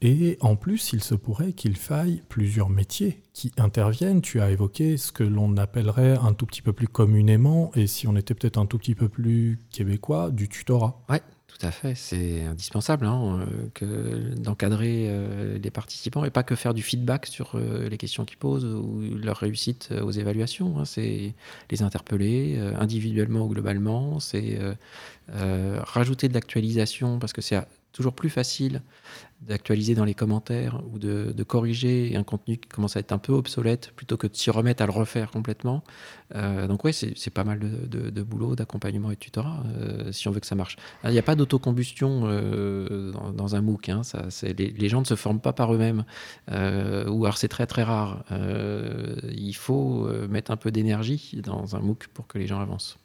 Et 0.02 0.38
en 0.40 0.56
plus, 0.56 0.94
il 0.94 1.04
se 1.04 1.14
pourrait 1.14 1.54
qu'il 1.54 1.76
faille 1.76 2.24
plusieurs 2.30 2.70
métiers 2.70 3.22
qui 3.34 3.52
interviennent. 3.58 4.22
Tu 4.22 4.40
as 4.40 4.50
évoqué 4.52 4.96
ce 4.98 5.12
que 5.12 5.24
l'on 5.24 5.58
appellerait 5.58 6.18
un 6.18 6.34
tout 6.34 6.46
petit 6.46 6.62
peu 6.62 6.72
plus 6.72 6.88
communément, 6.88 7.72
et 7.76 7.86
si 7.86 8.08
on 8.08 8.16
était 8.16 8.34
peut-être 8.34 8.58
un 8.58 8.66
tout 8.66 8.78
petit 8.78 8.96
peu 8.96 9.10
plus 9.10 9.60
québécois, 9.72 10.32
du 10.32 10.48
tutorat. 10.48 11.02
Oui, 11.10 11.18
tout 11.48 11.66
à 11.66 11.72
fait. 11.72 11.96
C'est 11.96 12.44
indispensable 12.44 13.06
hein, 13.06 13.46
euh, 13.82 14.36
d'encadrer 14.36 15.08
euh, 15.10 15.58
les 15.58 15.72
participants 15.72 16.24
et 16.24 16.30
pas 16.30 16.44
que 16.44 16.56
faire 16.56 16.74
du 16.74 16.82
feedback 16.82 17.26
sur 17.26 17.56
euh, 17.56 17.90
les 17.90 17.98
questions 17.98 18.24
qu'ils 18.24 18.38
posent 18.38 18.64
ou 18.66 19.02
leur 19.22 19.38
réussite 19.38 19.90
aux 20.02 20.12
évaluations. 20.12 20.80
Hein. 20.80 20.86
C'est 20.86 21.34
les 21.70 21.82
interpeller 21.82 22.58
individuellement 22.80 23.42
ou 23.42 23.50
globalement. 23.50 24.22
C'est 24.22 24.60
rajouter 25.28 26.30
de 26.30 26.34
l'actualisation 26.34 27.20
parce 27.20 27.34
que 27.34 27.42
c'est 27.42 27.60
toujours 27.92 28.14
plus 28.14 28.30
facile 28.30 28.82
d'actualiser 29.42 29.96
dans 29.96 30.04
les 30.04 30.14
commentaires 30.14 30.82
ou 30.92 31.00
de, 31.00 31.34
corriger 31.44 32.16
un 32.16 32.24
contenu 32.24 32.58
qui 32.58 32.68
commence 32.68 32.98
à 32.98 33.00
être 33.00 33.14
un 33.14 33.18
peu 33.18 33.34
obsolète 33.34 33.94
plutôt 33.96 34.18
que 34.18 34.28
de 34.28 34.36
s'y 34.36 34.52
remettre 34.52 34.84
à 34.84 34.86
le 34.86 34.92
refaire 34.92 35.32
complètement. 35.32 35.84
Euh, 36.36 36.68
donc 36.68 36.84
oui, 36.84 36.94
c'est 36.94 37.34
pas 37.34 37.44
mal 37.44 37.60
de, 37.60 38.22
boulot, 38.22 38.56
d'accompagnement 38.56 39.12
et 39.12 39.16
de 39.16 39.20
tutorat 39.20 39.64
euh, 39.78 40.12
si 40.12 40.28
on 40.28 40.32
veut 40.32 40.42
que 40.42 40.46
ça 40.46 40.56
marche. 40.56 40.76
Il 41.06 41.12
n'y 41.12 41.20
a 41.20 41.24
pas 41.24 41.36
d'autocombustion 41.36 42.24
euh, 42.26 43.12
dans, 43.34 43.56
un 43.56 43.62
MOOC. 43.62 43.90
Hein, 43.90 44.02
les, 44.44 44.90
gens 44.90 45.00
ne 45.00 45.06
se 45.06 45.16
forment 45.16 45.42
pas 45.42 45.54
par 45.54 45.74
eux-mêmes. 45.74 46.04
ou 46.50 47.26
alors 47.26 47.38
c'est 47.38 47.48
très 47.48 47.66
très 47.66 47.84
rare. 47.84 48.26
il 49.32 49.56
faut 49.56 50.08
mettre 50.28 50.52
un 50.52 50.58
peu 50.58 50.72
d'énergie 50.72 51.42
dans 51.44 51.76
un 51.76 51.80
MOOC 51.80 52.08
pour 52.14 52.28
que 52.28 52.38
les 52.38 52.48
gens 52.48 52.60
avancent. 52.60 52.98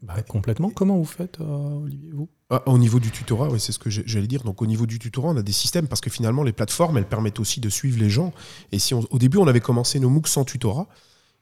Bah, 0.00 0.22
complètement. 0.22 0.70
Comment 0.70 0.96
vous 0.96 1.04
faites, 1.04 1.38
Olivier, 1.40 2.10
vous? 2.12 2.28
Ah, 2.50 2.62
au 2.64 2.78
niveau 2.78 2.98
du 2.98 3.10
tutorat, 3.10 3.50
oui, 3.50 3.60
c'est 3.60 3.72
ce 3.72 3.78
que 3.78 3.90
j'allais 3.90 4.26
dire. 4.26 4.42
Donc 4.42 4.62
au 4.62 4.66
niveau 4.66 4.86
du 4.86 4.98
tutorat, 4.98 5.28
on 5.28 5.36
a 5.36 5.42
des 5.42 5.52
systèmes 5.52 5.86
parce 5.86 6.00
que 6.00 6.08
finalement 6.08 6.42
les 6.42 6.52
plateformes, 6.52 6.96
elles 6.96 7.08
permettent 7.08 7.40
aussi 7.40 7.60
de 7.60 7.68
suivre 7.68 7.98
les 7.98 8.08
gens. 8.08 8.32
Et 8.72 8.78
si 8.78 8.94
au 8.94 9.18
début 9.18 9.36
on 9.36 9.46
avait 9.46 9.60
commencé 9.60 10.00
nos 10.00 10.08
MOOC 10.08 10.28
sans 10.28 10.44
tutorat, 10.44 10.86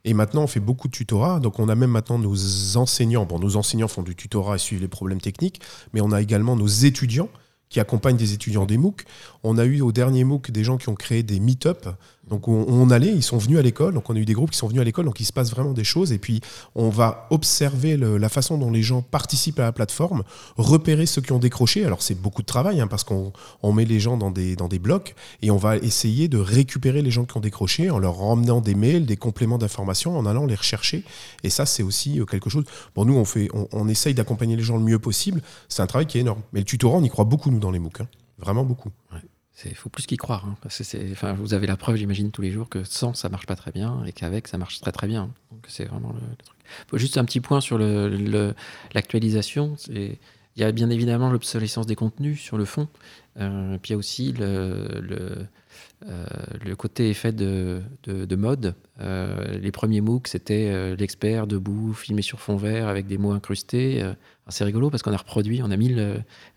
et 0.05 0.14
maintenant 0.14 0.42
on 0.42 0.47
fait 0.49 0.61
beaucoup 0.61 0.88
de 0.88 0.92
tutorat. 0.92 1.38
Donc 1.38 1.61
on 1.61 1.69
a 1.69 1.77
même 1.77 1.90
maintenant 1.90 2.19
nos 2.19 2.77
enseignants. 2.77 3.25
Bon, 3.25 3.38
nos 3.38 3.57
enseignants 3.57 3.88
font 3.88 4.03
du 4.03 4.16
tutorat 4.16 4.57
et 4.57 4.59
suivent 4.59 4.81
les 4.81 4.88
problèmes 4.88 5.21
techniques, 5.21 5.61
mais 5.92 6.01
on 6.01 6.11
a 6.11 6.21
également 6.21 6.57
nos 6.57 6.66
étudiants 6.66 7.29
qui 7.69 7.81
accompagnent 7.81 8.16
des 8.16 8.33
étudiants 8.33 8.66
des 8.66 8.79
MOOC. 8.79 9.05
On 9.45 9.59
a 9.59 9.64
eu 9.64 9.81
au 9.83 9.92
dernier 9.92 10.25
MOOC 10.25 10.51
des 10.51 10.64
gens 10.64 10.77
qui 10.77 10.88
ont 10.88 10.95
créé 10.95 11.23
des 11.23 11.40
meet-up 11.40 11.88
donc 12.28 12.48
on, 12.48 12.90
allait, 12.90 13.12
ils 13.12 13.22
sont 13.22 13.38
venus 13.38 13.58
à 13.58 13.62
l'école, 13.62 13.94
donc 13.94 14.10
on 14.10 14.16
a 14.16 14.18
eu 14.18 14.24
des 14.24 14.32
groupes 14.32 14.50
qui 14.50 14.58
sont 14.58 14.66
venus 14.66 14.80
à 14.80 14.84
l'école, 14.84 15.04
donc 15.04 15.20
il 15.20 15.24
se 15.24 15.32
passe 15.32 15.50
vraiment 15.50 15.72
des 15.72 15.84
choses, 15.84 16.10
et 16.10 16.18
puis 16.18 16.40
on 16.74 16.88
va 16.88 17.28
observer 17.30 17.96
la 17.96 18.28
façon 18.28 18.58
dont 18.58 18.72
les 18.72 18.82
gens 18.82 19.00
participent 19.00 19.60
à 19.60 19.64
la 19.64 19.72
plateforme, 19.72 20.24
repérer 20.56 21.06
ceux 21.06 21.22
qui 21.22 21.30
ont 21.30 21.38
décroché, 21.38 21.84
alors 21.84 22.02
c'est 22.02 22.20
beaucoup 22.20 22.42
de 22.42 22.46
travail, 22.46 22.80
hein, 22.80 22.88
parce 22.88 23.04
qu'on 23.04 23.32
met 23.72 23.84
les 23.84 24.00
gens 24.00 24.16
dans 24.16 24.32
des, 24.32 24.56
blocs, 24.80 25.14
et 25.42 25.52
on 25.52 25.56
va 25.56 25.76
essayer 25.76 26.26
de 26.26 26.38
récupérer 26.38 27.00
les 27.00 27.12
gens 27.12 27.24
qui 27.24 27.36
ont 27.36 27.40
décroché 27.40 27.90
en 27.90 27.98
leur 27.98 28.20
emmenant 28.20 28.60
des 28.60 28.74
mails, 28.74 29.06
des 29.06 29.16
compléments 29.16 29.58
d'information, 29.58 30.18
en 30.18 30.26
allant 30.26 30.46
les 30.46 30.56
rechercher, 30.56 31.04
et 31.44 31.50
ça 31.50 31.64
c'est 31.64 31.84
aussi 31.84 32.18
euh, 32.18 32.24
quelque 32.24 32.50
chose, 32.50 32.64
bon 32.96 33.04
nous 33.04 33.14
on, 33.14 33.24
fait, 33.24 33.48
on, 33.72 33.88
essaye 33.88 34.14
d'accompagner 34.14 34.56
les 34.56 34.64
gens 34.64 34.76
le 34.76 34.82
mieux 34.82 34.98
possible, 34.98 35.42
c'est 35.68 35.82
un 35.82 35.86
travail 35.86 36.06
qui 36.06 36.18
est 36.18 36.22
énorme, 36.22 36.42
mais 36.52 36.58
le 36.58 36.66
tutorat 36.66 36.98
on 36.98 37.04
y 37.04 37.08
croit 37.08 37.24
beaucoup 37.24 37.52
nous 37.52 37.60
dans 37.60 37.70
les 37.70 37.78
MOOC, 37.78 38.00
hein. 38.00 38.08
vraiment 38.38 38.64
beaucoup. 38.64 38.90
Il 39.64 39.75
faut 39.75 39.88
plus 39.88 40.07
qu'y 40.07 40.16
croire. 40.16 40.45
Hein, 40.45 40.57
enfin, 41.12 41.33
vous 41.33 41.55
avez 41.55 41.66
la 41.66 41.77
preuve, 41.77 41.97
j'imagine, 41.97 42.31
tous 42.31 42.42
les 42.42 42.51
jours 42.51 42.69
que 42.69 42.85
sans, 42.85 43.14
ça 43.14 43.29
marche 43.29 43.47
pas 43.47 43.57
très 43.57 43.73
bien 43.73 44.05
et 44.05 44.12
qu'avec, 44.12 44.49
ça 44.49 44.59
marche 44.59 44.81
très 44.81 44.92
très 44.92 45.07
bien. 45.07 45.31
Donc 45.51 45.64
c'est 45.69 45.87
vraiment 45.87 46.12
le, 46.12 46.21
truc. 46.45 47.01
Juste 47.01 47.16
un 47.16 47.25
petit 47.25 47.40
point 47.40 47.61
sur 47.61 47.79
l'actualisation. 47.79 49.77
Il 49.88 50.19
y 50.57 50.64
a 50.64 50.73
bien 50.73 50.90
évidemment 50.90 51.31
l'obsolescence 51.31 51.87
des 51.87 51.97
contenus 51.97 52.40
sur 52.40 52.59
le 52.59 52.64
fond. 52.66 52.88
Euh, 53.38 53.79
puis 53.79 53.90
il 53.90 53.92
y 53.92 53.95
a 53.95 53.99
aussi 53.99 54.33
le 54.33 55.47
côté 56.76 57.11
effet 57.11 57.32
de, 57.32 57.80
de, 58.04 58.37
mode. 58.37 58.74
les 59.00 59.72
premiers 59.72 60.00
MOOC, 60.00 60.28
c'était 60.28 60.94
l'expert 60.96 61.46
debout, 61.46 61.94
filmé 61.94 62.22
sur 62.22 62.40
fond 62.40 62.56
vert 62.56 62.88
avec 62.88 63.06
des 63.06 63.18
mots 63.18 63.32
incrustés. 63.32 64.04
c'est 64.48 64.64
rigolo 64.64 64.90
parce 64.90 65.02
qu'on 65.02 65.12
a 65.12 65.16
reproduit, 65.16 65.62
on 65.62 65.70
a 65.70 65.76
mis 65.76 65.96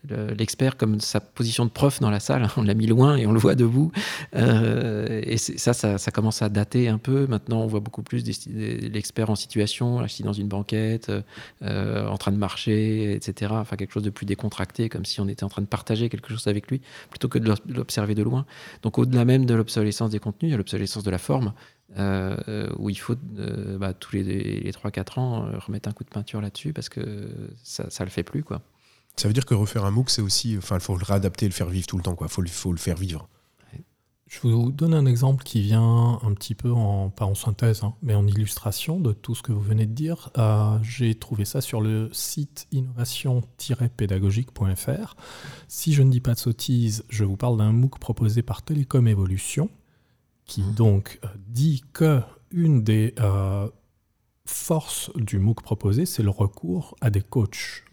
l'expert 0.10 0.78
comme 0.78 1.00
sa 1.00 1.22
position 1.22 1.66
de 1.66 1.70
prof 1.72 2.00
dans 2.02 2.10
la 2.10 2.20
salle, 2.20 2.50
on 2.58 2.64
l'a 2.64 2.74
mis 2.74 2.88
loin 2.88 3.16
et 3.16 3.26
on 3.26 3.32
le 3.32 3.40
voit 3.40 3.56
debout. 3.56 3.92
et 4.34 5.38
ça, 5.38 5.74
ça, 5.74 5.98
ça, 5.98 6.12
commence 6.12 6.42
à 6.42 6.50
dater 6.50 6.90
un 6.90 6.98
peu. 6.98 7.26
Maintenant, 7.28 7.62
on 7.62 7.68
voit 7.68 7.80
beaucoup 7.80 8.04
plus 8.04 8.24
l'expert 8.46 9.30
en 9.30 9.36
situation, 9.36 10.00
assis 10.00 10.24
dans 10.24 10.34
une 10.34 10.48
banquette, 10.48 11.12
en 11.62 12.18
train 12.18 12.32
de 12.32 12.38
marcher, 12.38 13.14
etc. 13.14 13.54
Enfin, 13.56 13.78
quelque 13.78 13.94
chose 13.94 14.04
de 14.04 14.10
plus 14.10 14.26
décontracté, 14.26 14.90
comme 14.90 15.06
si 15.06 15.22
on 15.22 15.28
était 15.28 15.46
en 15.46 15.50
train 15.50 15.62
de 15.62 15.68
partager 15.68 16.10
quelque 16.10 16.30
chose 16.30 16.48
avec 16.48 16.70
lui, 16.70 16.82
plutôt 17.10 17.30
que 17.30 17.40
de 17.40 17.54
l'observer 17.70 18.16
de 18.16 18.24
loin. 18.24 18.46
Donc 18.84 18.98
au-delà 18.98 19.26
même 19.30 19.46
de 19.46 19.54
l'obsolescence 19.54 20.10
des 20.10 20.20
contenus, 20.20 20.50
il 20.50 20.52
y 20.52 20.54
a 20.54 20.58
l'obsolescence 20.58 21.04
de 21.04 21.12
la 21.12 21.18
forme, 21.18 21.54
euh, 21.98 22.70
où 22.78 22.90
il 22.90 22.96
faut 22.96 23.16
euh, 23.38 23.78
bah, 23.78 23.94
tous 23.94 24.16
les, 24.16 24.24
les 24.24 24.72
3-4 24.72 25.20
ans 25.20 25.46
euh, 25.46 25.58
remettre 25.60 25.88
un 25.88 25.92
coup 25.92 26.04
de 26.04 26.10
peinture 26.10 26.42
là-dessus, 26.42 26.74
parce 26.74 26.90
que 26.90 27.30
ça 27.64 27.84
ne 27.84 28.06
le 28.06 28.12
fait 28.12 28.24
plus. 28.24 28.44
quoi. 28.44 28.62
Ça 29.16 29.28
veut 29.28 29.34
dire 29.34 29.46
que 29.46 29.54
refaire 29.54 29.86
un 29.86 29.92
MOOC, 29.92 30.10
c'est 30.10 30.22
aussi, 30.22 30.58
enfin, 30.58 30.76
il 30.76 30.82
faut 30.82 30.98
le 30.98 31.04
réadapter, 31.04 31.46
le 31.46 31.52
faire 31.52 31.70
vivre 31.70 31.88
tout 31.88 31.98
le 31.98 32.04
temps, 32.04 32.18
il 32.20 32.28
faut 32.28 32.72
le 32.72 32.78
faire 32.80 32.98
vivre. 32.98 33.28
Je 34.30 34.40
vous 34.42 34.72
donne 34.72 34.94
un 34.94 35.08
exemple 35.08 35.44
qui 35.44 35.60
vient 35.60 36.20
un 36.22 36.36
petit 36.36 36.54
peu 36.54 36.72
en, 36.72 37.10
pas 37.10 37.26
en 37.26 37.34
synthèse, 37.34 37.84
hein, 37.84 37.96
mais 38.04 38.14
en 38.14 38.28
illustration 38.28 39.00
de 39.00 39.12
tout 39.12 39.34
ce 39.34 39.42
que 39.42 39.52
vous 39.52 39.60
venez 39.60 39.88
de 39.88 39.94
dire. 39.94 40.30
Euh, 40.38 40.78
j'ai 40.84 41.16
trouvé 41.16 41.46
ça 41.46 41.62
sur 41.62 41.82
le 41.82 42.12
site 42.14 42.68
innovation-pédagogique.fr. 42.72 45.16
Si 45.68 45.94
je 45.94 46.04
ne 46.04 46.12
dis 46.12 46.20
pas 46.20 46.36
de 46.36 46.40
sottises, 46.40 47.06
je 47.10 47.24
vous 47.24 47.38
parle 47.38 47.58
d'un 47.58 47.72
MOOC 47.72 47.98
proposé 47.98 48.44
par 48.44 48.62
Télécom 48.62 49.08
Evolution, 49.08 49.72
qui 50.46 50.62
mmh. 50.62 50.76
donc 50.76 51.20
euh, 51.24 51.28
dit 51.48 51.82
que 51.92 52.22
une 52.52 52.84
des 52.84 53.16
euh, 53.20 53.68
forces 54.46 55.10
du 55.16 55.40
MOOC 55.40 55.64
proposé, 55.64 56.06
c'est 56.06 56.22
le 56.22 56.30
recours 56.30 56.96
à 57.02 57.10
des 57.10 57.24
coachs, 57.24 57.84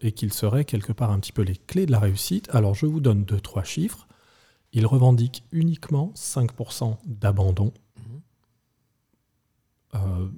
et 0.00 0.12
qu'il 0.12 0.32
serait 0.32 0.64
quelque 0.64 0.94
part 0.94 1.10
un 1.10 1.20
petit 1.20 1.32
peu 1.32 1.42
les 1.42 1.56
clés 1.56 1.84
de 1.84 1.92
la 1.92 2.00
réussite. 2.00 2.48
Alors 2.54 2.74
je 2.74 2.86
vous 2.86 3.00
donne 3.00 3.24
deux, 3.24 3.40
trois 3.40 3.64
chiffres. 3.64 4.07
Il 4.72 4.86
revendique 4.86 5.44
uniquement 5.52 6.12
5% 6.14 6.98
d'abandon. 7.06 7.72
Mhm. 7.96 8.20
Euh, 9.94 10.28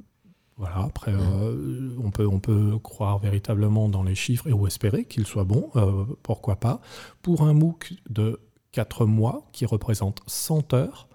voilà, 0.56 0.80
après, 0.80 1.12
euh, 1.14 1.96
on, 2.04 2.10
peut, 2.10 2.26
on 2.26 2.38
peut 2.38 2.78
croire 2.78 3.18
véritablement 3.18 3.88
dans 3.88 4.02
les 4.02 4.14
chiffres 4.14 4.46
et 4.46 4.52
ou 4.52 4.66
espérer 4.66 5.06
qu'il 5.06 5.26
soit 5.26 5.44
bon, 5.44 5.70
euh, 5.76 6.04
pourquoi 6.22 6.56
pas. 6.56 6.82
Pour 7.22 7.42
un 7.42 7.54
MOOC 7.54 7.94
de 8.10 8.40
4 8.72 9.06
mois 9.06 9.48
qui 9.52 9.64
représente 9.64 10.20
100 10.26 10.74
heures, 10.74 11.08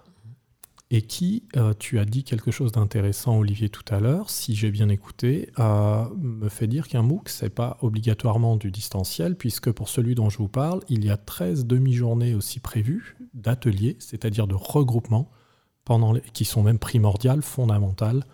et 0.90 1.02
qui, 1.02 1.42
euh, 1.56 1.74
tu 1.78 1.98
as 1.98 2.04
dit 2.04 2.22
quelque 2.22 2.52
chose 2.52 2.70
d'intéressant, 2.70 3.38
Olivier, 3.38 3.68
tout 3.68 3.84
à 3.92 3.98
l'heure, 3.98 4.30
si 4.30 4.54
j'ai 4.54 4.70
bien 4.70 4.88
écouté, 4.88 5.50
euh, 5.58 6.04
me 6.16 6.48
fait 6.48 6.68
dire 6.68 6.86
qu'un 6.86 7.02
MOOC, 7.02 7.28
ce 7.28 7.44
n'est 7.44 7.50
pas 7.50 7.76
obligatoirement 7.80 8.56
du 8.56 8.70
distanciel, 8.70 9.34
puisque 9.34 9.72
pour 9.72 9.88
celui 9.88 10.14
dont 10.14 10.30
je 10.30 10.38
vous 10.38 10.48
parle, 10.48 10.80
il 10.88 11.04
y 11.04 11.10
a 11.10 11.16
13 11.16 11.66
demi-journées 11.66 12.34
aussi 12.34 12.60
prévues 12.60 13.16
d'ateliers, 13.34 13.96
c'est-à-dire 13.98 14.46
de 14.46 14.54
regroupements, 14.54 15.30
pendant 15.84 16.14
qui 16.32 16.44
sont 16.44 16.62
même 16.62 16.78
primordiales, 16.78 17.42
fondamentales, 17.42 18.24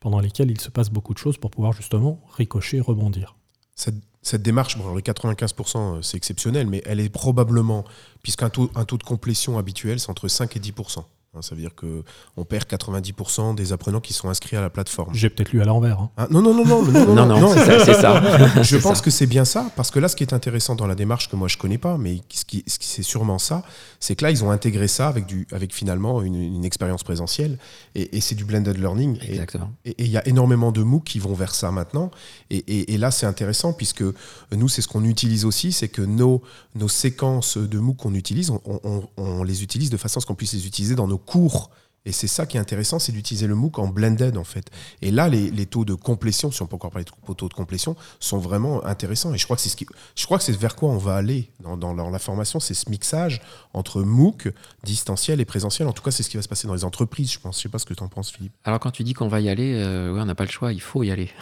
pendant 0.00 0.18
lesquelles 0.18 0.50
il 0.50 0.60
se 0.60 0.70
passe 0.70 0.90
beaucoup 0.90 1.14
de 1.14 1.18
choses 1.18 1.38
pour 1.38 1.50
pouvoir 1.50 1.72
justement 1.72 2.24
ricocher, 2.36 2.80
rebondir. 2.80 3.36
Cette, 3.76 4.42
démarche, 4.42 4.76
les 4.76 5.02
95%, 5.02 5.78
euh, 5.98 6.02
c'est 6.02 6.16
exceptionnel, 6.16 6.66
mais 6.66 6.82
elle 6.84 7.00
est 7.00 7.08
probablement, 7.08 7.84
puisqu'un 8.22 8.50
un 8.74 8.84
taux 8.84 8.98
de 8.98 9.02
complétion 9.02 9.58
habituel, 9.58 10.00
c'est 10.00 10.10
entre 10.10 10.28
5 10.28 10.56
et 10.56 10.60
10%. 10.60 11.04
Hein, 11.32 11.42
ça 11.42 11.54
veut 11.54 11.60
dire 11.60 11.76
qu'on 11.76 12.44
perd 12.44 12.64
90% 12.64 13.54
des 13.54 13.72
apprenants 13.72 14.00
qui 14.00 14.12
sont 14.12 14.28
inscrits 14.28 14.56
à 14.56 14.60
la 14.60 14.68
plateforme. 14.68 15.14
J'ai 15.14 15.30
peut-être 15.30 15.52
lu 15.52 15.62
à 15.62 15.64
l'envers. 15.64 16.00
Hein. 16.00 16.10
Ah, 16.16 16.26
non, 16.28 16.42
non, 16.42 16.52
non, 16.52 16.64
non, 16.64 16.82
non, 17.14 17.24
non, 17.24 17.38
non, 17.38 17.54
c'est 17.54 17.94
ça. 17.94 18.62
je 18.64 18.76
pense 18.78 19.00
que 19.00 19.10
c'est 19.10 19.28
bien 19.28 19.44
ça, 19.44 19.70
parce 19.76 19.92
que 19.92 20.00
là, 20.00 20.08
ce 20.08 20.16
qui 20.16 20.24
est 20.24 20.34
intéressant 20.34 20.74
dans 20.74 20.88
la 20.88 20.96
démarche 20.96 21.30
que 21.30 21.36
moi 21.36 21.46
je 21.46 21.56
connais 21.56 21.78
pas, 21.78 21.98
mais 21.98 22.20
ce 22.30 22.44
qui, 22.44 22.64
ce 22.66 22.80
qui 22.80 22.88
c'est 22.88 23.04
sûrement 23.04 23.38
ça, 23.38 23.62
c'est 24.00 24.16
que 24.16 24.24
là, 24.24 24.32
ils 24.32 24.42
ont 24.42 24.50
intégré 24.50 24.88
ça 24.88 25.06
avec, 25.06 25.26
du, 25.26 25.46
avec 25.52 25.72
finalement 25.72 26.20
une, 26.20 26.64
expérience 26.64 27.04
présentielle, 27.04 27.58
et, 27.94 28.20
c'est 28.20 28.34
du 28.34 28.44
blended 28.44 28.76
learning. 28.76 29.20
Exactement. 29.22 29.70
Et 29.84 29.94
il 29.98 30.10
y 30.10 30.16
a 30.16 30.26
énormément 30.26 30.72
de 30.72 30.82
MOOC 30.82 31.04
qui 31.04 31.20
vont 31.20 31.34
vers 31.34 31.54
ça 31.54 31.70
maintenant, 31.70 32.10
et, 32.50 32.98
là, 32.98 33.12
c'est 33.12 33.26
intéressant, 33.26 33.72
puisque 33.72 34.02
nous, 34.50 34.68
c'est 34.68 34.82
ce 34.82 34.88
qu'on 34.88 35.04
utilise 35.04 35.44
aussi, 35.44 35.70
c'est 35.70 35.88
que 35.88 36.02
nos, 36.02 36.42
nos 36.74 36.88
séquences 36.88 37.56
de 37.56 37.78
MOOC 37.78 37.98
qu'on 37.98 38.14
utilise, 38.14 38.50
on, 38.50 38.60
on, 38.64 39.04
on 39.16 39.44
les 39.44 39.62
utilise 39.62 39.90
de 39.90 39.96
façon 39.96 40.18
à 40.18 40.20
ce 40.22 40.26
qu'on 40.26 40.34
puisse 40.34 40.54
les 40.54 40.66
utiliser 40.66 40.96
dans 40.96 41.06
nos 41.06 41.19
cours. 41.26 41.70
Et 42.06 42.12
c'est 42.12 42.28
ça 42.28 42.46
qui 42.46 42.56
est 42.56 42.60
intéressant, 42.60 42.98
c'est 42.98 43.12
d'utiliser 43.12 43.46
le 43.46 43.54
MOOC 43.54 43.78
en 43.78 43.86
blended 43.86 44.38
en 44.38 44.44
fait. 44.44 44.70
Et 45.02 45.10
là, 45.10 45.28
les, 45.28 45.66
taux 45.66 45.84
de 45.84 45.94
complétion, 45.94 46.50
si 46.50 46.62
on 46.62 46.66
peut 46.66 46.76
encore 46.76 46.90
parler 46.90 47.04
de 47.04 47.34
taux 47.34 47.48
de 47.48 47.54
complétion, 47.54 47.94
sont 48.20 48.38
vraiment 48.38 48.84
intéressants. 48.86 49.34
Et 49.34 49.38
je 49.38 49.44
crois 49.44 49.56
que 49.56 49.62
c'est 49.62 49.68
ce 49.68 49.76
qui, 49.76 49.86
je 50.16 50.24
crois 50.24 50.38
que 50.38 50.44
c'est 50.44 50.56
vers 50.56 50.76
quoi 50.76 50.88
on 50.88 50.96
va 50.96 51.16
aller 51.16 51.50
dans, 51.60 52.10
la 52.10 52.18
formation, 52.18 52.58
c'est 52.58 52.72
ce 52.72 52.88
mixage 52.88 53.42
entre 53.74 54.02
MOOC, 54.02 54.50
distanciel 54.82 55.40
et 55.40 55.44
présentiel. 55.44 55.88
En 55.88 55.92
tout 55.92 56.02
cas, 56.02 56.10
c'est 56.10 56.22
ce 56.22 56.30
qui 56.30 56.38
va 56.38 56.42
se 56.42 56.48
passer 56.48 56.66
dans 56.66 56.74
les 56.74 56.84
entreprises, 56.84 57.32
je 57.32 57.38
pense. 57.38 57.58
Je 57.58 57.62
sais 57.62 57.68
pas 57.68 57.78
ce 57.78 57.84
que 57.84 57.92
tu 57.92 58.02
en 58.02 58.08
penses, 58.08 58.30
Philippe. 58.30 58.52
Alors 58.64 58.80
quand 58.80 58.90
tu 58.90 59.04
dis 59.04 59.12
qu'on 59.12 59.28
va 59.28 59.40
y 59.40 59.50
aller, 59.50 59.74
euh, 59.74 60.10
oui, 60.10 60.20
on 60.22 60.24
n'a 60.24 60.34
pas 60.34 60.44
le 60.44 60.50
choix, 60.50 60.72
il 60.72 60.80
faut 60.80 61.02
y 61.02 61.10
aller. 61.10 61.30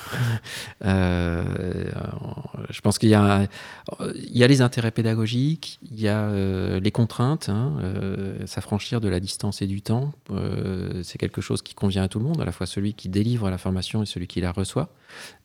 Euh, 0.84 1.90
je 2.70 2.80
pense 2.80 2.98
qu'il 2.98 3.08
y 3.08 3.14
a, 3.14 3.48
les 4.32 4.60
intérêts 4.60 4.90
pédagogiques, 4.90 5.78
il 5.90 6.00
y 6.00 6.08
a 6.08 6.20
euh, 6.20 6.80
les 6.80 6.92
contraintes, 6.92 7.48
hein, 7.48 7.76
s'affranchir 8.46 9.00
de 9.00 9.08
la 9.08 9.20
distance 9.20 9.60
et 9.60 9.66
du 9.66 9.82
temps. 9.82 10.12
Euh, 10.48 11.02
c'est 11.02 11.18
quelque 11.18 11.40
chose 11.40 11.62
qui 11.62 11.74
convient 11.74 12.02
à 12.02 12.08
tout 12.08 12.18
le 12.18 12.24
monde, 12.24 12.40
à 12.40 12.44
la 12.44 12.52
fois 12.52 12.66
celui 12.66 12.94
qui 12.94 13.08
délivre 13.08 13.50
la 13.50 13.58
formation 13.58 14.02
et 14.02 14.06
celui 14.06 14.26
qui 14.26 14.40
la 14.40 14.52
reçoit. 14.52 14.90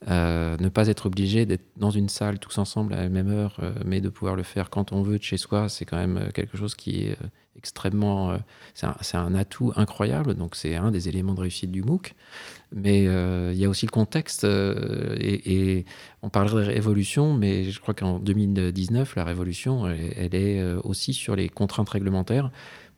Euh, 0.09 0.57
ne 0.59 0.69
pas 0.69 0.87
être 0.87 1.05
obligé 1.05 1.45
d'être 1.45 1.65
dans 1.77 1.91
une 1.91 2.09
salle 2.09 2.39
tous 2.39 2.57
ensemble 2.57 2.93
à 2.93 2.97
la 2.97 3.09
même 3.09 3.29
heure, 3.29 3.57
euh, 3.61 3.73
mais 3.85 4.01
de 4.01 4.09
pouvoir 4.09 4.35
le 4.35 4.43
faire 4.43 4.69
quand 4.69 4.91
on 4.91 5.01
veut 5.01 5.17
de 5.17 5.23
chez 5.23 5.37
soi, 5.37 5.69
c'est 5.69 5.85
quand 5.85 5.97
même 5.97 6.29
quelque 6.33 6.57
chose 6.57 6.75
qui 6.75 7.05
est 7.05 7.17
extrêmement. 7.55 8.37
c'est 8.73 9.17
un, 9.17 9.35
atout 9.35 9.71
incroyable, 9.75 10.33
donc 10.33 10.55
c'est 10.55 10.75
un 10.75 10.91
des 10.91 11.07
éléments 11.07 11.33
de 11.33 11.41
réussite 11.41 11.71
du 11.71 11.83
MOOC. 11.83 12.13
Mais 12.75 13.03
il 13.03 13.57
y 13.57 13.65
a 13.65 13.69
aussi 13.69 13.85
le 13.85 13.91
contexte, 13.91 14.43
et, 14.43 15.77
et, 15.77 15.85
on 16.23 16.29
parlerait 16.29 16.65
de 16.65 16.71
révolution, 16.71 17.33
mais 17.33 17.65
je 17.65 17.79
crois 17.79 17.93
qu'en 17.93 18.17
2019, 18.17 19.15
la 19.15 19.23
révolution, 19.23 19.85
elle 19.87 20.33
est 20.33 20.63
aussi 20.83 21.13
sur 21.13 21.35
les 21.35 21.47
contraintes 21.47 21.89
réglementaires 21.89 22.49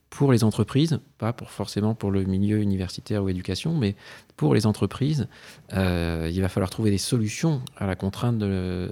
pour 0.10 0.32
les 0.32 0.44
entreprises, 0.44 1.00
pas 1.18 1.34
pour 1.34 1.52
forcément 1.52 1.94
pour 1.94 2.12
le 2.12 2.24
milieu 2.24 2.60
universitaire 2.60 3.24
ou 3.24 3.30
éducation, 3.30 3.76
mais 3.76 3.96
pour 4.38 4.54
les 4.54 4.66
entreprises, 4.66 5.28
euh, 5.74 6.30
il 6.32 6.42
va 6.42 6.50
falloir 6.50 6.70
trouver 6.70 6.92
des 6.92 6.98
solutions 6.98 7.62
à 7.78 7.86
la 7.86 7.96
contrainte 7.96 8.38
de, 8.38 8.90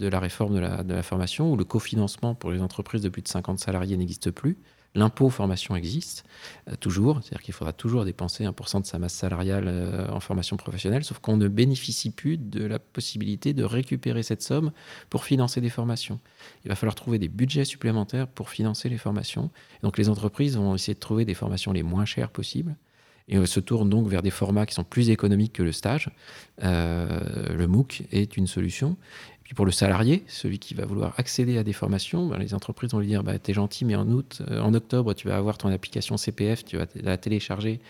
la 0.00 0.20
réforme 0.20 0.54
de 0.54 0.60
la, 0.60 0.82
de 0.82 0.94
la, 0.94 1.02
formation, 1.02 1.52
où 1.52 1.56
le 1.56 1.64
cofinancement 1.64 2.34
pour 2.34 2.50
les 2.50 2.60
entreprises 2.60 3.02
de 3.02 3.08
plus 3.08 3.22
de 3.22 3.28
50 3.28 3.58
salariés 3.58 3.96
n'existe 3.96 4.30
plus. 4.30 4.58
L'impôt 4.96 5.28
formation 5.28 5.74
existe 5.74 6.24
euh, 6.70 6.76
toujours, 6.76 7.20
c'est-à-dire 7.22 7.42
qu'il 7.42 7.54
faudra 7.54 7.72
toujours 7.72 8.04
dépenser 8.04 8.44
1% 8.44 8.82
de 8.82 8.86
sa 8.86 8.98
masse 8.98 9.14
salariale 9.14 9.64
euh, 9.66 10.08
en 10.10 10.20
formation 10.20 10.56
professionnelle, 10.56 11.02
sauf 11.02 11.18
qu'on 11.18 11.36
ne 11.36 11.48
bénéficie 11.48 12.10
plus 12.10 12.38
de 12.38 12.64
la 12.64 12.78
possibilité 12.78 13.54
de 13.54 13.64
récupérer 13.64 14.22
cette 14.22 14.42
somme 14.42 14.70
pour 15.10 15.24
financer 15.24 15.60
des 15.60 15.70
formations. 15.70 16.20
Il 16.64 16.68
va 16.68 16.76
falloir 16.76 16.94
trouver 16.94 17.18
des 17.18 17.28
budgets 17.28 17.64
supplémentaires 17.64 18.28
pour 18.28 18.50
financer 18.50 18.88
les 18.88 18.98
formations. 18.98 19.50
donc 19.82 19.98
les 19.98 20.08
entreprises 20.08 20.56
vont 20.56 20.74
essayer 20.74 20.94
de 20.94 21.00
trouver 21.00 21.24
des 21.24 21.34
formations 21.34 21.72
les 21.72 21.82
moins 21.82 22.04
chères 22.04 22.30
possibles 22.30 22.76
et 23.28 23.46
se 23.46 23.60
tournent 23.60 23.88
donc 23.88 24.08
vers 24.08 24.22
des 24.22 24.30
formats 24.30 24.66
qui 24.66 24.74
sont 24.74 24.84
plus 24.84 25.10
économiques 25.10 25.54
que 25.54 25.62
le 25.62 25.72
stage. 25.72 26.10
Euh, 26.62 27.54
le 27.56 27.66
MOOC 27.66 28.02
est 28.12 28.36
une 28.36 28.46
solution. 28.46 28.96
Pour 29.54 29.66
le 29.66 29.72
salarié, 29.72 30.24
celui 30.26 30.58
qui 30.58 30.74
va 30.74 30.84
vouloir 30.84 31.14
accéder 31.18 31.58
à 31.58 31.62
des 31.62 31.72
formations, 31.72 32.26
ben, 32.26 32.38
les 32.38 32.54
entreprises 32.54 32.90
vont 32.90 32.98
lui 32.98 33.06
dire 33.06 33.22
bah, 33.22 33.38
T'es 33.38 33.52
gentil, 33.52 33.84
mais 33.84 33.94
en 33.94 34.08
août, 34.08 34.42
euh, 34.50 34.60
en 34.60 34.74
octobre, 34.74 35.14
tu 35.14 35.28
vas 35.28 35.36
avoir 35.36 35.58
ton 35.58 35.68
application 35.68 36.16
CPF, 36.16 36.64
tu 36.64 36.76
vas 36.76 36.86
la 36.96 37.16
télécharger, 37.18 37.80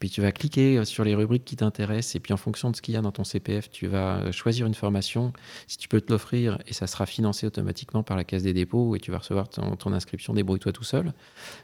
puis 0.00 0.10
tu 0.10 0.22
vas 0.22 0.32
cliquer 0.32 0.78
euh, 0.78 0.84
sur 0.84 1.04
les 1.04 1.14
rubriques 1.14 1.44
qui 1.44 1.56
t'intéressent, 1.56 2.16
et 2.16 2.20
puis 2.20 2.32
en 2.32 2.36
fonction 2.36 2.70
de 2.70 2.76
ce 2.76 2.82
qu'il 2.82 2.94
y 2.94 2.96
a 2.96 3.00
dans 3.00 3.12
ton 3.12 3.22
CPF, 3.22 3.70
tu 3.70 3.86
vas 3.86 4.16
euh, 4.16 4.32
choisir 4.32 4.66
une 4.66 4.74
formation, 4.74 5.32
si 5.68 5.78
tu 5.78 5.88
peux 5.88 6.00
te 6.00 6.10
l'offrir, 6.10 6.58
et 6.66 6.72
ça 6.72 6.86
sera 6.86 7.06
financé 7.06 7.46
automatiquement 7.46 8.02
par 8.02 8.16
la 8.16 8.24
Caisse 8.24 8.42
des 8.42 8.54
dépôts, 8.54 8.96
et 8.96 8.98
tu 8.98 9.12
vas 9.12 9.18
recevoir 9.18 9.48
ton, 9.48 9.76
ton 9.76 9.92
inscription, 9.92 10.34
débrouille-toi 10.34 10.72
tout 10.72 10.84
seul. 10.84 11.12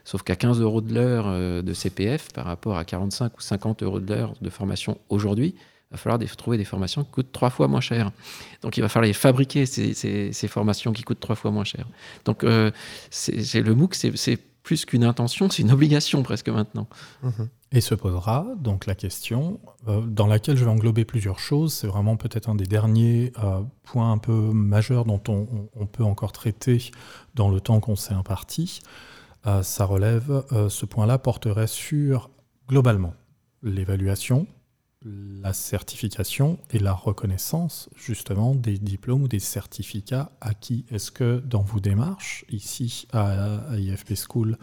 Sauf 0.05 0.21
qu'à 0.23 0.37
15 0.37 0.61
euros 0.61 0.81
de 0.81 0.93
l'heure 0.93 1.63
de 1.63 1.73
CPF, 1.73 2.31
par 2.31 2.45
rapport 2.45 2.77
à 2.77 2.85
45 2.85 3.37
ou 3.37 3.41
50 3.41 3.83
euros 3.83 3.99
de 3.99 4.13
l'heure 4.13 4.33
de 4.39 4.49
formation 4.49 4.97
aujourd'hui, 5.09 5.55
va 5.91 5.97
falloir 5.97 6.19
trouver 6.37 6.57
des 6.57 6.65
formations 6.65 7.03
qui 7.03 7.11
coûtent 7.11 7.31
trois 7.31 7.49
fois 7.49 7.67
moins 7.67 7.81
cher. 7.81 8.11
Donc 8.61 8.77
il 8.77 8.81
va 8.81 8.89
falloir 8.89 9.07
les 9.07 9.13
fabriquer, 9.13 9.65
ces, 9.65 10.47
formations 10.47 10.93
qui 10.93 11.03
coûtent 11.03 11.19
trois 11.19 11.35
fois 11.35 11.51
moins 11.51 11.63
cher. 11.63 11.85
Donc 12.25 12.43
euh, 12.43 12.71
c'est 13.09 13.61
le 13.61 13.75
MOOC, 13.75 13.95
c'est 13.95 14.39
plus 14.63 14.85
qu'une 14.85 15.03
intention, 15.03 15.49
c'est 15.49 15.63
une 15.63 15.71
obligation 15.71 16.21
presque 16.23 16.49
maintenant. 16.49 16.87
Mhm. 17.23 17.49
Et 17.73 17.81
se 17.81 17.95
posera 17.95 18.45
donc 18.59 18.85
la 18.85 18.95
question, 18.95 19.59
euh, 19.87 20.01
dans 20.01 20.27
laquelle 20.27 20.57
je 20.57 20.63
vais 20.63 20.69
englober 20.69 21.03
plusieurs 21.03 21.39
choses, 21.39 21.73
c'est 21.73 21.87
vraiment 21.87 22.15
peut-être 22.15 22.49
un 22.49 22.55
des 22.55 22.65
derniers 22.65 23.31
euh, 23.43 23.61
points 23.83 24.11
un 24.11 24.17
peu 24.17 24.33
majeurs 24.33 25.05
dont 25.05 25.21
on, 25.27 25.85
peut 25.87 26.03
encore 26.03 26.31
traiter 26.31 26.91
dans 27.33 27.49
le 27.49 27.59
temps 27.59 27.79
qu'on 27.79 27.95
s'est 27.95 28.13
imparti. 28.13 28.81
ça 29.63 29.85
relève, 29.85 30.43
ce 30.69 30.85
point-là 30.85 31.17
porterait 31.17 31.67
sur, 31.67 32.29
globalement, 32.67 33.13
l'évaluation, 33.63 34.47
la 35.03 35.53
certification 35.53 36.59
et 36.69 36.79
la 36.79 36.93
reconnaissance, 36.93 37.89
justement, 37.95 38.53
des 38.53 38.77
diplômes 38.77 39.23
ou 39.23 39.27
des 39.27 39.39
certificats 39.39 40.31
acquis. 40.41 40.85
Est-ce 40.91 41.11
que 41.11 41.39
dans 41.39 41.61
vos 41.63 41.79
démarches, 41.79 42.45
ici, 42.49 43.07
à, 43.11 43.57
à 43.71 43.77
IFP 43.77 44.13
School, 44.15 44.57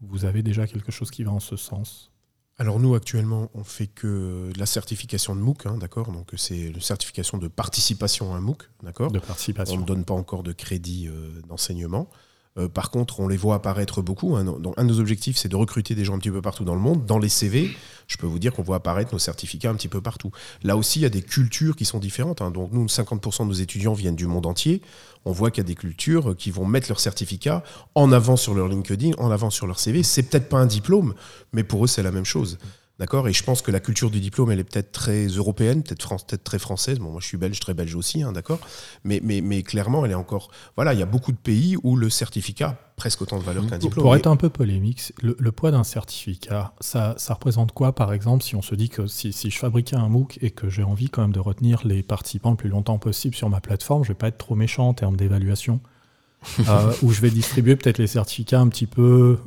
vous 0.00 0.24
avez 0.24 0.42
déjà 0.42 0.66
quelque 0.66 0.90
chose 0.92 1.10
qui 1.10 1.22
va 1.24 1.32
en 1.32 1.40
ce 1.40 1.56
sens? 1.56 2.10
Alors 2.56 2.78
nous 2.78 2.94
actuellement 2.94 3.50
on 3.54 3.64
fait 3.64 3.88
que 3.88 4.52
la 4.56 4.66
certification 4.66 5.34
de 5.34 5.40
MOOC, 5.40 5.66
hein, 5.66 5.76
d'accord? 5.76 6.12
Donc 6.12 6.30
c'est 6.36 6.56
une 6.68 6.80
certification 6.80 7.36
de 7.36 7.48
participation 7.48 8.32
à 8.32 8.36
un 8.36 8.40
MOOC, 8.40 8.70
d'accord? 8.84 9.10
De 9.10 9.18
On 9.18 9.22
participation. 9.22 9.80
ne 9.80 9.84
donne 9.84 10.04
pas 10.04 10.14
encore 10.14 10.44
de 10.44 10.52
crédit 10.52 11.08
euh, 11.08 11.40
d'enseignement. 11.48 12.08
Euh, 12.56 12.68
par 12.68 12.90
contre, 12.90 13.18
on 13.18 13.26
les 13.26 13.36
voit 13.36 13.56
apparaître 13.56 14.00
beaucoup. 14.00 14.36
hein. 14.36 14.44
Un 14.76 14.84
de 14.84 14.88
nos 14.88 15.00
objectifs, 15.00 15.36
c'est 15.36 15.48
de 15.48 15.56
recruter 15.56 15.94
des 15.96 16.04
gens 16.04 16.14
un 16.14 16.18
petit 16.18 16.30
peu 16.30 16.40
partout 16.40 16.64
dans 16.64 16.74
le 16.74 16.80
monde. 16.80 17.04
Dans 17.04 17.18
les 17.18 17.28
CV, 17.28 17.76
je 18.06 18.16
peux 18.16 18.26
vous 18.26 18.38
dire 18.38 18.52
qu'on 18.52 18.62
voit 18.62 18.76
apparaître 18.76 19.12
nos 19.12 19.18
certificats 19.18 19.70
un 19.70 19.74
petit 19.74 19.88
peu 19.88 20.00
partout. 20.00 20.30
Là 20.62 20.76
aussi, 20.76 21.00
il 21.00 21.02
y 21.02 21.06
a 21.06 21.10
des 21.10 21.22
cultures 21.22 21.74
qui 21.74 21.84
sont 21.84 21.98
différentes. 21.98 22.42
hein. 22.42 22.50
Donc, 22.52 22.70
nous, 22.72 22.86
50% 22.86 23.42
de 23.42 23.48
nos 23.48 23.54
étudiants 23.54 23.92
viennent 23.94 24.14
du 24.14 24.26
monde 24.26 24.46
entier. 24.46 24.82
On 25.24 25.32
voit 25.32 25.50
qu'il 25.50 25.64
y 25.64 25.66
a 25.66 25.68
des 25.68 25.74
cultures 25.74 26.36
qui 26.36 26.50
vont 26.52 26.64
mettre 26.64 26.88
leurs 26.88 27.00
certificats 27.00 27.64
en 27.96 28.12
avant 28.12 28.36
sur 28.36 28.54
leur 28.54 28.68
LinkedIn, 28.68 29.12
en 29.18 29.30
avant 29.32 29.50
sur 29.50 29.66
leur 29.66 29.80
CV. 29.80 30.02
C'est 30.04 30.22
peut-être 30.22 30.48
pas 30.48 30.58
un 30.58 30.66
diplôme, 30.66 31.14
mais 31.52 31.64
pour 31.64 31.84
eux, 31.84 31.88
c'est 31.88 32.02
la 32.02 32.12
même 32.12 32.24
chose. 32.24 32.58
D'accord 33.00 33.26
Et 33.26 33.32
je 33.32 33.42
pense 33.42 33.60
que 33.60 33.72
la 33.72 33.80
culture 33.80 34.08
du 34.08 34.20
diplôme, 34.20 34.52
elle 34.52 34.60
est 34.60 34.64
peut-être 34.64 34.92
très 34.92 35.26
européenne, 35.26 35.82
peut-être 35.82 36.44
très 36.44 36.60
française. 36.60 37.00
Bon, 37.00 37.10
moi, 37.10 37.20
je 37.20 37.26
suis 37.26 37.36
belge, 37.36 37.58
très 37.58 37.74
belge 37.74 37.96
aussi, 37.96 38.22
hein, 38.22 38.30
d'accord 38.30 38.60
mais, 39.02 39.20
mais, 39.24 39.40
mais 39.40 39.64
clairement, 39.64 40.04
elle 40.04 40.12
est 40.12 40.16
encore. 40.16 40.50
Voilà, 40.76 40.94
il 40.94 41.00
y 41.00 41.02
a 41.02 41.06
beaucoup 41.06 41.32
de 41.32 41.36
pays 41.36 41.76
où 41.82 41.96
le 41.96 42.08
certificat 42.08 42.68
a 42.68 42.76
presque 42.94 43.22
autant 43.22 43.38
de 43.38 43.42
valeur 43.42 43.66
qu'un 43.66 43.78
diplôme. 43.78 44.04
Pour 44.04 44.14
être 44.14 44.28
un 44.28 44.36
peu 44.36 44.48
polémique, 44.48 45.12
le, 45.20 45.36
le 45.40 45.52
poids 45.52 45.72
d'un 45.72 45.82
certificat, 45.82 46.72
ça, 46.78 47.16
ça 47.18 47.34
représente 47.34 47.72
quoi, 47.72 47.96
par 47.96 48.12
exemple, 48.12 48.44
si 48.44 48.54
on 48.54 48.62
se 48.62 48.76
dit 48.76 48.88
que 48.88 49.08
si, 49.08 49.32
si 49.32 49.50
je 49.50 49.58
fabriquais 49.58 49.96
un 49.96 50.08
MOOC 50.08 50.38
et 50.40 50.52
que 50.52 50.70
j'ai 50.70 50.84
envie 50.84 51.10
quand 51.10 51.22
même 51.22 51.32
de 51.32 51.40
retenir 51.40 51.84
les 51.84 52.04
participants 52.04 52.52
le 52.52 52.56
plus 52.56 52.68
longtemps 52.68 52.98
possible 52.98 53.34
sur 53.34 53.50
ma 53.50 53.60
plateforme, 53.60 54.04
je 54.04 54.08
vais 54.08 54.14
pas 54.14 54.28
être 54.28 54.38
trop 54.38 54.54
méchant 54.54 54.86
en 54.86 54.94
termes 54.94 55.16
d'évaluation, 55.16 55.80
euh, 56.68 56.92
où 57.02 57.10
je 57.10 57.20
vais 57.20 57.30
distribuer 57.30 57.74
peut-être 57.74 57.98
les 57.98 58.06
certificats 58.06 58.60
un 58.60 58.68
petit 58.68 58.86
peu 58.86 59.40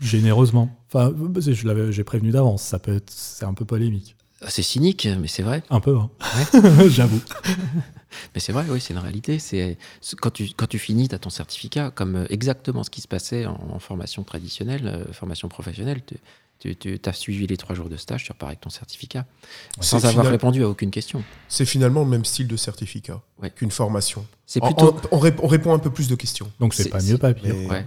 généreusement. 0.00 0.79
Enfin, 0.92 1.14
je 1.40 1.66
l'avais- 1.66 1.92
j'ai 1.92 2.04
prévenu 2.04 2.30
d'avance, 2.30 2.62
ça 2.62 2.78
peut 2.78 2.96
être, 2.96 3.10
c'est 3.10 3.44
un 3.44 3.54
peu 3.54 3.64
polémique. 3.64 4.16
C'est 4.48 4.62
cynique, 4.62 5.06
mais 5.20 5.28
c'est 5.28 5.42
vrai. 5.42 5.62
Un 5.70 5.80
peu, 5.80 5.96
hein. 5.96 6.08
j'avoue. 6.88 7.20
Mais 8.34 8.40
c'est 8.40 8.52
vrai, 8.52 8.64
oui, 8.68 8.80
c'est 8.80 8.92
une 8.92 8.98
réalité. 8.98 9.38
C'est 9.38 9.76
quand 10.20 10.30
tu, 10.30 10.48
quand 10.56 10.66
tu 10.66 10.78
finis, 10.80 11.08
tu 11.08 11.14
as 11.14 11.18
ton 11.18 11.30
certificat, 11.30 11.90
comme 11.90 12.16
euh, 12.16 12.26
exactement 12.28 12.82
ce 12.82 12.90
qui 12.90 13.00
se 13.02 13.06
passait 13.06 13.46
en, 13.46 13.60
en 13.72 13.78
formation 13.78 14.24
traditionnelle, 14.24 14.86
euh, 15.08 15.12
formation 15.12 15.48
professionnelle. 15.48 16.00
Tu, 16.58 16.98
as 17.06 17.12
suivi 17.12 17.46
les 17.46 17.56
trois 17.56 17.74
jours 17.76 17.88
de 17.88 17.96
stage, 17.96 18.24
tu 18.24 18.32
repars 18.32 18.48
avec 18.48 18.60
ton 18.60 18.68
certificat, 18.70 19.26
sans 19.80 19.98
avoir 19.98 20.12
final- 20.24 20.26
répondu 20.32 20.62
à 20.64 20.68
aucune 20.68 20.90
question. 20.90 21.22
C'est 21.48 21.64
finalement 21.64 22.02
le 22.02 22.08
même 22.10 22.24
style 22.24 22.48
de 22.48 22.56
certificat 22.56 23.22
Ouais. 23.40 23.50
qu'une 23.50 23.70
formation. 23.70 24.26
C'est 24.46 24.60
plutôt. 24.60 24.96
on, 25.12 25.18
rép- 25.20 25.38
on 25.42 25.46
répond 25.46 25.72
un 25.72 25.78
peu 25.78 25.90
plus 25.90 26.08
de 26.08 26.14
questions. 26.16 26.50
Donc 26.60 26.74
c'est 26.74 26.88
pas 26.88 27.00
mieux, 27.02 27.16
pas 27.18 27.32
pire. 27.32 27.54
Mais- 27.54 27.66
Ouais. 27.68 27.86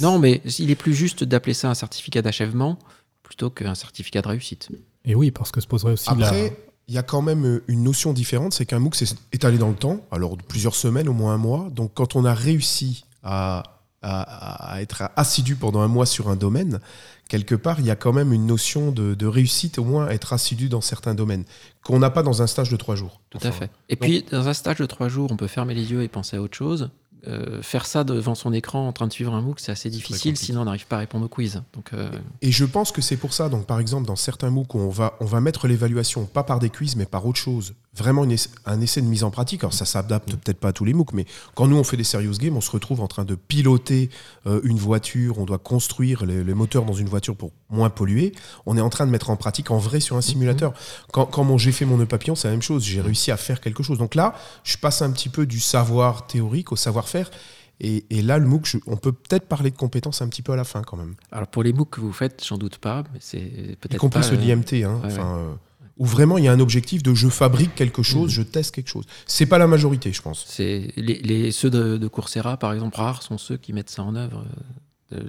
Non, 0.00 0.18
mais 0.18 0.40
il 0.58 0.70
est 0.70 0.74
plus 0.76 0.94
juste 0.94 1.24
d'appeler 1.24 1.54
ça 1.54 1.70
un 1.70 1.74
certificat 1.74 2.22
d'achèvement 2.22 2.78
plutôt 3.22 3.50
qu'un 3.50 3.74
certificat 3.74 4.22
de 4.22 4.28
réussite. 4.28 4.68
Et 5.04 5.14
oui, 5.14 5.30
parce 5.30 5.50
que 5.50 5.60
se 5.60 5.66
poserait 5.66 5.92
aussi 5.92 6.08
la... 6.16 6.26
Après, 6.26 6.56
il 6.88 6.94
y 6.94 6.98
a 6.98 7.02
quand 7.02 7.22
même 7.22 7.44
euh, 7.46 7.64
une 7.68 7.82
notion 7.84 8.12
différente, 8.12 8.52
c'est 8.54 8.66
qu'un 8.66 8.78
MOOC 8.78 8.94
c'est 8.96 9.14
étalé 9.32 9.56
dans 9.58 9.68
le 9.68 9.74
temps, 9.76 10.00
alors 10.10 10.36
de 10.36 10.42
plusieurs 10.42 10.74
semaines, 10.74 11.08
au 11.08 11.12
moins 11.12 11.34
un 11.34 11.38
mois. 11.38 11.68
Donc 11.70 11.92
quand 11.94 12.16
on 12.16 12.24
a 12.24 12.34
réussi 12.34 13.04
à, 13.22 13.62
à- 14.02 14.72
à 14.74 14.82
être 14.82 15.04
assidu 15.16 15.56
pendant 15.56 15.80
un 15.80 15.88
mois 15.88 16.06
sur 16.06 16.28
un 16.28 16.36
domaine, 16.36 16.80
quelque 17.28 17.54
part, 17.54 17.80
il 17.80 17.86
y 17.86 17.90
a 17.90 17.96
quand 17.96 18.12
même 18.12 18.32
une 18.32 18.46
notion 18.46 18.90
de, 18.92 19.14
de 19.14 19.26
réussite, 19.26 19.78
au 19.78 19.84
moins 19.84 20.08
être 20.08 20.32
assidu 20.32 20.68
dans 20.68 20.80
certains 20.80 21.14
domaines, 21.14 21.44
qu'on 21.82 21.98
n'a 22.00 22.10
pas 22.10 22.22
dans 22.22 22.42
un 22.42 22.46
stage 22.46 22.68
de 22.68 22.76
trois 22.76 22.96
jours. 22.96 23.20
Tout 23.30 23.38
Enfin, 23.38 23.48
à 23.48 23.52
fait. 23.52 23.70
Et 23.88 23.96
puis, 23.96 24.24
dans 24.30 24.48
un 24.48 24.54
stage 24.54 24.78
de 24.78 24.86
trois 24.86 25.08
jours, 25.08 25.30
on 25.32 25.36
peut 25.36 25.46
fermer 25.46 25.74
les 25.74 25.90
yeux 25.92 26.02
et 26.02 26.08
penser 26.08 26.36
à 26.36 26.42
autre 26.42 26.56
chose. 26.56 26.90
Euh, 27.28 27.62
faire 27.62 27.86
ça 27.86 28.02
devant 28.02 28.34
son 28.34 28.52
écran 28.52 28.88
en 28.88 28.92
train 28.92 29.06
de 29.06 29.12
suivre 29.12 29.32
un 29.32 29.40
MOOC, 29.42 29.60
c'est 29.60 29.70
assez 29.70 29.90
difficile, 29.90 30.36
sinon 30.36 30.62
on 30.62 30.64
n'arrive 30.64 30.86
pas 30.86 30.96
à 30.96 30.98
répondre 31.00 31.24
au 31.24 31.28
quiz. 31.28 31.62
Donc, 31.72 31.92
euh, 31.92 32.10
Et 32.40 32.50
je 32.50 32.64
pense 32.64 32.90
que 32.90 33.00
c'est 33.00 33.16
pour 33.16 33.32
ça, 33.32 33.48
donc 33.48 33.66
par 33.66 33.78
exemple, 33.78 34.06
dans 34.08 34.16
certains 34.16 34.50
MOOC 34.50 34.74
on 34.74 34.88
va, 34.88 35.14
on 35.20 35.24
va 35.24 35.40
mettre 35.40 35.68
l'évaluation, 35.68 36.26
pas 36.26 36.42
par 36.42 36.58
des 36.58 36.68
quiz, 36.68 36.96
mais 36.96 37.06
par 37.06 37.24
autre 37.24 37.38
chose, 37.38 37.74
vraiment 37.94 38.24
une 38.24 38.32
essa- 38.32 38.48
un 38.64 38.80
essai 38.80 39.02
de 39.02 39.06
mise 39.06 39.22
en 39.24 39.30
pratique. 39.30 39.62
Alors 39.64 39.74
ça 39.74 39.84
s'adapte 39.84 40.30
peut-être 40.36 40.58
pas 40.58 40.68
à 40.68 40.72
tous 40.72 40.84
les 40.84 40.94
MOOC, 40.94 41.12
mais 41.12 41.26
quand 41.54 41.66
nous 41.66 41.76
on 41.76 41.84
fait 41.84 41.96
des 41.96 42.04
serious 42.04 42.32
games, 42.38 42.56
on 42.56 42.60
se 42.62 42.70
retrouve 42.70 43.00
en 43.00 43.06
train 43.08 43.24
de 43.24 43.34
piloter 43.34 44.08
euh, 44.46 44.60
une 44.64 44.78
voiture, 44.78 45.38
on 45.38 45.44
doit 45.44 45.58
construire 45.58 46.24
les, 46.24 46.42
les 46.42 46.54
moteurs 46.54 46.84
dans 46.84 46.94
une 46.94 47.08
voiture 47.08 47.36
pour 47.36 47.52
moins 47.68 47.90
polluer. 47.90 48.32
On 48.66 48.76
est 48.76 48.80
en 48.80 48.88
train 48.90 49.04
de 49.06 49.10
mettre 49.10 49.28
en 49.30 49.36
pratique 49.36 49.70
en 49.70 49.78
vrai 49.78 50.00
sur 50.00 50.16
un 50.16 50.22
simulateur. 50.22 50.72
Quand, 51.12 51.26
quand 51.26 51.44
mon- 51.44 51.58
j'ai 51.58 51.72
fait 51.72 51.84
mon 51.84 51.98
nœud 51.98 52.06
papillon, 52.06 52.34
c'est 52.34 52.48
la 52.48 52.52
même 52.52 52.62
chose. 52.62 52.82
J'ai 52.84 53.00
réussi 53.00 53.30
à 53.30 53.36
faire 53.36 53.60
quelque 53.60 53.82
chose. 53.82 53.98
Donc 53.98 54.14
là, 54.14 54.34
je 54.64 54.76
passe 54.78 55.02
un 55.02 55.10
petit 55.10 55.28
peu 55.28 55.44
du 55.46 55.60
savoir 55.60 56.26
théorique 56.26 56.72
au 56.72 56.76
savoir-faire. 56.76 57.30
Et, 57.80 58.04
et 58.10 58.22
là, 58.22 58.38
le 58.38 58.46
MOOC, 58.46 58.66
je- 58.66 58.78
on 58.86 58.96
peut 58.96 59.12
peut-être 59.12 59.48
parler 59.48 59.70
de 59.70 59.76
compétences 59.76 60.22
un 60.22 60.28
petit 60.28 60.42
peu 60.42 60.52
à 60.52 60.56
la 60.56 60.64
fin 60.64 60.82
quand 60.82 60.96
même. 60.96 61.14
alors 61.32 61.48
pour 61.48 61.62
les 61.62 61.72
MOOC 61.72 61.90
que 61.90 62.00
vous 62.00 62.12
faites, 62.12 62.42
j'en 62.46 62.56
doute 62.56 62.78
pas, 62.78 63.02
mais 63.12 63.18
c'est 63.20 63.38
Y 63.40 63.76
peut-être 63.80 63.98
compris 63.98 64.20
pas, 64.20 64.26
ceux 64.26 64.36
de 64.36 64.42
euh, 64.42 64.54
l'IMT, 64.54 64.84
hein, 64.84 65.00
ouais, 65.02 65.18
euh, 65.18 65.52
où 65.98 66.06
vraiment 66.06 66.38
il 66.38 66.44
y 66.44 66.48
a 66.48 66.52
un 66.52 66.60
objectif 66.60 67.02
de 67.02 67.14
je 67.14 67.28
fabrique 67.28 67.74
quelque 67.74 68.02
chose, 68.02 68.30
Mhm. 68.30 68.36
je 68.36 68.42
teste 68.42 68.74
quelque 68.74 68.88
chose. 68.88 69.04
C'est 69.26 69.46
pas 69.46 69.58
la 69.58 69.66
majorité, 69.66 70.12
je 70.12 70.22
pense. 70.22 70.44
C'est 70.46 70.92
les, 70.96 71.14
les- 71.20 71.52
ceux 71.52 71.70
de, 71.70 71.96
de 71.98 72.08
Coursera, 72.08 72.56
par 72.56 72.72
exemple, 72.72 72.96
rares 72.96 73.22
sont 73.22 73.38
ceux 73.38 73.56
qui 73.56 73.72
mettent 73.72 73.90
ça 73.90 74.02
en 74.02 74.14
œuvre. 74.16 74.44
euh, 74.44 74.48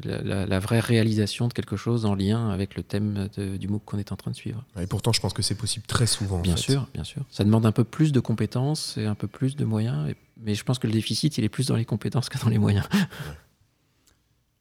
La, 0.05 0.21
la- 0.21 0.45
la 0.45 0.59
vraie 0.59 0.79
réalisation 0.79 1.49
de 1.49 1.53
quelque 1.53 1.75
chose 1.75 2.05
en 2.05 2.15
lien 2.15 2.49
avec 2.51 2.75
le 2.77 2.83
thème 2.83 3.27
de- 3.35 3.57
du 3.57 3.67
MOOC 3.67 3.83
qu'on 3.83 3.97
est 3.97 4.13
en 4.13 4.15
train 4.15 4.31
de 4.31 4.35
suivre. 4.37 4.63
Et 4.79 4.87
pourtant, 4.87 5.11
je 5.11 5.19
pense 5.19 5.33
que 5.33 5.41
c'est 5.41 5.55
possible 5.55 5.85
très 5.85 6.07
souvent. 6.07 6.37
en 6.37 6.41
Bien 6.41 6.55
fait. 6.55 6.71
sûr, 6.71 6.87
bien 6.93 7.03
sûr. 7.03 7.23
Ça 7.29 7.43
demande 7.43 7.65
un 7.65 7.73
peu 7.73 7.83
plus 7.83 8.13
de 8.13 8.21
compétences 8.21 8.97
et 8.97 9.05
un 9.05 9.15
peu 9.15 9.27
plus 9.27 9.57
de 9.57 9.65
moyens. 9.65 10.09
et- 10.09 10.15
mais 10.41 10.55
je 10.55 10.63
pense 10.63 10.79
que 10.79 10.87
le 10.87 10.93
déficit, 10.93 11.37
il 11.37 11.43
est 11.43 11.49
plus 11.49 11.67
dans 11.67 11.75
les 11.75 11.83
compétences 11.83 12.29
que 12.29 12.37
dans 12.41 12.47
les 12.49 12.59
moyens. 12.59 12.87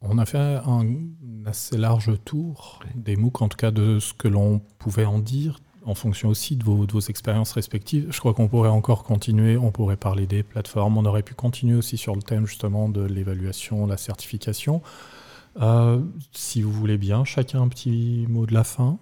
On 0.01 0.19
a 0.19 0.27
fait 0.27 0.39
un 0.67 0.85
assez 1.47 1.77
large 1.77 2.11
tour 2.25 2.81
des 2.97 3.15
MOOC, 3.17 3.43
en 3.43 3.49
tout 3.49 3.57
cas 3.57 3.71
de 3.71 4.01
ce 4.01 4.13
que 4.15 4.27
l'on 4.27 4.61
pouvait 4.79 5.05
en 5.05 5.21
dire, 5.21 5.61
en 5.85 5.95
fonction 5.95 6.29
aussi 6.29 6.57
de 6.57 6.65
vos, 6.65 7.01
expériences 7.01 7.53
respectives. 7.53 8.09
Je 8.11 8.19
crois 8.19 8.35
qu'on 8.35 8.49
pourrait 8.49 8.69
encore 8.69 9.05
continuer, 9.05 9.57
on 9.57 9.71
pourrait 9.71 9.97
parler 9.97 10.27
des 10.27 10.43
plateformes, 10.43 10.97
on 10.97 11.05
aurait 11.05 11.23
pu 11.23 11.35
continuer 11.35 11.77
aussi 11.77 11.97
sur 11.97 12.15
le 12.15 12.23
thème 12.23 12.47
justement 12.47 12.89
de 12.89 13.03
l'évaluation, 13.03 13.87
la 13.87 13.97
certification. 13.97 14.83
Euh, 15.61 16.01
si 16.33 16.63
vous 16.63 16.73
voulez 16.73 16.99
bien, 16.99 17.25
chacun 17.25 17.63
un 17.63 17.69
petit 17.69 18.27
mot 18.29 18.47
de 18.47 18.55
la 18.55 18.65
fin 18.65 18.99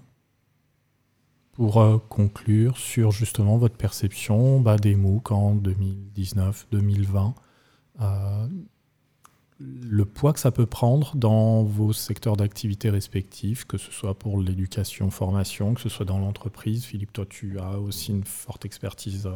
pour 1.53 1.81
euh, 1.81 1.99
conclure 2.09 2.76
sur 2.78 3.11
justement 3.11 3.59
votre 3.59 3.76
perception 3.76 4.61
bah, 4.61 4.76
des 4.76 4.95
MOOC 4.95 5.31
en 5.31 5.57
2019-2020. 5.57 7.35
Euh, 8.01 8.49
le 9.61 10.04
poids 10.06 10.32
que 10.32 10.40
ça 10.40 10.50
peut 10.50 10.66
prendre 10.66 11.14
dans 11.16 11.62
vos 11.62 11.92
secteurs 11.92 12.36
d'activité 12.36 12.88
respectifs, 12.88 13.66
que 13.66 13.76
ce 13.76 13.92
soit 13.92 14.18
pour 14.18 14.40
l'éducation, 14.40 15.11
formation, 15.11 15.74
que 15.74 15.80
ce 15.82 15.90
soit 15.90 16.06
dans 16.06 16.18
l'entreprise. 16.18 16.84
Philippe, 16.84 17.12
toi, 17.12 17.26
tu 17.28 17.58
as 17.58 17.78
aussi 17.78 18.11
une 18.11 18.24
forte 18.24 18.64
expertise 18.64 19.26
euh, 19.26 19.32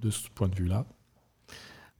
de 0.00 0.10
ce 0.10 0.28
point 0.34 0.48
de 0.48 0.54
vue-là. 0.54 0.84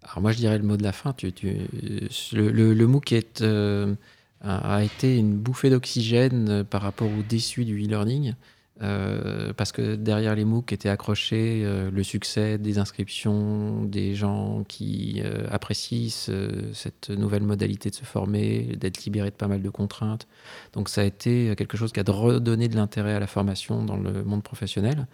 Alors 0.03 0.20
moi, 0.20 0.32
je 0.32 0.38
dirais 0.38 0.59
le 0.59 0.64
mot 0.64 0.76
de 0.76 0.82
la 0.82 0.92
fin. 0.92 1.14
Le, 1.22 2.51
le- 2.51 2.86
MOOC 2.86 3.14
euh, 3.40 3.94
a, 4.42 4.76
a 4.76 4.82
été 4.82 5.16
une 5.16 5.36
bouffée 5.36 5.70
d'oxygène 5.70 6.49
euh, 6.51 6.64
par 6.64 6.82
rapport 6.82 7.09
au 7.09 7.22
déçu 7.22 7.64
du 7.64 7.82
e-learning. 7.82 8.34
Euh, 8.83 9.53
parce 9.57 9.72
que 9.72 9.97
derrière 9.97 10.35
les 10.35 10.45
MOOC 10.45 10.72
était 10.72 10.89
accroché 10.89 11.62
euh, 11.64 11.91
le 11.91 12.03
succès 12.03 12.59
des 12.59 12.79
inscriptions, 12.79 13.83
des 13.85 14.14
gens 14.14 14.64
qui 14.68 15.20
euh, 15.24 15.47
apprécient 15.51 16.09
ce- 16.11 16.70
cette 16.72 17.11
nouvelle 17.11 17.43
modalité 17.43 17.91
de 17.91 17.95
se 17.95 18.05
former, 18.05 18.76
d'être 18.76 19.05
libéré 19.05 19.31
de 19.31 19.35
pas 19.35 19.49
mal 19.49 19.62
de 19.62 19.70
contraintes. 19.70 20.29
Donc 20.74 20.89
ça 20.89 21.01
a 21.01 21.05
été 21.05 21.55
quelque 21.57 21.76
chose 21.76 21.93
qui 21.93 22.01
a 22.01 22.05
redonné 22.07 22.68
de 22.68 22.76
l'intérêt 22.76 23.14
à 23.14 23.20
la 23.20 23.26
formation 23.26 23.85
dans 23.85 23.97
le 23.97 24.22
monde 24.24 24.43
professionnel. 24.43 25.07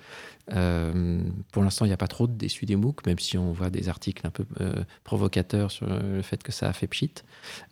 Euh, 0.53 1.21
pour 1.53 1.63
l'instant, 1.63 1.85
il 1.85 1.89
n'y 1.89 1.95
a 1.95 1.99
pas 1.99 2.09
trop 2.09 2.27
de 2.27 2.35
déçus 2.35 2.67
des 2.67 2.77
MOOC, 2.77 3.07
même 3.07 3.19
si 3.19 3.39
on 3.39 3.53
voit 3.53 3.71
des 3.71 3.89
articles 3.89 4.27
un 4.27 4.31
peu 4.31 4.45
euh, 4.61 4.73
provocateurs 5.03 5.71
sur 5.71 5.87
le 5.87 6.23
fait 6.23 6.43
que 6.43 6.53
ça 6.53 6.69
a 6.69 6.73
fait 6.73 6.87
pchit. 6.87 7.13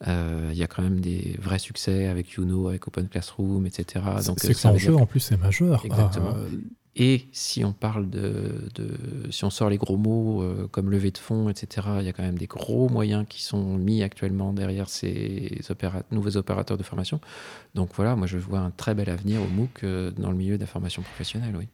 Euh, 0.08 0.48
Il 0.52 0.58
y 0.58 0.62
a 0.62 0.66
quand 0.66 0.82
même 0.82 1.00
des 1.00 1.36
vrais 1.40 1.58
succès 1.58 2.06
avec 2.06 2.30
Youno, 2.32 2.68
avec 2.68 2.86
Open 2.88 3.08
Classroom, 3.08 3.66
etc. 3.66 4.04
Donc, 4.26 4.40
C'est 4.40 4.54
ça 4.54 4.70
l'enjeu, 4.70 4.92
dire- 4.92 5.00
en 5.02 5.06
plus, 5.06 5.20
c'est 5.20 5.36
majeur. 5.36 5.84
Exactement. 5.84 6.34
Euh, 6.36 6.48
Et 6.94 7.26
si 7.32 7.64
on 7.64 7.72
parle 7.72 8.10
de, 8.10 8.68
de- 8.74 9.30
si 9.30 9.44
on 9.44 9.50
sort 9.50 9.70
les 9.70 9.78
gros 9.78 9.96
mots 9.96 10.42
euh, 10.42 10.68
comme 10.70 10.90
levée 10.90 11.10
de 11.10 11.16
fonds, 11.16 11.48
etc., 11.48 11.86
il 12.00 12.04
y 12.04 12.08
a 12.08 12.12
quand 12.12 12.22
même 12.22 12.36
des 12.38 12.46
gros 12.46 12.90
moyens 12.90 13.24
qui 13.26 13.42
sont 13.42 13.78
mis 13.78 14.02
actuellement 14.02 14.52
derrière 14.52 14.90
ces 14.90 15.58
opéra- 15.70 16.02
nouveaux 16.10 16.36
opérateurs 16.36 16.76
de 16.76 16.82
formation. 16.82 17.18
Donc 17.74 17.90
voilà, 17.96 18.14
moi 18.14 18.26
je 18.26 18.36
vois 18.36 18.58
un 18.58 18.70
très 18.70 18.94
bel 18.94 19.08
avenir 19.08 19.40
au 19.40 19.46
MOOC 19.46 19.84
euh, 19.84 20.10
dans 20.10 20.30
le 20.30 20.36
milieu 20.36 20.56
de 20.56 20.60
la 20.60 20.66
formation 20.66 21.00
professionnelle, 21.00 21.54
oui. 21.58 21.66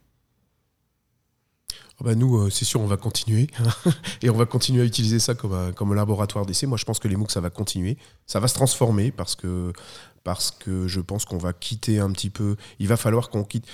Ah 2.00 2.04
bah 2.04 2.14
nous, 2.14 2.38
euh, 2.38 2.50
c'est 2.50 2.64
sûr, 2.64 2.80
on 2.80 2.86
va 2.86 2.96
continuer. 2.96 3.48
et 4.22 4.30
on 4.30 4.36
va 4.36 4.46
continuer 4.46 4.82
à 4.82 4.84
utiliser 4.84 5.18
ça 5.18 5.34
comme 5.34 5.52
un, 5.52 5.72
comme 5.72 5.90
un 5.90 5.96
laboratoire 5.96 6.46
d'essai. 6.46 6.66
Moi, 6.66 6.78
je 6.78 6.84
pense 6.84 7.00
que 7.00 7.08
les 7.08 7.16
MOOC, 7.16 7.32
ça 7.32 7.40
va 7.40 7.50
continuer. 7.50 7.98
Ça 8.26 8.38
va 8.38 8.46
se 8.46 8.54
transformer 8.54 9.10
parce 9.10 9.34
que, 9.34 9.72
parce 10.22 10.52
que 10.52 10.86
je 10.86 11.00
pense 11.00 11.24
qu'on 11.24 11.38
va 11.38 11.52
quitter 11.52 11.98
un 11.98 12.12
petit 12.12 12.30
peu. 12.30 12.56
Il 12.78 12.86
va 12.86 12.96
falloir 12.96 13.30
qu'on 13.30 13.42
quitte. 13.42 13.66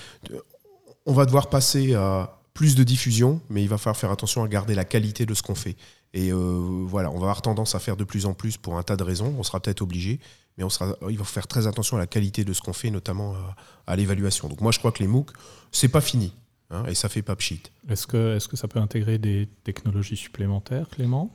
On 1.04 1.12
va 1.12 1.26
devoir 1.26 1.50
passer 1.50 1.94
à 1.94 2.40
plus 2.54 2.76
de 2.76 2.82
diffusion, 2.82 3.42
mais 3.50 3.62
il 3.62 3.68
va 3.68 3.76
falloir 3.76 3.96
faire 3.96 4.10
attention 4.10 4.42
à 4.42 4.48
garder 4.48 4.74
la 4.74 4.84
qualité 4.84 5.26
de 5.26 5.34
ce 5.34 5.42
qu'on 5.42 5.54
fait. 5.54 5.76
Et 6.14 6.32
euh, 6.32 6.84
voilà, 6.86 7.10
on 7.10 7.18
va 7.18 7.24
avoir 7.24 7.42
tendance 7.42 7.74
à 7.74 7.78
faire 7.78 7.96
de 7.96 8.04
plus 8.04 8.24
en 8.24 8.32
plus 8.32 8.56
pour 8.56 8.78
un 8.78 8.82
tas 8.82 8.96
de 8.96 9.02
raisons. 9.02 9.34
On 9.36 9.42
sera 9.42 9.60
peut-être 9.60 9.82
obligé, 9.82 10.18
mais 10.56 10.64
on 10.64 10.70
sera, 10.70 10.96
il 11.10 11.18
va 11.18 11.24
faire 11.24 11.46
très 11.46 11.66
attention 11.66 11.96
à 11.98 12.00
la 12.00 12.06
qualité 12.06 12.44
de 12.44 12.54
ce 12.54 12.62
qu'on 12.62 12.72
fait, 12.72 12.90
notamment 12.90 13.34
à, 13.34 13.92
à 13.92 13.96
l'évaluation. 13.96 14.48
Donc 14.48 14.62
moi, 14.62 14.72
je 14.72 14.78
crois 14.78 14.92
que 14.92 15.00
les 15.00 15.08
MOOC, 15.08 15.30
c'est 15.72 15.88
pas 15.88 16.00
fini. 16.00 16.32
Hein, 16.70 16.84
et 16.86 16.94
ça 16.94 17.08
fait 17.08 17.22
pas 17.22 17.36
pchit. 17.36 17.60
Est-ce 17.88 18.06
que, 18.06 18.36
est 18.36 18.48
que 18.48 18.56
ça 18.56 18.68
peut 18.68 18.78
intégrer 18.78 19.18
des 19.18 19.48
technologies 19.64 20.16
supplémentaires, 20.16 20.88
Clément 20.88 21.30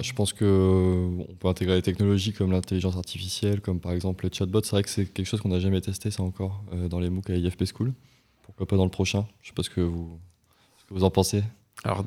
Je 0.00 0.12
pense 0.12 0.32
qu'on 0.32 1.26
peut 1.38 1.48
intégrer 1.48 1.76
des 1.76 1.82
technologies 1.82 2.32
comme 2.32 2.52
l'intelligence 2.52 2.96
artificielle, 2.96 3.60
comme 3.60 3.80
par 3.80 3.92
exemple 3.92 4.24
les 4.24 4.32
chatbots. 4.32 4.62
C'est 4.62 4.70
vrai 4.70 4.82
que 4.82 4.88
c'est 4.88 5.06
quelque 5.06 5.26
chose 5.26 5.40
qu'on 5.40 5.48
n'a 5.48 5.58
jamais 5.58 5.80
testé, 5.80 6.10
ça 6.10 6.22
encore, 6.22 6.64
euh, 6.72 6.88
dans 6.88 7.00
les 7.00 7.10
MOOC 7.10 7.30
à 7.30 7.36
IFP 7.36 7.64
School. 7.76 7.92
Pourquoi 8.44 8.66
pas 8.66 8.76
dans 8.76 8.84
le 8.84 8.90
prochain? 8.90 9.26
Je 9.42 9.48
sais 9.48 9.54
pas 9.54 9.62
ce 9.64 9.70
que 9.70 9.80
vous, 9.80 10.18
ce 10.78 10.84
que 10.84 10.94
vous 10.94 11.04
en 11.04 11.10
pensez. 11.10 11.42
Alors, 11.84 12.04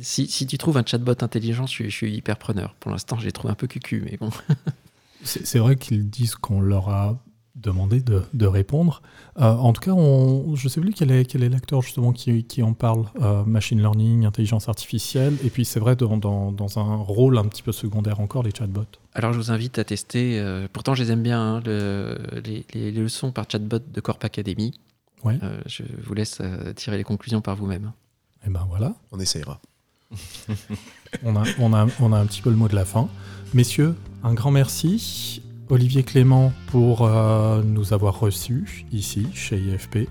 si, 0.00 0.26
si, 0.28 0.46
tu 0.46 0.56
trouves 0.56 0.78
un 0.78 0.84
chatbot 0.86 1.12
intelligent, 1.20 1.66
je 1.66 1.72
suis, 1.72 1.90
je 1.90 1.94
suis 1.94 2.14
hyper 2.14 2.38
preneur. 2.38 2.74
Pour 2.80 2.90
l'instant, 2.90 3.18
j'ai 3.18 3.32
trouvé 3.32 3.52
un 3.52 3.56
peu 3.56 3.66
cucu, 3.66 4.00
mais 4.00 4.16
bon. 4.16 4.30
c'est 5.22 5.58
vrai 5.58 5.76
qu'ils 5.76 6.08
disent 6.08 6.34
qu'on 6.36 6.60
leur 6.60 6.88
a 6.88 7.18
demander 7.60 8.00
de, 8.00 8.22
de 8.32 8.46
répondre. 8.46 9.02
Euh, 9.38 9.44
en 9.44 9.72
tout 9.72 9.80
cas, 9.80 9.92
on, 9.92 10.54
je 10.54 10.64
ne 10.64 10.68
sais 10.68 10.80
plus 10.80 10.92
quel 10.92 11.10
est, 11.10 11.24
quel 11.24 11.42
est 11.42 11.48
l'acteur 11.48 11.82
justement 11.82 12.12
qui, 12.12 12.44
qui, 12.44 12.62
en 12.62 12.72
parle, 12.72 13.06
euh, 13.20 13.44
machine 13.44 13.80
learning, 13.80 14.24
intelligence 14.24 14.68
artificielle, 14.68 15.36
et 15.44 15.50
puis 15.50 15.64
c'est 15.64 15.80
vrai 15.80 15.96
dans, 15.96 16.16
dans, 16.16 16.52
dans, 16.52 16.78
un 16.78 16.96
rôle 16.96 17.38
un 17.38 17.44
petit 17.44 17.62
peu 17.62 17.72
secondaire 17.72 18.20
encore, 18.20 18.42
les 18.42 18.52
chatbots. 18.56 18.84
Alors 19.14 19.32
je 19.32 19.38
vous 19.38 19.50
invite 19.50 19.78
à 19.78 19.84
tester, 19.84 20.38
euh, 20.38 20.68
pourtant 20.72 20.94
je 20.94 21.02
les 21.02 21.12
aime 21.12 21.22
bien, 21.22 21.40
hein, 21.40 21.62
le, 21.64 22.18
les, 22.44 22.64
les, 22.74 22.92
leçons 22.92 23.32
par 23.32 23.46
chatbot 23.50 23.78
de 23.78 24.00
Corp 24.00 24.24
Academy. 24.24 24.78
Ouais. 25.24 25.36
je 25.66 25.82
vous 26.04 26.14
laisse 26.14 26.40
tirer 26.76 26.96
les 26.96 27.02
conclusions 27.02 27.40
par 27.40 27.56
vous-même. 27.56 27.92
Et 28.42 28.46
eh 28.46 28.50
ben 28.50 28.64
voilà. 28.68 28.94
On 29.10 29.18
essayera. 29.18 29.60
on, 31.24 31.34
a, 31.34 31.42
on, 31.58 31.74
a, 31.74 31.86
on 31.98 32.12
a 32.12 32.18
un 32.18 32.26
petit 32.26 32.40
peu 32.40 32.50
le 32.50 32.56
mot 32.56 32.68
de 32.68 32.76
la 32.76 32.84
fin. 32.84 33.08
Messieurs, 33.52 33.96
un 34.22 34.34
grand 34.34 34.52
merci. 34.52 35.42
Olivier 35.70 36.02
Clément 36.02 36.52
pour 36.68 37.02
euh, 37.02 37.62
nous 37.62 37.92
avoir 37.92 38.18
reçus 38.18 38.86
ici 38.92 39.26
chez 39.34 39.58
IFP. 39.58 40.08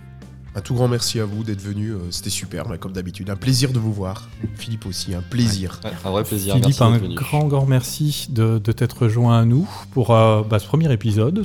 Un 0.55 0.61
tout 0.61 0.73
grand 0.73 0.87
merci 0.87 1.19
à 1.19 1.25
vous 1.25 1.43
d'être 1.43 1.61
venu, 1.61 1.91
euh, 1.91 1.99
c'était 2.09 2.29
super, 2.29 2.65
comme 2.79 2.91
d'habitude. 2.91 3.29
Un 3.29 3.35
plaisir 3.35 3.71
de 3.71 3.79
vous 3.79 3.93
voir. 3.93 4.27
Philippe 4.55 4.85
aussi, 4.85 5.13
un 5.13 5.21
plaisir. 5.21 5.79
un 6.03 6.09
vrai 6.09 6.23
plaisir. 6.23 6.55
Philippe, 6.55 6.81
un 6.81 6.97
grand, 7.13 7.45
grand 7.45 7.65
merci 7.65 8.27
de, 8.29 8.57
t'être 8.57 9.03
rejoint 9.03 9.39
à 9.39 9.45
nous 9.45 9.67
pour 9.91 10.11
euh, 10.11 10.41
bah, 10.43 10.59
ce 10.59 10.65
premier 10.65 10.91
épisode, 10.91 11.43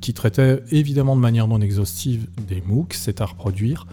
qui 0.00 0.14
traitait 0.14 0.62
évidemment 0.70 1.16
de 1.16 1.20
manière 1.20 1.48
non 1.48 1.60
exhaustive 1.60 2.26
des 2.46 2.62
MOOC, 2.66 2.94
c'est 2.94 3.20
à 3.20 3.26
reproduire. 3.26 3.86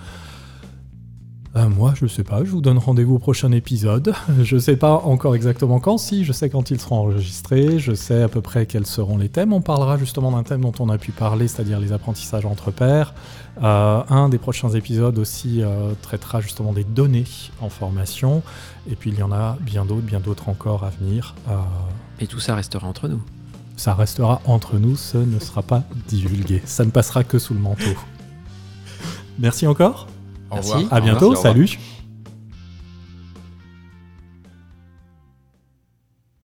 Euh, 1.57 1.67
moi, 1.67 1.93
je 1.99 2.07
sais 2.07 2.23
pas, 2.23 2.45
je 2.45 2.49
vous 2.49 2.61
donne 2.61 2.77
rendez-vous 2.77 3.15
au 3.15 3.19
prochain 3.19 3.51
épisode. 3.51 4.13
Je 4.41 4.57
sais 4.57 4.77
pas 4.77 4.93
encore 5.03 5.35
exactement 5.35 5.79
quand, 5.81 5.97
si, 5.97 6.23
je 6.23 6.31
sais 6.31 6.49
quand 6.49 6.71
ils 6.71 6.79
seront 6.79 6.99
enregistrés, 6.99 7.77
je 7.77 7.93
sais 7.93 8.23
à 8.23 8.29
peu 8.29 8.41
près 8.41 8.65
quels 8.65 8.85
seront 8.85 9.17
les 9.17 9.27
thèmes. 9.27 9.51
On 9.51 9.61
parlera 9.61 9.97
justement 9.97 10.31
d'un 10.31 10.43
thème 10.43 10.61
dont 10.61 10.73
on 10.79 10.89
a 10.89 10.97
pu 10.97 11.11
parler, 11.11 11.49
c'est-à-dire 11.49 11.79
les 11.79 11.91
apprentissages 11.91 12.45
entre 12.45 12.71
pairs. 12.71 13.13
Euh, 13.61 14.01
un 14.09 14.29
des 14.29 14.37
prochains 14.37 14.69
épisodes 14.69 15.17
aussi 15.19 15.61
euh, 15.61 15.91
traitera 16.01 16.39
justement 16.39 16.71
des 16.71 16.85
données 16.85 17.25
en 17.59 17.69
formation. 17.69 18.43
Et 18.89 18.95
puis 18.95 19.09
il 19.11 19.19
y 19.19 19.23
en 19.23 19.33
a 19.33 19.57
bien 19.59 19.83
d'autres, 19.83 20.01
bien 20.01 20.21
d'autres 20.21 20.47
encore 20.47 20.85
à 20.85 20.89
venir. 20.89 21.35
Et 22.19 22.27
tout 22.27 22.39
ça 22.39 22.55
restera 22.55 22.87
entre 22.87 23.09
nous. 23.09 23.21
Ça 23.75 23.93
restera 23.93 24.41
entre 24.45 24.77
nous, 24.77 24.95
ce 24.95 25.17
ne 25.17 25.39
sera 25.39 25.63
pas 25.63 25.83
divulgué. 26.07 26.61
Ça 26.65 26.85
ne 26.85 26.91
passera 26.91 27.23
que 27.23 27.39
sous 27.39 27.53
le 27.53 27.59
manteau. 27.59 27.97
Merci 29.39 29.67
encore. 29.67 30.07
Au 30.51 30.57
revoir. 30.57 30.81
À 30.91 31.01
bientôt. 31.01 31.35
Salut. 31.35 31.79